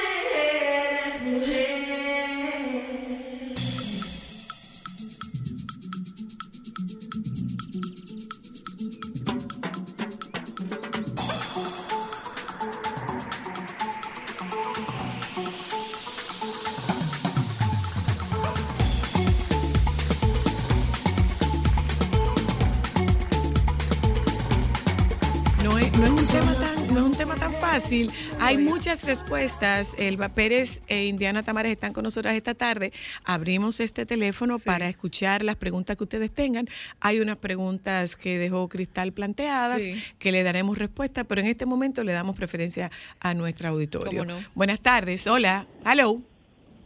fácil. 27.70 28.10
Hay 28.40 28.58
muchas 28.58 29.04
respuestas. 29.04 29.94
Elba 29.96 30.28
Pérez 30.30 30.82
e 30.88 31.04
Indiana 31.06 31.44
Tamares 31.44 31.70
están 31.70 31.92
con 31.92 32.02
nosotras 32.02 32.34
esta 32.34 32.54
tarde. 32.54 32.92
Abrimos 33.24 33.78
este 33.78 34.06
teléfono 34.06 34.58
para 34.58 34.88
escuchar 34.88 35.44
las 35.44 35.54
preguntas 35.54 35.96
que 35.96 36.02
ustedes 36.02 36.32
tengan. 36.32 36.68
Hay 37.00 37.20
unas 37.20 37.36
preguntas 37.36 38.16
que 38.16 38.38
dejó 38.38 38.68
Cristal 38.68 39.12
planteadas 39.12 39.82
Sí. 39.82 40.02
que 40.18 40.32
le 40.32 40.42
daremos 40.42 40.78
respuesta, 40.78 41.22
pero 41.24 41.42
en 41.42 41.46
este 41.46 41.64
momento 41.64 42.02
le 42.02 42.12
damos 42.12 42.34
preferencia 42.34 42.90
a 43.20 43.34
nuestro 43.34 43.68
auditorio. 43.68 44.22
¿Cómo 44.22 44.32
no? 44.32 44.38
Buenas 44.54 44.80
tardes. 44.80 45.26
Hola. 45.28 45.66
Hello. 45.86 46.20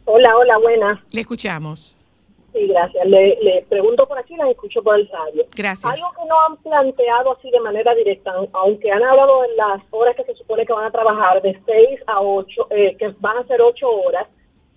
Hola, 0.05 0.37
hola, 0.37 0.57
buenas. 0.59 1.01
Le 1.09 1.21
escuchamos. 1.21 1.97
Sí, 2.55 2.67
gracias. 2.67 3.05
Le, 3.05 3.37
le 3.41 3.65
pregunto 3.67 4.07
por 4.07 4.17
aquí, 4.17 4.33
las 4.37 4.47
escucho 4.47 4.81
por 4.81 4.97
el 4.97 5.09
radio. 5.09 5.43
Gracias. 5.57 5.83
Algo 5.83 6.07
que 6.17 6.25
no 6.25 6.39
han 6.39 6.55
planteado 6.57 7.33
así 7.33 7.51
de 7.51 7.59
manera 7.59 7.93
directa, 7.93 8.33
aunque 8.53 8.89
han 8.89 9.03
hablado 9.03 9.41
de 9.41 9.55
las 9.57 9.81
horas 9.91 10.15
que 10.15 10.23
se 10.23 10.35
supone 10.35 10.65
que 10.65 10.71
van 10.71 10.85
a 10.85 10.91
trabajar 10.91 11.41
de 11.41 11.59
6 11.65 11.99
a 12.07 12.21
8, 12.21 12.67
eh, 12.69 12.95
que 12.97 13.13
van 13.19 13.39
a 13.39 13.47
ser 13.47 13.61
8 13.61 13.85
horas, 13.89 14.29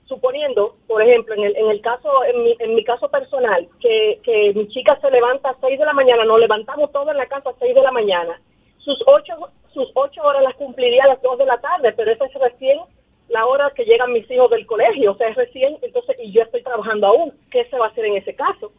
suponiendo, 0.06 0.74
por 0.88 1.02
ejemplo, 1.02 1.36
en 1.36 1.44
el, 1.44 1.56
en 1.56 1.70
el 1.70 1.80
caso, 1.80 2.24
en 2.24 2.42
mi, 2.42 2.56
en 2.58 2.74
mi 2.74 2.82
caso 2.82 3.08
personal, 3.10 3.68
que, 3.78 4.18
que 4.24 4.52
mi 4.56 4.66
chica 4.70 4.98
se 5.00 5.08
levanta 5.12 5.50
a 5.50 5.56
6 5.60 5.78
de 5.78 5.84
la 5.84 5.92
mañana, 5.92 6.24
nos 6.24 6.40
levantamos 6.40 6.90
todos 6.90 7.10
en 7.10 7.16
la 7.16 7.26
casa 7.26 7.50
a 7.50 7.58
6 7.60 7.76
de 7.76 7.82
la 7.82 7.92
mañana, 7.92 8.40
sus 8.78 8.98
8, 9.06 9.34
sus 9.72 9.88
ocho 9.94 10.20
horas 10.22 10.42
las 10.42 10.56
cumpliría 10.56 11.04
a 11.04 11.08
las 11.08 11.22
2 11.22 11.38
de 11.38 11.46
la 11.46 11.60
tarde, 11.60 11.92
pero 11.92 12.10
esa 12.10 12.24
es 12.24 12.34
recién 12.34 12.80
la 13.28 13.46
hora 13.46 13.70
que 13.74 13.84
llegan 13.84 14.12
mis 14.12 14.30
hijos 14.30 14.50
del 14.50 14.66
colegio, 14.66 15.12
o 15.12 15.16
sea, 15.16 15.28
es 15.28 15.36
recién, 15.36 15.76
entonces, 15.82 16.16
y 16.22 16.32
yo 16.32 16.42
estoy 16.42 16.62
trabajando 16.62 17.06
aún, 17.06 17.32
¿qué 17.50 17.64
se 17.70 17.78
va 17.78 17.86
a 17.86 17.88
hacer 17.90 18.04
en 18.06 18.16
ese 18.16 18.34
caso? 18.34 18.72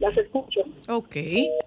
Las 0.00 0.16
escucho. 0.16 0.62
Ok. 0.88 1.16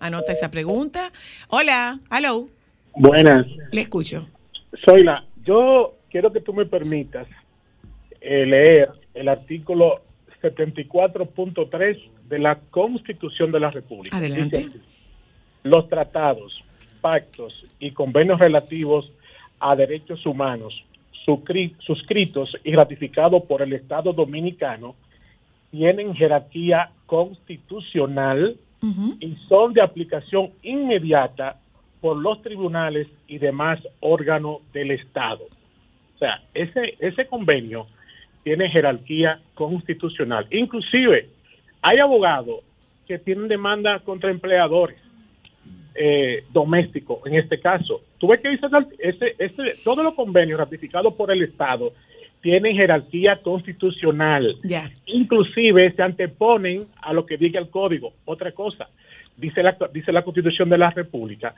Anota 0.02 0.34
esa 0.34 0.52
pregunta. 0.52 1.12
Hola. 1.50 2.00
Hello. 2.12 2.48
Buenas, 2.94 3.46
Le 3.72 3.82
escucho. 3.82 4.28
Zoila, 4.86 5.24
yo 5.44 5.96
quiero 6.10 6.32
que 6.34 6.42
tú 6.42 6.54
me 6.54 6.66
permitas 6.66 7.28
eh, 8.20 8.46
leer 8.46 8.90
el 9.14 9.30
artículo 9.30 10.02
74.3 10.42 12.10
de 12.28 12.40
la 12.40 12.60
Constitución 12.72 13.52
de 13.52 13.60
la 13.60 13.72
República. 13.72 14.18
Adelante. 14.18 14.58
Dice 14.58 14.80
Los 15.64 15.88
tratados, 15.88 16.62
pactos 17.02 17.54
y 17.80 17.92
convenios 17.92 18.40
relativos 18.40 19.12
a 19.60 19.76
derechos 19.76 20.26
humanos 20.26 20.84
suscritos 21.26 22.56
y 22.64 22.74
ratificados 22.74 23.44
por 23.44 23.62
el 23.62 23.74
Estado 23.74 24.14
dominicano 24.14 24.96
tienen 25.72 26.16
jerarquía 26.16 26.92
constitucional 27.06 28.56
y 29.20 29.36
son 29.50 29.74
de 29.74 29.82
aplicación 29.82 30.52
inmediata 30.62 31.60
por 32.02 32.18
los 32.18 32.42
tribunales 32.44 33.08
y 33.28 33.40
demás 33.40 33.80
órganos 34.00 34.60
del 34.74 34.92
Estado. 34.92 35.44
O 36.16 36.20
sea, 36.20 36.44
ese, 36.54 36.96
ese 37.00 37.26
convenio 37.26 37.88
tiene 38.44 38.70
jerarquía 38.70 39.40
constitucional. 39.56 40.46
Inclusive, 40.52 41.28
hay 41.82 41.98
abogados 41.98 42.60
que 43.08 43.18
tienen 43.18 43.48
demanda 43.48 44.00
contra 44.00 44.30
empleadores 44.30 44.98
eh, 45.96 46.44
domésticos, 46.52 47.26
en 47.26 47.36
este 47.36 47.60
caso. 47.60 48.02
Tú 48.18 48.28
ves 48.28 48.42
que 48.42 48.50
dice, 48.50 48.68
ese, 49.00 49.36
ese, 49.40 49.76
todos 49.84 50.04
los 50.04 50.14
convenios 50.14 50.60
ratificados 50.60 51.14
por 51.14 51.32
el 51.32 51.42
Estado 51.44 51.94
tienen 52.42 52.76
jerarquía 52.76 53.42
constitucional. 53.42 54.56
Ya. 54.64 54.92
Inclusive 55.08 55.92
se 55.94 56.04
anteponen 56.04 56.86
a 57.02 57.14
lo 57.14 57.26
que 57.26 57.38
diga 57.38 57.60
el 57.60 57.70
código. 57.70 58.14
Otra 58.26 58.52
cosa, 58.52 58.88
dice 59.36 59.64
la, 59.64 59.78
dice 59.92 60.12
la 60.12 60.24
Constitución 60.24 60.70
de 60.70 60.78
la 60.78 60.92
República 60.92 61.56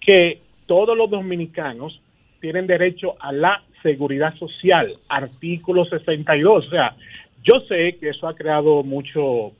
que 0.00 0.40
todos 0.66 0.96
los 0.96 1.10
dominicanos 1.10 2.00
tienen 2.40 2.66
derecho 2.66 3.14
a 3.20 3.32
la 3.32 3.62
seguridad 3.82 4.34
social, 4.36 4.96
artículo 5.08 5.84
62. 5.84 6.66
O 6.66 6.70
sea, 6.70 6.96
yo 7.44 7.60
sé 7.68 7.96
que 8.00 8.10
eso 8.10 8.26
ha 8.26 8.34
creado 8.34 8.82
mucho, 8.82 9.52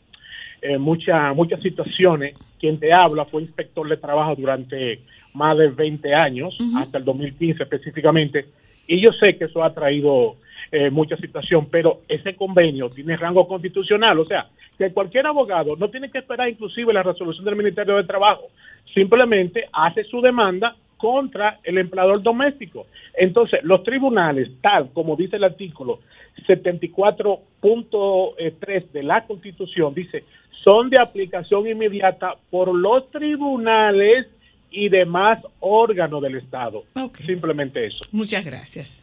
eh, 0.60 0.78
mucha, 0.78 1.32
muchas 1.32 1.60
situaciones. 1.60 2.34
Quien 2.62 2.78
te 2.78 2.92
habla 2.92 3.24
fue 3.24 3.42
inspector 3.42 3.88
de 3.88 3.96
trabajo 3.96 4.36
durante 4.36 5.00
más 5.34 5.58
de 5.58 5.66
20 5.66 6.14
años, 6.14 6.56
hasta 6.76 6.98
el 6.98 7.04
2015 7.04 7.60
específicamente, 7.60 8.46
y 8.86 9.04
yo 9.04 9.10
sé 9.18 9.36
que 9.36 9.46
eso 9.46 9.64
ha 9.64 9.74
traído 9.74 10.36
eh, 10.70 10.88
mucha 10.88 11.16
situación, 11.16 11.66
pero 11.68 12.02
ese 12.08 12.36
convenio 12.36 12.88
tiene 12.88 13.16
rango 13.16 13.48
constitucional, 13.48 14.20
o 14.20 14.24
sea, 14.24 14.46
que 14.78 14.92
cualquier 14.92 15.26
abogado 15.26 15.74
no 15.74 15.90
tiene 15.90 16.08
que 16.08 16.18
esperar 16.18 16.48
inclusive 16.48 16.92
la 16.92 17.02
resolución 17.02 17.44
del 17.44 17.56
Ministerio 17.56 17.96
de 17.96 18.04
Trabajo, 18.04 18.50
simplemente 18.94 19.68
hace 19.72 20.04
su 20.04 20.20
demanda 20.20 20.76
contra 20.98 21.58
el 21.64 21.78
empleador 21.78 22.22
doméstico. 22.22 22.86
Entonces, 23.14 23.58
los 23.64 23.82
tribunales, 23.82 24.48
tal 24.60 24.92
como 24.92 25.16
dice 25.16 25.34
el 25.34 25.42
artículo 25.42 25.98
74.3 26.46 28.92
de 28.92 29.02
la 29.02 29.26
Constitución, 29.26 29.94
dice, 29.94 30.22
son 30.62 30.90
de 30.90 31.00
aplicación 31.00 31.66
inmediata 31.66 32.36
por 32.50 32.74
los 32.74 33.10
tribunales 33.10 34.26
y 34.70 34.88
demás 34.88 35.42
órganos 35.60 36.22
del 36.22 36.36
Estado. 36.36 36.84
Simplemente 37.26 37.86
eso. 37.86 37.98
Muchas 38.10 38.44
gracias. 38.44 39.02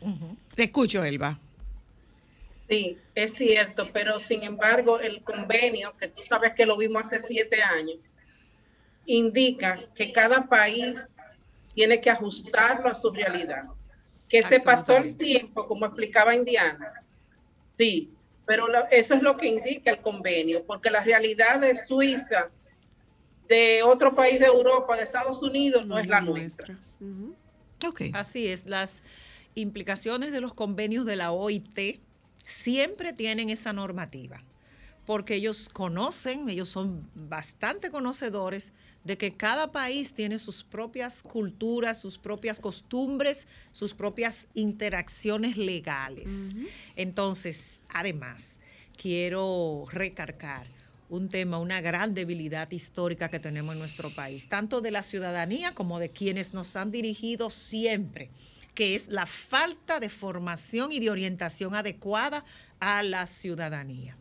Te 0.56 0.64
escucho, 0.64 1.04
Elba. 1.04 1.38
Sí, 2.68 2.98
es 3.16 3.34
cierto, 3.34 3.90
pero 3.92 4.20
sin 4.20 4.44
embargo 4.44 5.00
el 5.00 5.22
convenio, 5.22 5.96
que 5.98 6.08
tú 6.08 6.24
sabes 6.24 6.54
que 6.54 6.66
lo 6.66 6.78
vimos 6.78 7.02
hace 7.04 7.20
siete 7.20 7.62
años, 7.64 8.12
indica 9.06 9.80
que 9.96 10.12
cada 10.12 10.48
país 10.48 11.08
tiene 11.74 12.00
que 12.00 12.12
ajustarlo 12.12 12.90
a 12.90 12.96
su 12.96 13.10
realidad. 13.12 13.64
Que 14.28 14.44
se 14.44 14.60
pasó 14.60 14.98
el 14.98 15.18
tiempo, 15.18 15.66
como 15.68 15.88
explicaba 15.88 16.36
Indiana. 16.36 16.94
Sí, 17.76 18.12
pero 18.50 18.68
lo- 18.68 18.88
eso 18.90 19.14
es 19.14 19.22
lo 19.22 19.38
que 19.38 19.46
indica 19.46 19.92
el 19.92 20.00
convenio, 20.00 20.66
porque 20.66 20.90
la 20.90 21.04
realidad 21.04 21.60
de 21.60 21.76
Suiza, 21.76 22.50
de 23.48 23.84
otro 23.84 24.16
país 24.16 24.40
de 24.40 24.48
Europa, 24.48 24.98
de 24.98 25.04
Estados 25.04 25.44
Unidos, 25.44 25.86
no 25.86 26.00
es 26.00 26.08
la 26.08 26.20
nuestra. 26.20 26.80
Así 28.16 28.48
es, 28.48 28.66
las 28.66 29.04
implicaciones 29.54 30.32
de 30.32 30.42
los 30.42 30.56
convenios 30.56 31.06
de 31.06 31.16
la 31.16 31.32
OIT 31.32 32.00
siempre 32.44 33.14
tienen 33.14 33.52
esa 33.52 33.72
normativa, 33.72 34.44
porque 35.06 35.36
ellos 35.36 35.70
conocen, 35.70 36.50
ellos 36.50 36.70
son 36.70 37.08
bastante 37.14 37.92
conocedores 37.92 38.74
de 39.04 39.18
que 39.18 39.36
cada 39.36 39.72
país 39.72 40.14
tiene 40.14 40.38
sus 40.40 40.64
propias 40.64 41.24
culturas, 41.24 42.00
sus 42.02 42.18
propias 42.18 42.60
costumbres, 42.60 43.48
sus 43.72 43.94
propias 43.94 44.48
interacciones 44.54 45.58
legales. 45.58 46.54
Entonces, 46.96 47.82
además, 47.90 48.58
quiero 48.98 49.86
recargar 49.92 50.68
un 51.10 51.28
tema, 51.28 51.58
una 51.58 51.82
gran 51.82 52.14
debilidad 52.14 52.70
histórica 52.72 53.30
que 53.30 53.40
tenemos 53.40 53.74
en 53.74 53.80
nuestro 53.80 54.12
país, 54.12 54.48
tanto 54.48 54.80
de 54.80 54.92
la 54.92 55.02
ciudadanía 55.02 55.74
como 55.74 56.00
de 56.00 56.12
quienes 56.12 56.54
nos 56.54 56.76
han 56.76 56.92
dirigido 56.92 57.50
siempre, 57.50 58.30
que 58.76 58.94
es 58.94 59.08
la 59.08 59.26
falta 59.26 60.00
de 60.00 60.10
formación 60.10 60.92
y 60.92 61.00
de 61.00 61.10
orientación 61.10 61.74
adecuada 61.74 62.46
a 62.80 63.02
la 63.02 63.26
ciudadanía. 63.26 64.19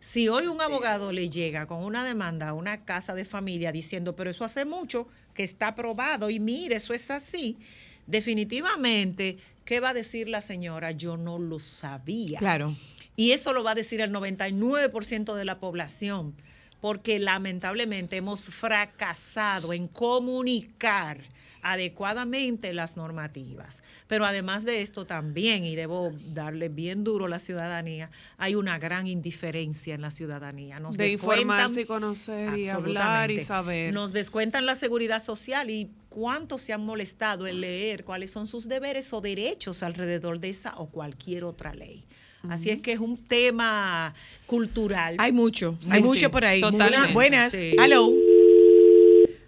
Si 0.00 0.28
hoy 0.28 0.46
un 0.46 0.60
abogado 0.62 1.12
le 1.12 1.28
llega 1.28 1.66
con 1.66 1.84
una 1.84 2.04
demanda 2.04 2.48
a 2.48 2.54
una 2.54 2.84
casa 2.84 3.14
de 3.14 3.26
familia 3.26 3.70
diciendo, 3.70 4.16
pero 4.16 4.30
eso 4.30 4.44
hace 4.44 4.64
mucho 4.64 5.06
que 5.34 5.42
está 5.42 5.68
aprobado 5.68 6.30
y 6.30 6.40
mire, 6.40 6.76
eso 6.76 6.94
es 6.94 7.10
así, 7.10 7.58
definitivamente, 8.06 9.36
¿qué 9.64 9.78
va 9.78 9.90
a 9.90 9.94
decir 9.94 10.28
la 10.28 10.40
señora? 10.40 10.92
Yo 10.92 11.18
no 11.18 11.38
lo 11.38 11.60
sabía. 11.60 12.38
Claro. 12.38 12.74
Y 13.14 13.32
eso 13.32 13.52
lo 13.52 13.62
va 13.62 13.72
a 13.72 13.74
decir 13.74 14.00
el 14.00 14.10
99% 14.10 15.34
de 15.34 15.44
la 15.44 15.60
población, 15.60 16.34
porque 16.80 17.18
lamentablemente 17.18 18.16
hemos 18.16 18.44
fracasado 18.46 19.74
en 19.74 19.86
comunicar 19.86 21.18
adecuadamente 21.62 22.72
las 22.72 22.96
normativas. 22.96 23.82
Pero 24.06 24.24
además 24.26 24.64
de 24.64 24.82
esto 24.82 25.06
también, 25.06 25.64
y 25.64 25.76
debo 25.76 26.12
darle 26.32 26.68
bien 26.68 27.04
duro 27.04 27.26
a 27.26 27.28
la 27.28 27.38
ciudadanía, 27.38 28.10
hay 28.38 28.54
una 28.54 28.78
gran 28.78 29.06
indiferencia 29.06 29.94
en 29.94 30.02
la 30.02 30.10
ciudadanía. 30.10 30.80
Nos 30.80 30.96
de 30.96 31.12
informarse 31.12 31.82
y 31.82 31.84
conocer 31.84 32.58
y 32.58 32.68
hablar 32.68 33.30
y 33.30 33.44
saber. 33.44 33.92
Nos 33.92 34.12
descuentan 34.12 34.66
la 34.66 34.74
seguridad 34.74 35.22
social 35.22 35.70
y 35.70 35.90
cuántos 36.08 36.60
se 36.62 36.72
han 36.72 36.84
molestado 36.84 37.46
en 37.46 37.60
leer 37.60 38.04
cuáles 38.04 38.30
son 38.30 38.46
sus 38.46 38.68
deberes 38.68 39.12
o 39.12 39.20
derechos 39.20 39.82
alrededor 39.82 40.40
de 40.40 40.50
esa 40.50 40.74
o 40.76 40.88
cualquier 40.90 41.44
otra 41.44 41.74
ley. 41.74 42.04
Así 42.48 42.70
es 42.70 42.78
que 42.78 42.92
es 42.92 42.98
un 43.00 43.18
tema 43.18 44.14
cultural. 44.46 45.14
Hay 45.18 45.30
mucho, 45.30 45.76
Sí, 45.82 45.90
hay 45.92 46.00
sí, 46.02 46.08
mucho 46.08 46.30
por 46.30 46.44
ahí. 46.46 46.62
totalmente. 46.62 47.12
Buenas. 47.12 47.50
Sí. 47.52 47.76
Hello. 47.78 48.10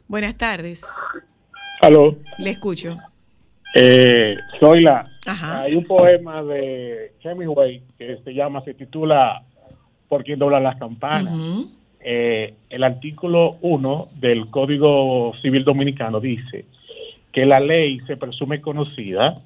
Buenas 0.08 0.36
tardes. 0.36 0.82
Aló, 1.82 2.16
Le 2.38 2.50
escucho. 2.50 2.96
eh, 3.74 4.36
soy 4.60 4.82
la. 4.82 5.10
Ajá. 5.26 5.62
Hay 5.62 5.74
un 5.74 5.84
poema 5.84 6.42
de 6.42 7.12
Hemingway 7.22 7.82
que 7.98 8.18
se 8.24 8.32
llama, 8.34 8.62
se 8.62 8.74
titula 8.74 9.42
¿Por 10.08 10.22
quién 10.24 10.38
dobla 10.38 10.60
las 10.60 10.76
campanas? 10.76 11.34
Eh, 12.00 12.54
el 12.70 12.84
artículo 12.84 13.56
1 13.62 14.08
del 14.20 14.48
Código 14.50 15.32
Civil 15.42 15.64
Dominicano 15.64 16.20
dice 16.20 16.66
que 17.32 17.46
la 17.46 17.58
ley 17.60 17.98
se 18.06 18.16
presume 18.16 18.60
conocida 18.60 19.40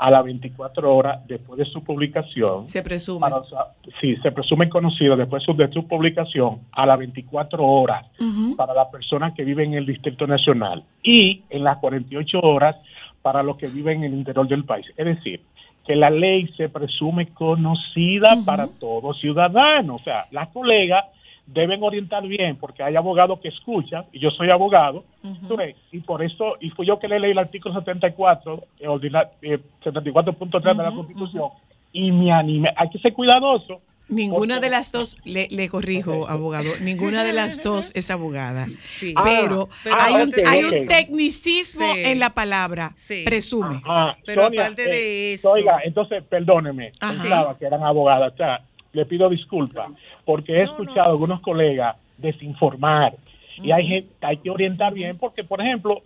a 0.00 0.10
las 0.10 0.24
24 0.24 0.96
horas 0.96 1.20
después 1.28 1.58
de 1.58 1.66
su 1.66 1.84
publicación. 1.84 2.66
Se 2.66 2.82
presume. 2.82 3.20
Para, 3.20 3.36
o 3.36 3.44
sea, 3.44 3.66
sí, 4.00 4.16
se 4.16 4.32
presume 4.32 4.70
conocida 4.70 5.14
después 5.14 5.44
de 5.46 5.70
su 5.70 5.86
publicación 5.86 6.60
a 6.72 6.86
las 6.86 6.98
24 6.98 7.62
horas 7.62 8.06
para 8.56 8.72
las 8.72 8.88
personas 8.88 9.34
que 9.34 9.44
viven 9.44 9.72
en 9.72 9.78
el 9.78 9.86
Distrito 9.86 10.26
Nacional 10.26 10.82
y 11.02 11.42
en 11.50 11.64
las 11.64 11.76
48 11.78 12.40
horas 12.40 12.76
para 13.20 13.42
los 13.42 13.58
que 13.58 13.66
viven 13.66 13.98
en 13.98 14.04
el 14.04 14.14
interior 14.14 14.48
del 14.48 14.64
país. 14.64 14.86
Es 14.96 15.04
decir, 15.04 15.42
que 15.86 15.94
la 15.94 16.08
ley 16.08 16.46
se 16.56 16.70
presume 16.70 17.28
conocida 17.34 18.38
para 18.46 18.68
todo 18.68 19.12
ciudadano. 19.12 19.96
O 19.96 19.98
sea, 19.98 20.24
las 20.30 20.48
colegas 20.48 21.04
deben 21.52 21.82
orientar 21.82 22.26
bien 22.26 22.56
porque 22.56 22.82
hay 22.82 22.94
abogados 22.96 23.40
que 23.40 23.48
escuchan 23.48 24.04
y 24.12 24.20
yo 24.20 24.30
soy 24.30 24.50
abogado 24.50 25.04
y 25.92 25.98
por 26.00 26.22
eso 26.22 26.54
y 26.60 26.70
fui 26.70 26.86
yo 26.86 26.98
que 26.98 27.08
le 27.08 27.18
leí 27.18 27.32
el 27.32 27.38
artículo 27.38 27.74
74 27.74 28.62
eh, 28.78 28.86
ordina- 28.86 29.28
eh, 29.42 29.58
74.3 29.84 30.76
de 30.76 30.82
la 30.82 30.92
Constitución 30.92 31.50
y 31.92 32.12
me 32.12 32.32
animé 32.32 32.70
hay 32.76 32.88
que 32.90 32.98
ser 32.98 33.12
cuidadoso 33.12 33.80
Ninguna 34.08 34.56
porque- 34.56 34.66
de 34.66 34.70
las 34.70 34.90
dos, 34.90 35.18
le, 35.24 35.46
le 35.52 35.68
corrijo, 35.68 36.28
abogado, 36.28 36.68
ninguna 36.80 37.22
de 37.22 37.32
las 37.32 37.62
dos 37.62 37.92
es 37.94 38.10
abogada. 38.10 38.66
Sí. 38.88 39.14
Pero, 39.22 39.68
Pero 39.84 39.96
hay, 40.00 40.14
un, 40.24 40.32
hay 40.48 40.64
un 40.64 40.86
tecnicismo 40.88 41.94
Sí. 41.94 42.02
en 42.04 42.18
la 42.18 42.30
palabra, 42.30 42.90
Sí. 42.96 43.22
presume. 43.24 43.80
Ah, 43.86 44.16
Pero 44.26 44.44
Sonia, 44.46 44.62
aparte 44.62 44.82
de 44.82 45.30
eh, 45.30 45.34
eso- 45.34 45.52
Oiga, 45.52 45.78
entonces, 45.84 46.24
perdóneme, 46.24 46.90
pensaba 46.98 47.56
que 47.56 47.66
eran 47.66 47.84
abogadas. 47.84 48.32
O 48.32 48.36
sea, 48.36 48.60
le 48.92 49.06
pido 49.06 49.28
disculpas 49.28 49.90
porque 50.24 50.54
he 50.54 50.62
escuchado 50.62 51.06
no. 51.06 51.12
algunos 51.12 51.40
colegas 51.40 51.96
desinformar 52.18 53.14
y 53.62 53.72
hay, 53.72 53.86
gente, 53.86 54.14
hay 54.22 54.38
que 54.38 54.50
orientar 54.50 54.92
bien 54.92 55.18
porque, 55.18 55.44
por 55.44 55.60
ejemplo, 55.60 56.02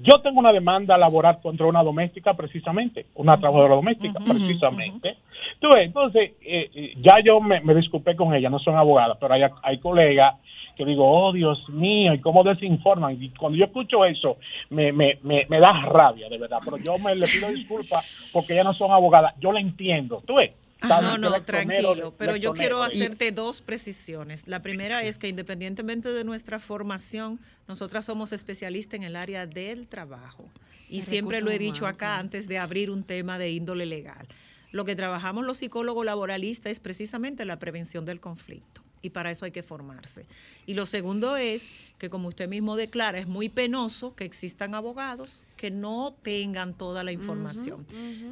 yo 0.00 0.20
tengo 0.20 0.38
una 0.40 0.52
demanda 0.52 0.96
laboral 0.96 1.40
contra 1.42 1.66
una 1.66 1.82
doméstica 1.82 2.34
precisamente, 2.34 3.06
una 3.14 3.38
trabajadora 3.38 3.74
doméstica 3.74 4.20
precisamente. 4.20 5.16
Tú 5.60 5.68
ves, 5.74 5.86
entonces, 5.86 6.32
eh, 6.42 6.70
eh, 6.74 6.94
ya 6.96 7.20
yo 7.24 7.40
me, 7.40 7.60
me 7.60 7.74
disculpé 7.74 8.16
con 8.16 8.34
ella, 8.34 8.48
no 8.48 8.58
son 8.58 8.76
abogadas, 8.76 9.18
pero 9.20 9.34
hay, 9.34 9.42
hay 9.62 9.78
colegas 9.78 10.36
que 10.76 10.86
digo, 10.86 11.06
oh 11.06 11.32
Dios 11.32 11.68
mío, 11.68 12.14
y 12.14 12.20
cómo 12.20 12.42
desinforman. 12.42 13.18
Y 13.20 13.28
cuando 13.30 13.58
yo 13.58 13.66
escucho 13.66 14.04
eso, 14.04 14.38
me, 14.70 14.92
me, 14.92 15.18
me, 15.22 15.44
me 15.48 15.60
da 15.60 15.72
rabia, 15.82 16.28
de 16.28 16.38
verdad. 16.38 16.60
Pero 16.64 16.78
yo 16.78 16.98
me 16.98 17.14
le 17.14 17.26
pido 17.26 17.48
disculpas 17.48 18.30
porque 18.32 18.54
ellas 18.54 18.64
no 18.64 18.72
son 18.72 18.90
abogadas. 18.90 19.34
Yo 19.38 19.52
la 19.52 19.60
entiendo, 19.60 20.22
tú 20.26 20.36
ves. 20.36 20.52
No, 20.88 21.18
no, 21.18 21.42
tranquilo, 21.42 22.14
pero 22.18 22.36
yo 22.36 22.52
quiero 22.52 22.80
Y- 22.80 22.86
hacerte 22.86 23.32
dos 23.32 23.60
precisiones. 23.60 24.46
La 24.48 24.62
primera 24.62 25.02
es 25.02 25.18
que 25.18 25.28
independientemente 25.28 26.12
de 26.12 26.24
nuestra 26.24 26.58
formación, 26.58 27.38
nosotras 27.68 28.04
somos 28.04 28.32
especialistas 28.32 28.94
en 28.94 29.04
el 29.04 29.16
área 29.16 29.46
del 29.46 29.86
trabajo. 29.86 30.48
Y 30.88 31.02
siempre 31.02 31.40
lo 31.40 31.50
he 31.50 31.58
dicho 31.58 31.86
acá 31.86 32.06
claro. 32.06 32.20
antes 32.20 32.48
de 32.48 32.58
abrir 32.58 32.90
un 32.90 33.02
tema 33.04 33.38
de 33.38 33.50
índole 33.50 33.86
legal. 33.86 34.26
Lo 34.72 34.84
que 34.84 34.96
trabajamos 34.96 35.44
los 35.44 35.58
psicólogos 35.58 36.04
laboralistas 36.04 36.72
es 36.72 36.80
precisamente 36.80 37.44
la 37.44 37.58
prevención 37.58 38.04
del 38.04 38.20
conflicto. 38.20 38.81
Y 39.02 39.10
para 39.10 39.30
eso 39.30 39.44
hay 39.44 39.50
que 39.50 39.64
formarse. 39.64 40.26
Y 40.64 40.74
lo 40.74 40.86
segundo 40.86 41.36
es 41.36 41.68
que, 41.98 42.08
como 42.08 42.28
usted 42.28 42.48
mismo 42.48 42.76
declara, 42.76 43.18
es 43.18 43.26
muy 43.26 43.48
penoso 43.48 44.14
que 44.14 44.24
existan 44.24 44.74
abogados 44.74 45.44
que 45.56 45.70
no 45.70 46.14
tengan 46.22 46.74
toda 46.74 47.02
la 47.02 47.10
información. 47.12 47.84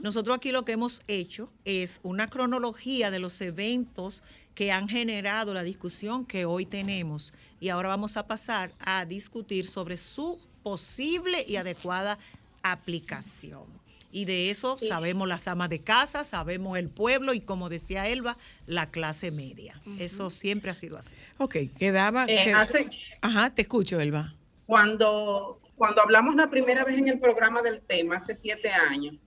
Nosotros 0.03 0.37
aquí 0.37 0.53
lo 0.53 0.64
que 0.64 0.73
hemos 0.73 1.03
hecho 1.09 1.51
es 1.64 2.01
una 2.05 2.29
cronología 2.29 3.11
de 3.11 3.18
los 3.18 3.41
eventos 3.41 4.23
que 4.55 4.73
han 4.73 4.89
generado 4.89 5.55
la 5.55 5.62
discusión 5.62 6.25
que 6.25 6.45
hoy 6.45 6.66
tenemos. 6.66 7.35
Y 7.61 7.68
ahora 7.68 7.89
vamos 7.89 8.16
a 8.16 8.27
pasar 8.27 8.71
a 8.79 9.05
discutir 9.05 9.66
sobre 9.66 9.97
su 9.97 10.39
posible 10.62 11.45
y 11.49 11.57
adecuada 11.57 12.18
aplicación. 12.62 13.80
Y 14.12 14.24
de 14.24 14.50
eso 14.50 14.76
sabemos 14.78 15.28
las 15.28 15.46
amas 15.46 15.68
de 15.68 15.80
casa, 15.82 16.24
sabemos 16.24 16.76
el 16.78 16.88
pueblo 16.88 17.32
y 17.32 17.40
como 17.40 17.68
decía 17.68 18.08
Elba, 18.08 18.36
la 18.66 18.90
clase 18.90 19.30
media. 19.30 19.80
Eso 20.00 20.30
siempre 20.30 20.70
ha 20.70 20.74
sido 20.74 20.98
así. 20.98 21.16
Ok, 21.38 21.56
quedaba... 21.78 22.24
Eh, 22.26 22.52
hace- 22.52 22.90
Ajá, 23.20 23.50
te 23.54 23.62
escucho, 23.62 24.00
Elba. 24.00 24.34
cuando, 24.66 25.61
cuando 25.76 26.02
hablamos 26.02 26.34
la 26.34 26.50
primera 26.50 26.84
vez 26.84 26.98
en 26.98 27.08
el 27.08 27.20
programa 27.20 27.62
del 27.62 27.80
tema, 27.82 28.16
hace 28.16 28.34
siete 28.34 28.70
años, 28.70 29.22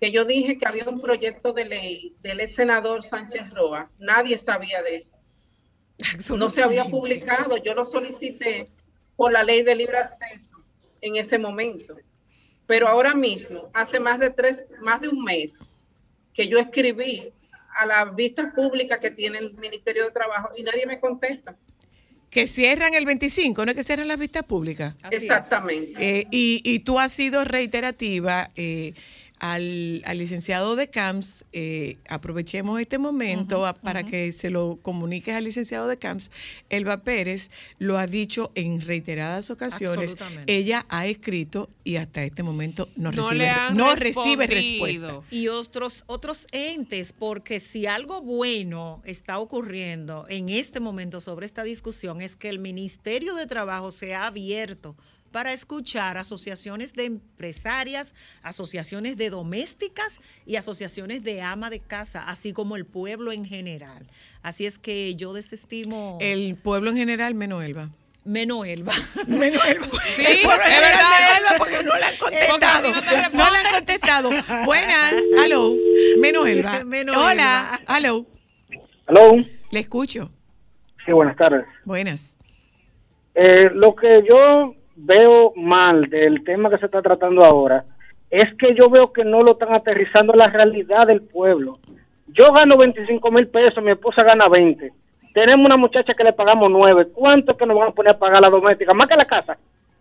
que 0.00 0.10
yo 0.10 0.24
dije 0.24 0.58
que 0.58 0.66
había 0.66 0.88
un 0.88 1.00
proyecto 1.00 1.52
de 1.52 1.64
ley 1.66 2.16
del 2.22 2.40
ex 2.40 2.54
senador 2.56 3.02
Sánchez 3.04 3.50
Roa, 3.50 3.90
nadie 3.98 4.36
sabía 4.38 4.82
de 4.82 4.96
eso. 4.96 5.14
No 6.36 6.50
se 6.50 6.62
había 6.62 6.84
publicado, 6.86 7.56
yo 7.58 7.74
lo 7.74 7.84
solicité 7.84 8.68
por 9.14 9.30
la 9.30 9.44
ley 9.44 9.62
de 9.62 9.76
libre 9.76 9.98
acceso 9.98 10.56
en 11.00 11.16
ese 11.16 11.38
momento. 11.38 11.96
Pero 12.72 12.88
ahora 12.88 13.14
mismo, 13.14 13.68
hace 13.74 14.00
más 14.00 14.18
de 14.18 14.30
tres, 14.30 14.62
más 14.80 15.02
de 15.02 15.08
un 15.08 15.22
mes, 15.22 15.58
que 16.32 16.48
yo 16.48 16.58
escribí 16.58 17.30
a 17.76 17.84
las 17.84 18.16
vistas 18.16 18.46
públicas 18.54 18.98
que 18.98 19.10
tiene 19.10 19.40
el 19.40 19.52
Ministerio 19.58 20.06
de 20.06 20.10
Trabajo 20.10 20.48
y 20.56 20.62
nadie 20.62 20.86
me 20.86 20.98
contesta. 20.98 21.54
Que 22.30 22.46
cierran 22.46 22.94
el 22.94 23.04
25, 23.04 23.66
no 23.66 23.70
es 23.72 23.76
que 23.76 23.82
cierran 23.82 24.08
las 24.08 24.18
vistas 24.18 24.44
públicas. 24.44 24.94
Exactamente. 25.10 25.92
Eh, 25.98 26.26
y, 26.30 26.62
y 26.64 26.78
tú 26.78 26.98
has 26.98 27.12
sido 27.12 27.44
reiterativa 27.44 28.48
eh, 28.56 28.94
al, 29.42 30.02
al 30.06 30.18
licenciado 30.18 30.76
de 30.76 30.88
CAMS. 30.88 31.44
eh, 31.52 31.96
aprovechemos 32.08 32.80
este 32.80 32.96
momento 32.96 33.66
a- 33.66 33.74
para 33.74 34.04
que 34.04 34.30
se 34.30 34.50
lo 34.50 34.78
comuniques 34.82 35.34
al 35.34 35.42
licenciado 35.44 35.88
de 35.88 35.98
CAMS. 35.98 36.30
Elba 36.70 36.98
Pérez 37.02 37.50
lo 37.80 37.98
ha 37.98 38.06
dicho 38.06 38.52
en 38.54 38.80
reiteradas 38.80 39.50
ocasiones. 39.50 40.14
Ella 40.46 40.86
ha 40.88 41.06
escrito 41.08 41.68
y 41.82 41.96
hasta 41.96 42.22
este 42.24 42.44
momento 42.44 42.88
no, 42.94 43.10
No 43.10 43.28
recibe, 43.30 43.50
no 43.74 43.94
recibe 43.96 44.46
respuesta. 44.46 45.20
y 45.32 45.48
otros, 45.48 46.04
otros 46.06 46.46
entes, 46.52 47.12
porque 47.12 47.58
si 47.58 47.86
algo 47.86 48.22
bueno 48.22 49.02
está 49.04 49.40
ocurriendo 49.40 50.24
en 50.28 50.50
este 50.50 50.78
momento 50.78 51.20
sobre 51.20 51.46
esta 51.46 51.64
discusión 51.64 52.22
es 52.22 52.36
que 52.36 52.48
el 52.48 52.60
Ministerio 52.60 53.34
de 53.34 53.46
Trabajo 53.46 53.90
se 53.90 54.14
ha 54.14 54.26
abierto 54.26 54.94
para 55.32 55.52
escuchar 55.52 56.18
asociaciones 56.18 56.92
de 56.92 57.06
empresarias, 57.06 58.14
asociaciones 58.42 59.16
de 59.16 59.30
domésticas 59.30 60.20
y 60.46 60.56
asociaciones 60.56 61.24
de 61.24 61.40
ama 61.42 61.70
de 61.70 61.80
casa, 61.80 62.22
así 62.28 62.52
como 62.52 62.76
el 62.76 62.84
pueblo 62.84 63.32
en 63.32 63.44
general. 63.44 64.06
Así 64.42 64.66
es 64.66 64.78
que 64.78 65.14
yo 65.16 65.32
desestimo 65.32 66.18
El 66.20 66.56
pueblo 66.56 66.90
en 66.90 66.96
general, 66.96 67.34
menos 67.34 67.64
Elba. 67.64 67.90
menos 68.24 68.66
Elba. 68.66 68.92
Menos 69.26 69.64
Elba. 69.66 69.86
Sí, 70.14 70.22
El 70.26 70.42
pueblo 70.42 70.62
en 70.64 70.70
general, 70.72 71.22
Elba, 71.38 71.54
porque 71.58 71.82
no 71.84 71.96
le 71.98 72.04
han 72.04 72.16
contestado. 72.18 72.94
Si 72.94 73.36
no 73.36 73.44
No 73.44 73.50
le 73.50 73.56
han 73.58 73.74
contestado. 73.74 74.30
Buenas. 74.66 75.14
Aló. 75.42 75.74
Menos 76.20 76.46
Elba. 76.46 76.84
Menos 76.86 77.16
Hola. 77.16 77.80
Aló. 77.86 78.26
Aló, 79.06 79.36
Le 79.70 79.80
escucho. 79.80 80.30
sí, 81.04 81.12
buenas 81.12 81.36
tardes. 81.36 81.64
Buenas. 81.84 82.38
Eh, 83.34 83.70
lo 83.74 83.94
que 83.96 84.22
yo 84.28 84.74
veo 84.96 85.52
mal 85.56 86.08
del 86.08 86.44
tema 86.44 86.70
que 86.70 86.78
se 86.78 86.86
está 86.86 87.02
tratando 87.02 87.44
ahora 87.44 87.84
es 88.30 88.48
que 88.58 88.74
yo 88.74 88.88
veo 88.88 89.12
que 89.12 89.24
no 89.24 89.42
lo 89.42 89.52
están 89.52 89.74
aterrizando 89.74 90.32
la 90.32 90.48
realidad 90.48 91.06
del 91.06 91.20
pueblo. 91.20 91.78
Yo 92.28 92.50
gano 92.52 92.78
25 92.78 93.30
mil 93.30 93.46
pesos, 93.48 93.84
mi 93.84 93.90
esposa 93.90 94.22
gana 94.22 94.48
20. 94.48 94.90
Tenemos 95.34 95.66
una 95.66 95.76
muchacha 95.76 96.14
que 96.14 96.24
le 96.24 96.32
pagamos 96.32 96.70
9. 96.70 97.08
¿Cuánto 97.12 97.56
que 97.56 97.66
nos 97.66 97.78
van 97.78 97.88
a 97.88 97.92
poner 97.92 98.14
a 98.14 98.18
pagar 98.18 98.40
la 98.40 98.48
doméstica? 98.48 98.94
Más 98.94 99.06
que 99.06 99.16
la 99.16 99.26
casa. 99.26 99.58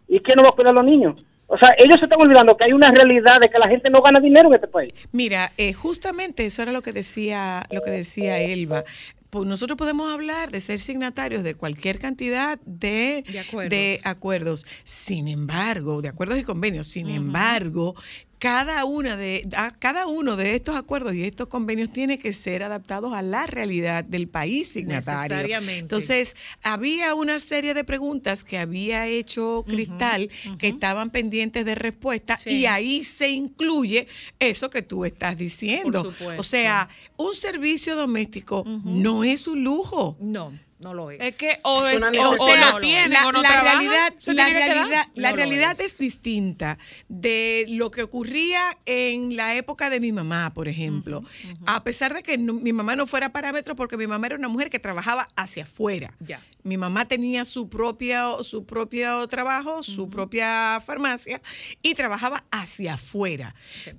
¿Y 0.08 0.20
quién 0.22 0.38
nos 0.38 0.46
va 0.46 0.50
a 0.50 0.54
cuidar 0.54 0.72
a 0.72 0.76
los 0.76 0.86
niños? 0.86 1.26
O 1.48 1.58
sea, 1.58 1.76
ellos 1.78 1.98
se 2.00 2.06
están 2.06 2.22
olvidando 2.22 2.56
que 2.56 2.64
hay 2.64 2.72
una 2.72 2.90
realidad 2.92 3.42
de 3.42 3.50
que 3.50 3.60
la 3.60 3.68
gente 3.68 3.90
no 3.90 4.02
gana 4.02 4.22
dinero 4.22 4.48
en 4.48 4.56
este 4.56 4.68
país. 4.68 4.94
Mira, 5.12 5.52
eh, 5.58 5.74
justamente 5.74 6.46
eso 6.46 6.62
era 6.62 6.72
lo 6.72 6.82
que 6.82 6.94
decía, 6.94 7.64
lo 7.70 7.82
que 7.82 7.92
decía 7.92 8.40
Elba. 8.40 8.86
Pues 9.32 9.48
nosotros 9.48 9.78
podemos 9.78 10.12
hablar 10.14 10.52
de 10.52 10.60
ser 10.60 10.78
signatarios 10.80 11.42
de 11.42 11.56
cualquier 11.56 12.00
cantidad 12.00 12.60
de, 12.66 13.24
De 13.32 13.40
acuerdos. 13.40 13.70
de 13.72 14.00
acuerdos. 14.04 14.66
Sin 14.84 15.30
embargo, 15.30 16.02
de 16.02 16.10
acuerdos 16.10 16.38
y 16.38 16.44
convenios. 16.44 16.88
Sin 16.88 17.10
embargo, 17.10 17.96
cada 18.42 18.86
una 18.86 19.16
de 19.18 19.48
a- 19.56 19.70
cada 19.78 20.08
uno 20.08 20.36
de 20.36 20.56
estos 20.56 20.76
acuerdos 20.76 21.14
y 21.14 21.24
estos 21.26 21.48
convenios 21.48 21.94
tiene 21.94 22.18
que 22.18 22.34
ser 22.34 22.64
adaptados 22.64 23.14
a 23.14 23.22
la 23.22 23.46
realidad 23.46 24.04
del 24.04 24.28
país 24.28 24.70
signatario. 24.70 25.22
Necesariamente. 25.22 25.80
Entonces, 25.82 26.36
había 26.64 27.14
una 27.14 27.38
serie 27.38 27.76
de 27.76 27.84
preguntas 27.84 28.44
que 28.44 28.58
había 28.58 29.06
hecho 29.08 29.64
Cristal 29.68 30.28
que 30.58 30.68
estaban 30.70 31.12
pendientes 31.12 31.66
de 31.66 31.76
respuesta 31.76 32.36
Sí. 32.36 32.50
y 32.50 32.66
ahí 32.66 33.04
se 33.04 33.30
incluye 33.30 34.08
eso 34.40 34.72
que 34.72 34.82
tú 34.82 35.06
estás 35.06 35.38
diciendo. 35.38 36.02
Por 36.02 36.12
supuesto. 36.12 36.42
O 36.42 36.44
sea, 36.44 36.90
un 37.18 37.36
servicio 37.36 37.96
doméstico 37.96 38.64
no 38.66 39.24
es 39.24 39.46
un 39.48 39.64
lujo. 39.64 40.18
No, 40.20 40.52
no 40.82 40.94
lo 40.94 41.12
es. 41.12 41.20
Es 41.22 41.36
que 41.38 41.58
o, 41.64 41.86
Es 41.88 42.02
o- 42.02 42.44
o 42.44 42.56
lo 42.56 42.80
tienen 42.80 43.12
la, 43.12 43.28
o 43.28 43.32
no 43.32 43.42
la 43.42 43.50
trabajan, 43.50 43.80
realidad, 43.80 44.14
se 44.20 44.34
la 44.34 44.46
tiene 44.46 44.60
que 44.60 44.66
quedar. 44.66 44.78
realidad, 44.78 45.06
la 45.16 45.30
No 45.30 45.36
lo 45.36 45.38
realidad 45.38 45.72
es. 45.74 45.80
es. 45.80 45.98
distinta 45.98 46.78
de 47.08 47.66
lo 47.70 47.92
que 47.92 48.04
ocurría 48.04 48.62
en 48.86 49.36
la 49.36 49.56
época 49.56 49.90
de 49.90 50.00
mi 50.00 50.12
mamá, 50.12 50.54
por 50.54 50.68
ejemplo. 50.68 51.24
A 51.66 51.84
pesar 51.84 52.14
de 52.14 52.24
que 52.24 52.38
no- 52.38 52.54
mi 52.54 52.74
mamá 52.74 52.96
no 52.96 53.08
fuera 53.08 53.32
parámetro, 53.32 53.76
porque 53.76 53.98
mi 53.98 54.08
mamá 54.08 54.28
era 54.28 54.36
una 54.36 54.48
mujer 54.48 54.70
que 54.70 54.80
trabajaba 54.80 55.28
hacia 55.36 55.64
afuera. 55.64 56.14
Ya. 56.20 56.42
Mi 56.64 56.78
mamá 56.78 57.08
tenía 57.08 57.44
su 57.46 57.70
propio, 57.70 58.44
su 58.44 58.66
propio 58.66 59.28
trabajo, 59.28 59.84
su 59.84 60.10
propia 60.10 60.82
farmacia 60.86 61.42
y 61.82 61.94
trabajaba 61.96 62.44
hacia 62.52 62.96
afuera. 62.96 63.56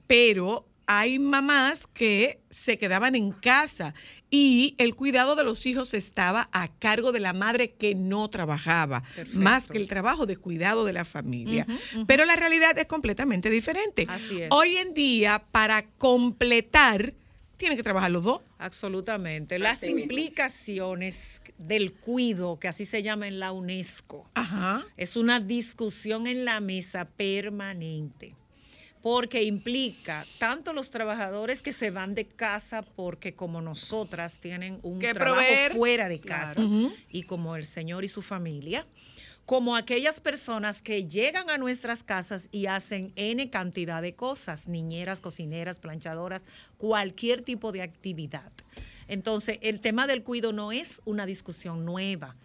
Pero 0.06 0.66
hay 0.86 1.18
mamás 1.18 1.86
que 1.92 2.40
se 2.50 2.76
quedaban 2.78 3.14
en 3.14 3.32
casa 3.32 3.94
y 4.34 4.74
el 4.78 4.96
cuidado 4.96 5.36
de 5.36 5.44
los 5.44 5.66
hijos 5.66 5.92
estaba 5.92 6.48
a 6.52 6.68
cargo 6.68 7.12
de 7.12 7.20
la 7.20 7.34
madre 7.34 7.72
que 7.72 7.94
no 7.94 8.30
trabajaba, 8.30 9.02
más 9.34 9.68
que 9.68 9.76
el 9.76 9.86
trabajo 9.86 10.24
de 10.24 10.38
cuidado 10.38 10.86
de 10.86 10.94
la 10.94 11.04
familia. 11.04 11.66
Pero 12.06 12.24
la 12.24 12.34
realidad 12.34 12.76
es 12.78 12.86
completamente 12.86 13.50
diferente. 13.50 14.06
Así 14.08 14.40
es. 14.40 14.48
Hoy 14.50 14.78
en 14.78 14.94
día, 14.94 15.44
para 15.52 15.86
completar, 15.98 17.12
tienen 17.58 17.76
que 17.76 17.82
trabajar 17.82 18.10
los 18.10 18.22
dos. 18.22 18.40
Absolutamente. 18.58 19.58
Las 19.58 19.82
implicaciones 19.82 21.42
del 21.58 21.92
cuido, 21.92 22.58
que 22.58 22.68
así 22.68 22.86
se 22.86 23.02
llama 23.02 23.28
en 23.28 23.38
la 23.38 23.52
UNESCO, 23.52 24.30
Ajá. 24.32 24.86
es 24.96 25.16
una 25.16 25.40
discusión 25.40 26.26
en 26.26 26.46
la 26.46 26.60
mesa 26.60 27.04
permanente. 27.04 28.34
Porque 29.02 29.42
implica 29.42 30.24
tanto 30.38 30.72
los 30.72 30.90
trabajadores 30.90 31.60
que 31.60 31.72
se 31.72 31.90
van 31.90 32.14
de 32.14 32.26
casa 32.26 32.82
porque 32.82 33.34
como 33.34 33.60
nosotras 33.60 34.36
tienen 34.38 34.78
un 34.82 35.00
Que 35.00 35.12
trabajo 35.12 35.36
proveer. 35.40 35.72
fuera 35.72 36.08
de 36.08 36.20
casa 36.20 36.54
Claro. 36.54 36.92
Y 37.10 37.24
como 37.24 37.56
el 37.56 37.64
señor 37.64 38.04
y 38.04 38.08
su 38.08 38.22
familia, 38.22 38.86
como 39.44 39.74
aquellas 39.74 40.20
personas 40.20 40.82
que 40.82 41.08
llegan 41.08 41.50
a 41.50 41.58
nuestras 41.58 42.04
casas 42.04 42.48
y 42.52 42.66
hacen 42.66 43.12
N 43.16 43.50
cantidad 43.50 44.00
de 44.00 44.14
cosas, 44.14 44.68
niñeras, 44.68 45.20
cocineras, 45.20 45.80
planchadoras, 45.80 46.44
cualquier 46.78 47.42
tipo 47.42 47.72
de 47.72 47.82
actividad. 47.82 48.52
Entonces, 49.08 49.58
el 49.62 49.80
tema 49.80 50.06
del 50.06 50.22
cuido 50.22 50.52
no 50.52 50.70
es 50.70 51.02
una 51.04 51.26
discusión 51.26 51.84
nueva. 51.84 52.36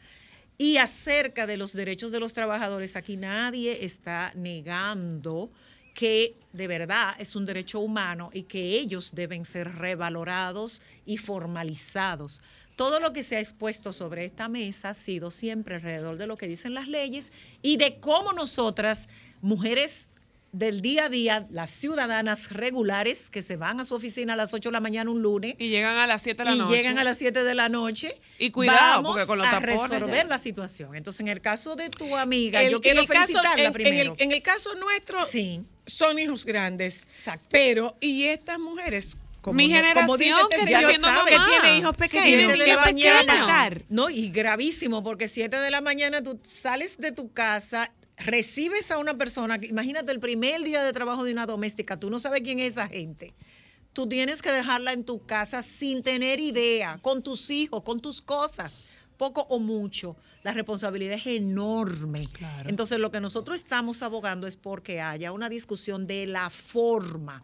Y 0.57 0.77
acerca 0.77 1.45
de 1.45 1.55
los 1.55 1.73
derechos 1.73 2.11
de 2.11 2.19
los 2.19 2.33
trabajadores, 2.33 2.95
aquí 2.95 3.15
nadie 3.15 3.85
está 3.85 4.31
negando 4.35 5.51
que 5.97 6.35
de 6.53 6.67
verdad 6.67 7.15
es 7.17 7.35
un 7.35 7.43
derecho 7.43 7.79
humano 7.79 8.29
y 8.31 8.43
que 8.43 8.77
ellos 8.77 9.15
deben 9.15 9.45
ser 9.45 9.77
revalorados 9.77 10.83
y 11.07 11.17
formalizados. 11.17 12.39
Todo 12.75 12.99
lo 12.99 13.13
que 13.13 13.23
se 13.23 13.35
ha 13.35 13.39
expuesto 13.39 13.91
sobre 13.91 14.23
esta 14.23 14.47
mesa 14.47 14.89
ha 14.89 14.93
sido 14.93 15.31
siempre 15.31 15.73
alrededor 15.73 16.19
de 16.19 16.27
lo 16.27 16.37
que 16.37 16.47
dicen 16.47 16.75
las 16.75 16.87
leyes 16.87 17.31
y 17.63 17.77
de 17.77 17.99
cómo 17.99 18.31
nosotras, 18.31 19.09
mujeres 19.41 20.05
del 20.53 20.81
día 20.81 21.05
a 21.05 21.09
día, 21.09 21.45
las 21.51 21.69
ciudadanas 21.69 22.49
regulares 22.51 23.29
que 23.29 23.41
se 23.41 23.57
van 23.57 23.79
a 23.79 23.85
su 23.85 23.93
oficina 23.95 24.33
a 24.33 24.35
las 24.35 24.53
8 24.53 24.69
de 24.69 24.73
la 24.73 24.79
mañana 24.79 25.11
un 25.11 25.21
lunes 25.21 25.55
Y 25.59 25.67
llegan 25.69 25.97
a 25.97 26.07
las 26.07 26.21
7 26.21 26.43
de 26.43 26.49
la 26.49 26.55
y 26.55 26.59
noche. 26.59 26.75
llegan 26.75 26.97
a 26.97 27.03
las 27.03 27.17
7 27.17 27.43
de 27.43 27.53
la 27.55 27.69
noche. 27.69 28.15
Y 28.39 28.51
cuidado, 28.51 29.03
vamos 29.03 29.11
porque 29.11 29.27
con 29.27 29.37
los 29.37 29.47
a 29.47 29.51
tapones 29.51 29.79
resolver 29.89 30.15
ya. 30.23 30.23
la 30.25 30.37
situación. 30.37 30.95
Entonces, 30.95 31.19
en 31.21 31.27
el 31.27 31.41
caso 31.41 31.75
de 31.75 31.89
tu 31.89 32.15
amiga, 32.15 32.61
El- 32.61 32.71
yo 32.71 32.77
en 32.77 32.81
quiero 32.81 33.01
el 33.01 33.07
caso- 33.07 33.21
felicitarla 33.27 33.59
en- 33.61 33.65
en 33.67 33.71
primero. 33.73 34.13
el- 34.17 34.21
en 34.23 34.31
el 34.31 34.41
caso 34.41 34.73
nuestro, 34.75 35.25
sí. 35.25 35.61
son 35.85 36.17
hijos 36.17 36.45
grandes. 36.45 37.03
Exacto. 37.09 37.45
Pero, 37.51 37.95
y 37.99 38.23
estas 38.23 38.57
mujeres, 38.59 39.17
como, 39.41 39.55
Mi 39.57 39.67
no- 39.67 39.81
como 39.93 40.17
dice 40.17 40.31
generación 40.31 40.49
este 40.51 40.59
que 40.59 40.65
señor, 40.65 40.89
siendo 40.91 41.25
que 41.25 41.59
tiene 41.61 41.77
hijos 41.77 41.95
pequeños, 41.97 42.51
de 42.51 42.57
¿qué 42.57 42.67
la 42.73 42.81
mañana. 42.81 43.39
pasar? 43.45 43.81
No, 43.89 44.09
y 44.09 44.29
gravísimo, 44.29 45.03
porque 45.03 45.27
7 45.27 45.57
de 45.59 45.71
la 45.71 45.81
mañana 45.81 46.21
tú 46.23 46.39
sales 46.43 46.97
de 46.97 47.11
tu 47.11 47.31
casa, 47.31 47.91
recibes 48.17 48.91
a 48.91 48.97
una 48.97 49.17
persona, 49.17 49.59
imagínate 49.61 50.11
el 50.11 50.19
primer 50.19 50.63
día 50.63 50.83
de 50.83 50.93
trabajo 50.93 51.23
de 51.23 51.31
una 51.31 51.45
doméstica, 51.45 51.97
tú 51.97 52.09
no 52.09 52.19
sabes 52.19 52.41
quién 52.41 52.59
es 52.59 52.73
esa 52.73 52.87
gente. 52.87 53.33
Tú 53.93 54.07
tienes 54.07 54.41
que 54.41 54.51
dejarla 54.51 54.93
en 54.93 55.05
tu 55.05 55.25
casa 55.25 55.63
sin 55.63 56.03
tener 56.03 56.39
idea, 56.39 56.99
con 57.01 57.23
tus 57.23 57.49
hijos, 57.49 57.81
con 57.81 57.99
tus 57.99 58.21
cosas, 58.21 58.83
poco 59.17 59.41
o 59.49 59.59
mucho. 59.59 60.15
La 60.43 60.53
responsabilidad 60.53 61.15
es 61.15 61.25
enorme. 61.25 62.29
Entonces, 62.65 62.99
lo 62.99 63.11
que 63.11 63.19
nosotros 63.19 63.57
estamos 63.57 64.03
abogando 64.03 64.45
es 64.45 64.55
porque 64.55 65.01
haya 65.01 65.31
una 65.31 65.49
discusión 65.49 66.05
de 66.05 66.27
la 66.27 66.49
forma. 66.51 67.41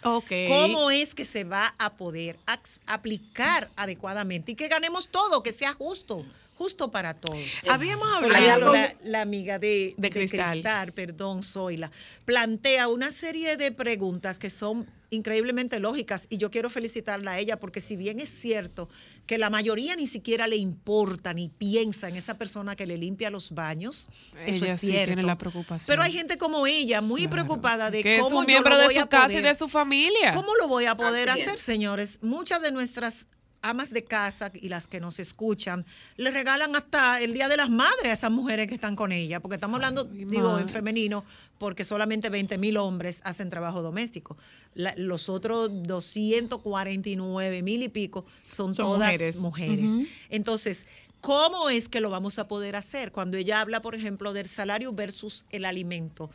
¿Cómo 0.48 0.92
es 0.92 1.16
que 1.16 1.26
se 1.26 1.44
va 1.44 1.74
a 1.80 1.94
poder 1.96 2.38
aplicar 2.86 3.70
adecuadamente 3.76 4.52
y 4.52 4.56
que 4.56 4.68
ganemos 4.68 5.10
todo, 5.10 5.42
que 5.42 5.52
sea 5.52 5.74
justo, 5.74 6.24
justo 6.58 6.92
para 6.92 7.14
todos? 7.14 7.40
Habíamos 7.70 8.08
Por 8.20 8.36
hablado- 8.36 8.74
la, 8.74 8.96
la 9.04 9.22
amiga 9.22 9.60
de, 9.60 9.94
De 9.98 10.10
de 10.10 10.10
Cristal. 10.10 10.92
perdón, 10.94 11.44
Zoila, 11.44 11.92
plantea 12.26 12.88
una 12.88 13.12
serie 13.12 13.58
de 13.58 13.72
preguntas 13.72 14.40
que 14.40 14.50
son 14.50 14.88
increíblemente 15.10 15.80
lógicas 15.80 16.26
y 16.30 16.38
yo 16.38 16.50
quiero 16.50 16.70
felicitarla 16.72 17.34
a 17.34 17.40
ella 17.40 17.60
porque 17.60 17.82
si 17.82 17.96
bien 17.96 18.20
es 18.20 18.30
cierto 18.30 18.90
que 19.28 19.38
la 19.38 19.50
mayoría 19.52 19.96
ni 19.96 20.08
siquiera 20.08 20.48
le 20.48 20.56
importa 20.56 21.34
ni 21.34 21.50
piensa 21.50 22.08
en 22.10 22.16
esa 22.16 22.38
persona 22.38 22.76
que 22.76 22.88
le 22.88 22.98
limpia 22.98 23.30
los 23.30 23.52
baños, 23.52 24.10
eso 24.46 24.64
Ella 24.66 24.74
es 24.74 24.80
sí 24.82 24.88
cierto. 24.88 25.06
tiene 25.14 25.24
la 25.24 25.38
preocupación. 25.38 25.86
Pero 25.88 26.02
hay 26.02 26.12
gente 26.14 26.38
como 26.38 26.66
ella 26.66 27.00
muy 27.02 27.28
preocupada 27.28 27.92
de 27.92 28.02
que 28.02 28.16
es 28.16 28.22
cómo 28.22 28.40
un 28.40 28.44
yo 28.46 28.48
miembro 28.48 28.72
lo 28.76 28.88
de 28.88 28.94
su 28.96 29.02
a 29.02 29.08
casa 29.08 29.34
y 29.38 29.42
de 29.42 29.54
su 29.54 29.70
familia. 29.70 30.32
¿Cómo 30.34 30.56
lo 30.60 30.68
voy 30.68 30.86
a 30.86 30.96
poder 30.96 31.30
Así 31.30 31.42
es. 31.42 31.48
hacer, 31.48 31.60
señores? 31.60 32.18
Muchas 32.24 32.62
de 32.64 32.72
nuestras 32.72 33.28
amas 33.64 33.90
de 33.92 34.04
casa 34.04 34.52
y 34.54 34.70
las 34.70 34.86
que 34.86 35.00
nos 35.00 35.18
escuchan 35.20 35.86
le 36.18 36.30
regalan 36.30 36.76
hasta 36.76 37.20
el 37.22 37.34
Día 37.34 37.48
de 37.48 37.58
las 37.58 37.70
Madres 37.72 38.06
a 38.06 38.12
esas 38.12 38.32
mujeres 38.32 38.68
que 38.68 38.76
están 38.76 38.96
con 38.96 39.12
ella, 39.12 39.40
porque 39.40 39.56
estamos 39.56 39.76
hablando, 39.78 40.04
digo, 40.04 40.60
en 40.60 40.70
femenino, 40.70 41.24
porque 41.58 41.84
solamente 41.84 42.30
20 42.30 42.58
mil 42.58 42.78
hombres 42.78 43.22
hacen 43.24 43.50
trabajo 43.50 43.82
doméstico. 43.82 44.38
La- 44.76 44.94
los 44.98 45.30
otros 45.30 45.72
249 45.84 47.62
mil 47.62 47.84
y 47.84 47.90
pico 47.90 48.26
son, 48.46 48.74
Son 48.74 48.86
todas 48.86 49.10
mujeres. 49.38 49.92
Entonces, 50.30 50.86
¿cómo 51.22 51.70
es 51.70 51.88
que 51.90 52.02
lo 52.02 52.10
vamos 52.10 52.40
a 52.40 52.48
poder 52.48 52.76
hacer? 52.76 53.12
Cuando 53.12 53.38
ella 53.38 53.62
habla, 53.62 53.82
por 53.82 53.96
ejemplo, 53.96 54.34
del 54.34 54.46
salario 54.48 54.92
versus 54.94 55.46
el 55.50 55.66
alimento. 55.66 56.30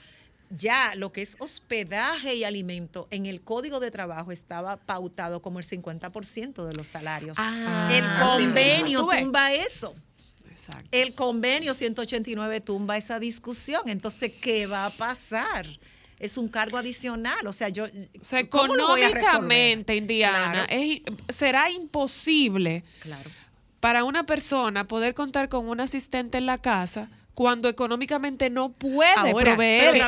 Ya 0.51 0.95
lo 0.95 1.13
que 1.13 1.21
es 1.23 1.37
hospedaje 1.41 2.35
y 2.35 2.45
alimento 2.45 3.07
en 3.11 3.27
el 3.27 3.43
código 3.43 3.81
de 3.81 3.91
trabajo 3.91 4.33
estaba 4.33 4.77
pautado 4.79 5.43
como 5.43 5.59
el 5.59 5.67
50% 5.67 6.67
de 6.67 6.75
los 6.75 6.87
salarios. 6.87 7.37
Ah, 7.39 7.91
el 7.93 8.05
convenio 8.27 9.07
tumba 9.07 9.53
eso. 9.53 9.95
Exacto. 10.51 10.89
El 10.91 11.15
convenio 11.15 11.75
189 11.75 12.61
tumba 12.63 12.97
esa 12.97 13.21
discusión. 13.21 13.83
Entonces, 13.87 14.33
¿qué 14.41 14.67
va 14.67 14.87
a 14.87 14.91
pasar? 14.91 15.67
Es 16.19 16.37
un 16.37 16.49
cargo 16.49 16.79
adicional. 16.79 17.47
O 17.47 17.53
sea, 17.53 17.69
yo. 17.69 17.85
O 17.85 18.25
sea, 18.25 18.41
económicamente, 18.41 19.95
Indiana, 19.97 20.67
Claro. 20.67 20.67
es- 20.71 21.03
será 21.37 21.71
imposible 21.71 22.83
Claro. 23.01 23.31
para 23.81 24.03
una 24.05 24.25
persona 24.27 24.89
poder 24.89 25.15
contar 25.15 25.49
con 25.49 25.69
un 25.69 25.81
asistente 25.81 26.39
en 26.39 26.47
la 26.47 26.59
casa 26.59 27.09
cuando 27.39 27.69
económicamente 27.69 28.51
no 28.51 28.73
puede 28.73 29.13
Ahora, 29.15 29.53
proveer 29.53 29.81
pero 29.81 29.91
ese 29.93 30.01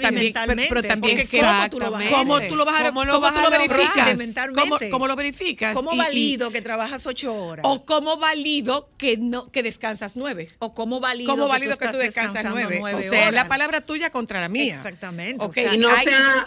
también 0.00 0.32
pero 0.68 0.82
también 0.82 1.18
porque 1.18 1.28
que- 1.28 1.40
¿cómo 1.40 1.70
tú 1.70 1.78
lo 1.78 1.90
vas 1.92 2.04
a 2.04 2.10
¿Cómo 2.10 2.40
tú 2.40 2.56
lo 2.56 2.64
vas 2.64 2.80
a, 2.82 2.84
¿Cómo 2.86 3.04
lo 3.04 3.12
cómo 3.12 3.22
vas 3.22 3.32
tú 3.32 3.38
a 3.38 3.42
lo 3.44 3.50
verificas? 3.50 4.18
¿Cómo, 4.56 4.78
cómo 4.90 5.06
lo 5.06 5.14
verificas? 5.14 5.74
¿Cómo 5.76 5.92
Y- 5.92 5.94
y- 5.94 5.98
valido 5.98 6.50
que 6.50 6.62
trabajas 6.62 7.06
ocho 7.06 7.32
horas? 7.32 7.64
o 7.64 7.84
cómo 7.84 8.16
valido 8.16 8.88
que 8.98 9.16
no 9.18 9.52
que 9.52 9.62
descansas 9.62 10.16
nueve. 10.16 10.50
¿O 10.58 10.74
cómo 10.74 10.98
valido, 10.98 11.30
¿Cómo 11.30 11.46
válido 11.46 11.78
que 11.78 11.84
tú 11.86 11.90
estás 11.90 12.00
descansas 12.02 12.34
descansando 12.42 12.58
nueve? 12.58 12.78
nueve 12.80 12.98
O 13.06 13.08
sea, 13.08 13.20
es 13.28 13.32
la 13.32 13.42
horas? 13.42 13.48
palabra 13.48 13.80
tuya 13.80 14.10
contra 14.10 14.40
la 14.40 14.48
mía. 14.48 14.74
Exactamente. 14.74 15.44
Ok, 15.44 15.50
o 15.50 15.52
sea, 15.52 15.74
Y 15.76 15.78
no 15.78 15.88
hay- 15.90 16.06
se, 16.06 16.12
ha, 16.12 16.46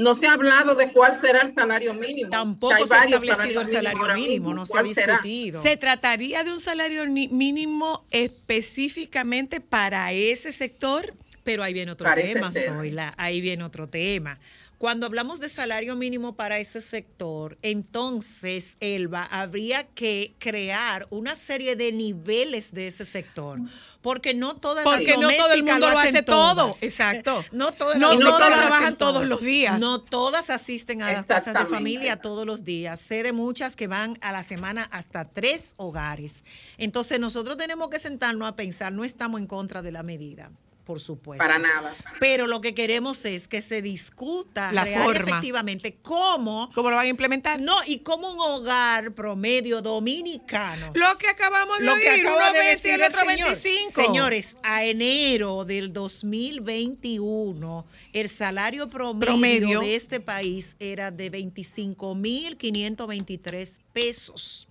no 0.00 0.14
se 0.14 0.26
ha 0.26 0.32
hablado 0.32 0.74
de 0.74 0.90
cuál 0.92 1.20
será 1.20 1.42
el 1.42 1.52
salario 1.52 1.94
mínimo. 1.94 2.30
tampoco 2.30 2.74
O 2.74 2.86
sea, 2.86 3.02
hay 3.02 3.10
se 3.10 3.14
ha 3.14 3.18
establecido 3.18 3.60
el 3.60 3.66
salario 3.66 4.14
mínimo, 4.14 4.54
no 4.54 4.64
se 4.66 4.78
ha 4.78 4.82
discutido. 4.82 5.62
¿Se 5.62 5.76
trataría 5.76 6.42
de 6.42 6.52
un 6.52 6.58
salario 6.60 7.06
ni- 7.06 7.28
mínimo 7.28 8.04
específicamente 8.10 9.60
para 9.60 10.12
ese 10.12 10.52
sector? 10.52 11.14
Pero 11.44 11.62
ahí 11.62 11.72
viene 11.72 11.92
otro 11.92 12.04
Parece 12.04 12.34
tema, 12.34 12.52
ser. 12.52 12.68
Zoila, 12.68 13.14
ahí 13.16 13.40
viene 13.40 13.64
otro 13.64 13.88
tema. 13.88 14.38
Cuando 14.80 15.04
hablamos 15.04 15.40
de 15.40 15.50
salario 15.50 15.94
mínimo 15.94 16.36
para 16.36 16.58
ese 16.58 16.80
sector, 16.80 17.58
entonces, 17.60 18.78
Elba, 18.80 19.24
habría 19.30 19.84
que 19.88 20.34
crear 20.38 21.06
una 21.10 21.34
serie 21.34 21.76
de 21.76 21.92
niveles 21.92 22.72
de 22.72 22.86
ese 22.86 23.04
sector, 23.04 23.58
porque 24.00 24.32
no 24.32 24.56
todas 24.56 24.86
las 24.86 24.94
Porque 24.94 25.18
no 25.18 25.28
todo 25.36 25.52
el 25.52 25.64
mundo 25.64 25.90
lo 25.90 25.98
hace 25.98 26.22
todo. 26.22 26.68
todas. 26.68 26.82
Exacto. 26.82 27.44
No 27.52 27.72
todas 27.72 27.98
No 27.98 28.14
no 28.14 28.20
todos 28.20 28.38
todas 28.38 28.56
trabajan 28.56 28.82
hacen 28.84 28.96
todos 28.96 29.12
todo. 29.16 29.24
los 29.24 29.42
días. 29.42 29.78
No 29.78 30.00
todas 30.00 30.48
asisten 30.48 31.02
a 31.02 31.12
las 31.12 31.26
casas 31.26 31.52
de 31.52 31.66
familia 31.66 32.16
todos 32.16 32.46
los 32.46 32.64
días. 32.64 33.00
Sé 33.00 33.22
de 33.22 33.32
muchas 33.34 33.76
que 33.76 33.86
van 33.86 34.14
a 34.22 34.32
la 34.32 34.42
semana 34.42 34.88
hasta 34.92 35.26
tres 35.26 35.74
hogares. 35.76 36.42
Entonces 36.78 37.20
nosotros 37.20 37.58
tenemos 37.58 37.90
que 37.90 37.98
sentarnos 37.98 38.48
a 38.48 38.56
pensar, 38.56 38.92
no 38.94 39.04
estamos 39.04 39.42
en 39.42 39.46
contra 39.46 39.82
de 39.82 39.92
la 39.92 40.02
medida, 40.02 40.50
por 40.90 40.98
supuesto. 40.98 41.40
Para 41.40 41.60
nada. 41.60 41.94
Pero 42.18 42.48
lo 42.48 42.60
que 42.60 42.74
queremos 42.74 43.24
es 43.24 43.46
que 43.46 43.62
se 43.62 43.80
discuta 43.80 44.72
La 44.72 44.82
real 44.82 45.04
forma. 45.04 45.20
efectivamente 45.30 45.98
cómo, 46.02 46.68
¿Cómo 46.74 46.90
lo 46.90 46.96
van 46.96 47.06
a 47.06 47.08
implementar? 47.08 47.60
no, 47.60 47.76
y 47.86 48.00
cómo 48.00 48.32
un 48.32 48.40
hogar 48.40 49.12
promedio 49.12 49.82
dominicano 49.82 50.90
Lo 50.94 51.16
que 51.18 51.28
acabamos 51.28 51.78
de 51.78 51.84
lo 51.84 51.94
que 51.94 52.10
oír, 52.10 52.26
uno 52.26 52.44
de 52.52 52.58
20 52.58 52.64
y 52.64 52.66
decir 52.74 52.94
el 52.94 53.02
otro 53.04 53.20
señor. 53.20 53.50
25. 53.60 54.04
Señores, 54.04 54.56
a 54.64 54.82
enero 54.84 55.64
del 55.64 55.92
2021, 55.92 57.86
el 58.12 58.28
salario 58.28 58.88
promedio, 58.88 59.20
Promedio. 59.26 59.80
de 59.82 59.94
este 59.94 60.18
país 60.18 60.74
era 60.80 61.12
de 61.12 61.30
25.523 61.30 63.78
pesos. 63.92 64.66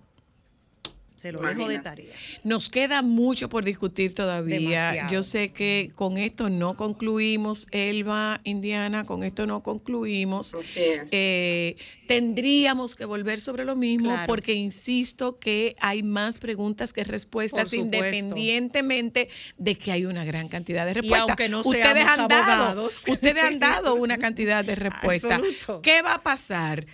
Se 1.20 1.32
lo 1.32 1.40
dejo 1.40 1.68
de 1.68 1.78
tarea. 1.80 2.14
Nos 2.44 2.70
queda 2.70 3.02
mucho 3.02 3.48
por 3.50 3.62
discutir 3.64 4.14
todavía. 4.14 4.58
Demasiado. 4.58 5.12
Yo 5.12 5.22
sé 5.22 5.50
que 5.50 5.92
con 5.94 6.16
esto 6.16 6.48
no 6.48 6.74
concluimos, 6.76 7.66
Elba, 7.72 8.40
Indiana, 8.44 9.04
con 9.04 9.22
esto 9.22 9.46
no 9.46 9.62
concluimos. 9.62 10.56
Eh, 10.76 11.76
tendríamos 12.06 12.96
que 12.96 13.04
volver 13.04 13.38
sobre 13.38 13.64
lo 13.66 13.76
mismo 13.76 14.08
Claro. 14.10 14.26
porque 14.26 14.54
insisto 14.54 15.38
que 15.38 15.76
hay 15.80 16.02
más 16.02 16.38
preguntas 16.38 16.92
que 16.94 17.04
respuestas 17.04 17.72
independientemente 17.74 19.28
de 19.58 19.74
que 19.76 19.92
hay 19.92 20.06
una 20.06 20.24
gran 20.24 20.48
cantidad 20.48 20.86
de 20.86 20.94
respuestas. 20.94 21.28
aunque 21.28 21.48
no 21.48 21.60
ustedes 21.60 22.06
han 22.06 22.28
dado, 22.28 22.52
abogados. 22.52 22.94
ustedes 23.06 23.42
han 23.44 23.58
dado 23.58 23.94
una 23.94 24.18
cantidad 24.18 24.64
de 24.64 24.74
respuestas. 24.74 25.32
Absoluto. 25.32 25.82
¿Qué 25.82 26.02
va 26.02 26.14
a 26.14 26.22
pasar? 26.22 26.86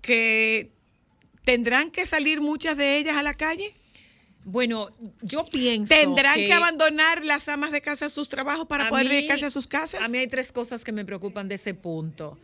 Que 0.00 0.70
tendrán 1.44 1.90
que 1.90 2.06
salir 2.06 2.40
muchas 2.40 2.76
de 2.76 2.98
ellas 2.98 3.16
a 3.16 3.22
la 3.22 3.34
calle. 3.34 3.74
Bueno, 4.46 4.88
yo 5.22 5.42
pienso 5.44 5.94
¿Tendrán 5.94 6.34
que, 6.34 6.52
abandonar 6.52 7.24
las 7.24 7.48
amas 7.48 7.70
de 7.72 7.80
casa 7.80 8.08
sus 8.10 8.28
trabajos 8.28 8.66
para 8.66 8.90
poder 8.90 9.06
mí- 9.06 9.14
dedicarse 9.14 9.46
a 9.46 9.50
sus 9.50 9.66
casas? 9.66 10.02
A 10.02 10.08
mí 10.08 10.18
hay 10.18 10.26
tres 10.26 10.52
cosas 10.52 10.84
que 10.84 10.92
me 10.92 11.04
preocupan 11.04 11.48
de 11.48 11.54
ese 11.54 11.72
punto. 11.72 12.38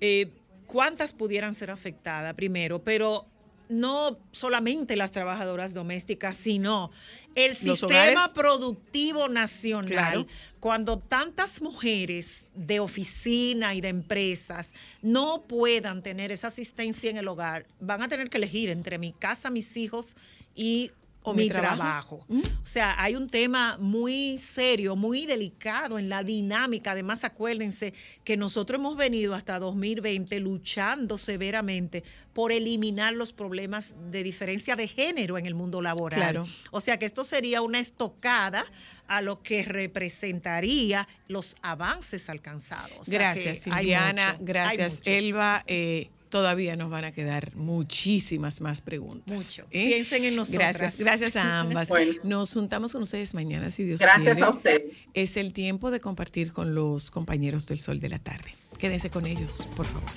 Eh, 0.00 0.30
¿Cuántas 0.66 1.12
pudieran 1.12 1.54
ser 1.54 1.70
afectadas 1.70 2.34
primero? 2.34 2.82
Pero 2.82 3.26
no 3.68 4.18
solamente 4.32 4.96
las 4.96 5.12
trabajadoras 5.12 5.74
domésticas, 5.74 6.36
sino 6.36 6.90
el 7.34 7.54
sistema 7.54 8.28
productivo 8.34 9.28
nacional. 9.28 9.88
Claro. 9.88 10.26
Cuando 10.60 10.98
tantas 10.98 11.60
mujeres 11.60 12.44
de 12.54 12.80
oficina 12.80 13.74
y 13.74 13.80
de 13.80 13.88
empresas 13.88 14.74
no 15.00 15.42
puedan 15.42 16.02
tener 16.02 16.32
esa 16.32 16.48
asistencia 16.48 17.10
en 17.10 17.16
el 17.16 17.28
hogar, 17.28 17.66
van 17.80 18.02
a 18.02 18.08
tener 18.08 18.30
que 18.30 18.38
elegir 18.38 18.70
entre 18.70 18.98
mi 18.98 19.12
casa, 19.12 19.50
mis 19.50 19.76
hijos 19.76 20.16
y 20.54 20.92
O 21.24 21.34
mi 21.34 21.44
mi 21.44 21.48
trabajo. 21.48 21.76
trabajo. 21.76 22.24
¿Mm? 22.28 22.40
O 22.40 22.66
sea, 22.66 23.00
hay 23.00 23.14
un 23.14 23.28
tema 23.28 23.76
muy 23.78 24.38
serio, 24.38 24.96
muy 24.96 25.26
delicado 25.26 25.98
en 25.98 26.08
la 26.08 26.22
dinámica. 26.22 26.92
Además, 26.92 27.24
acuérdense 27.24 27.94
que 28.24 28.36
nosotros 28.36 28.78
hemos 28.78 28.96
venido 28.96 29.34
hasta 29.34 29.58
2020 29.58 30.40
luchando 30.40 31.18
severamente 31.18 32.02
por 32.32 32.50
eliminar 32.50 33.12
los 33.12 33.32
problemas 33.32 33.92
de 34.10 34.22
diferencia 34.22 34.74
de 34.74 34.88
género 34.88 35.38
en 35.38 35.46
el 35.46 35.54
mundo 35.54 35.82
laboral. 35.82 36.18
Claro. 36.18 36.46
O 36.70 36.80
sea, 36.80 36.98
que 36.98 37.06
esto 37.06 37.24
sería 37.24 37.62
una 37.62 37.78
estocada 37.78 38.64
a 39.06 39.20
lo 39.20 39.42
que 39.42 39.62
representaría 39.62 41.06
los 41.28 41.56
avances 41.62 42.28
alcanzados. 42.28 42.98
O 42.98 43.04
sea, 43.04 43.18
Gracias, 43.34 43.66
hay 43.70 43.94
gracias. 44.40 45.02
Elba. 45.04 45.62
Eh, 45.66 46.10
todavía 46.32 46.76
nos 46.76 46.88
van 46.88 47.04
a 47.04 47.12
quedar 47.12 47.54
muchísimas 47.56 48.62
más 48.62 48.80
preguntas. 48.80 49.36
Mucho. 49.36 49.66
¿eh? 49.70 49.88
Piensen 49.88 50.24
en 50.24 50.34
nosotras. 50.34 50.78
Gracias, 50.78 50.98
gracias 50.98 51.36
a 51.36 51.60
ambas. 51.60 51.88
Bueno. 51.92 52.14
Nos 52.24 52.54
juntamos 52.54 52.92
con 52.92 53.02
ustedes 53.02 53.34
mañana, 53.34 53.68
si 53.68 53.84
Dios 53.84 54.00
Gracias 54.00 54.36
quiere. 54.36 54.42
a 54.46 54.48
usted. 54.48 54.82
Es 55.12 55.36
el 55.36 55.52
tiempo 55.52 55.90
de 55.90 56.00
compartir 56.00 56.54
con 56.54 56.74
los 56.74 57.10
compañeros 57.10 57.66
del 57.66 57.80
Sol 57.80 58.00
de 58.00 58.08
la 58.08 58.18
Tarde. 58.18 58.54
Quédense 58.78 59.10
con 59.10 59.26
ellos, 59.26 59.68
por 59.76 59.84
favor. 59.84 60.08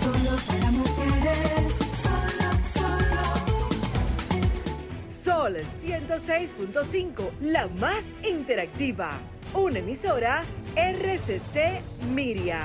Solo 0.00 0.38
para 0.48 0.70
mujeres, 0.70 1.72
solo, 2.02 2.50
solo. 5.04 5.06
Sol 5.06 5.56
106.5, 5.56 7.30
la 7.42 7.68
más 7.68 8.04
interactiva. 8.26 9.20
Una 9.52 9.80
emisora 9.80 10.46
RCC 10.76 11.82
Miria. 12.14 12.62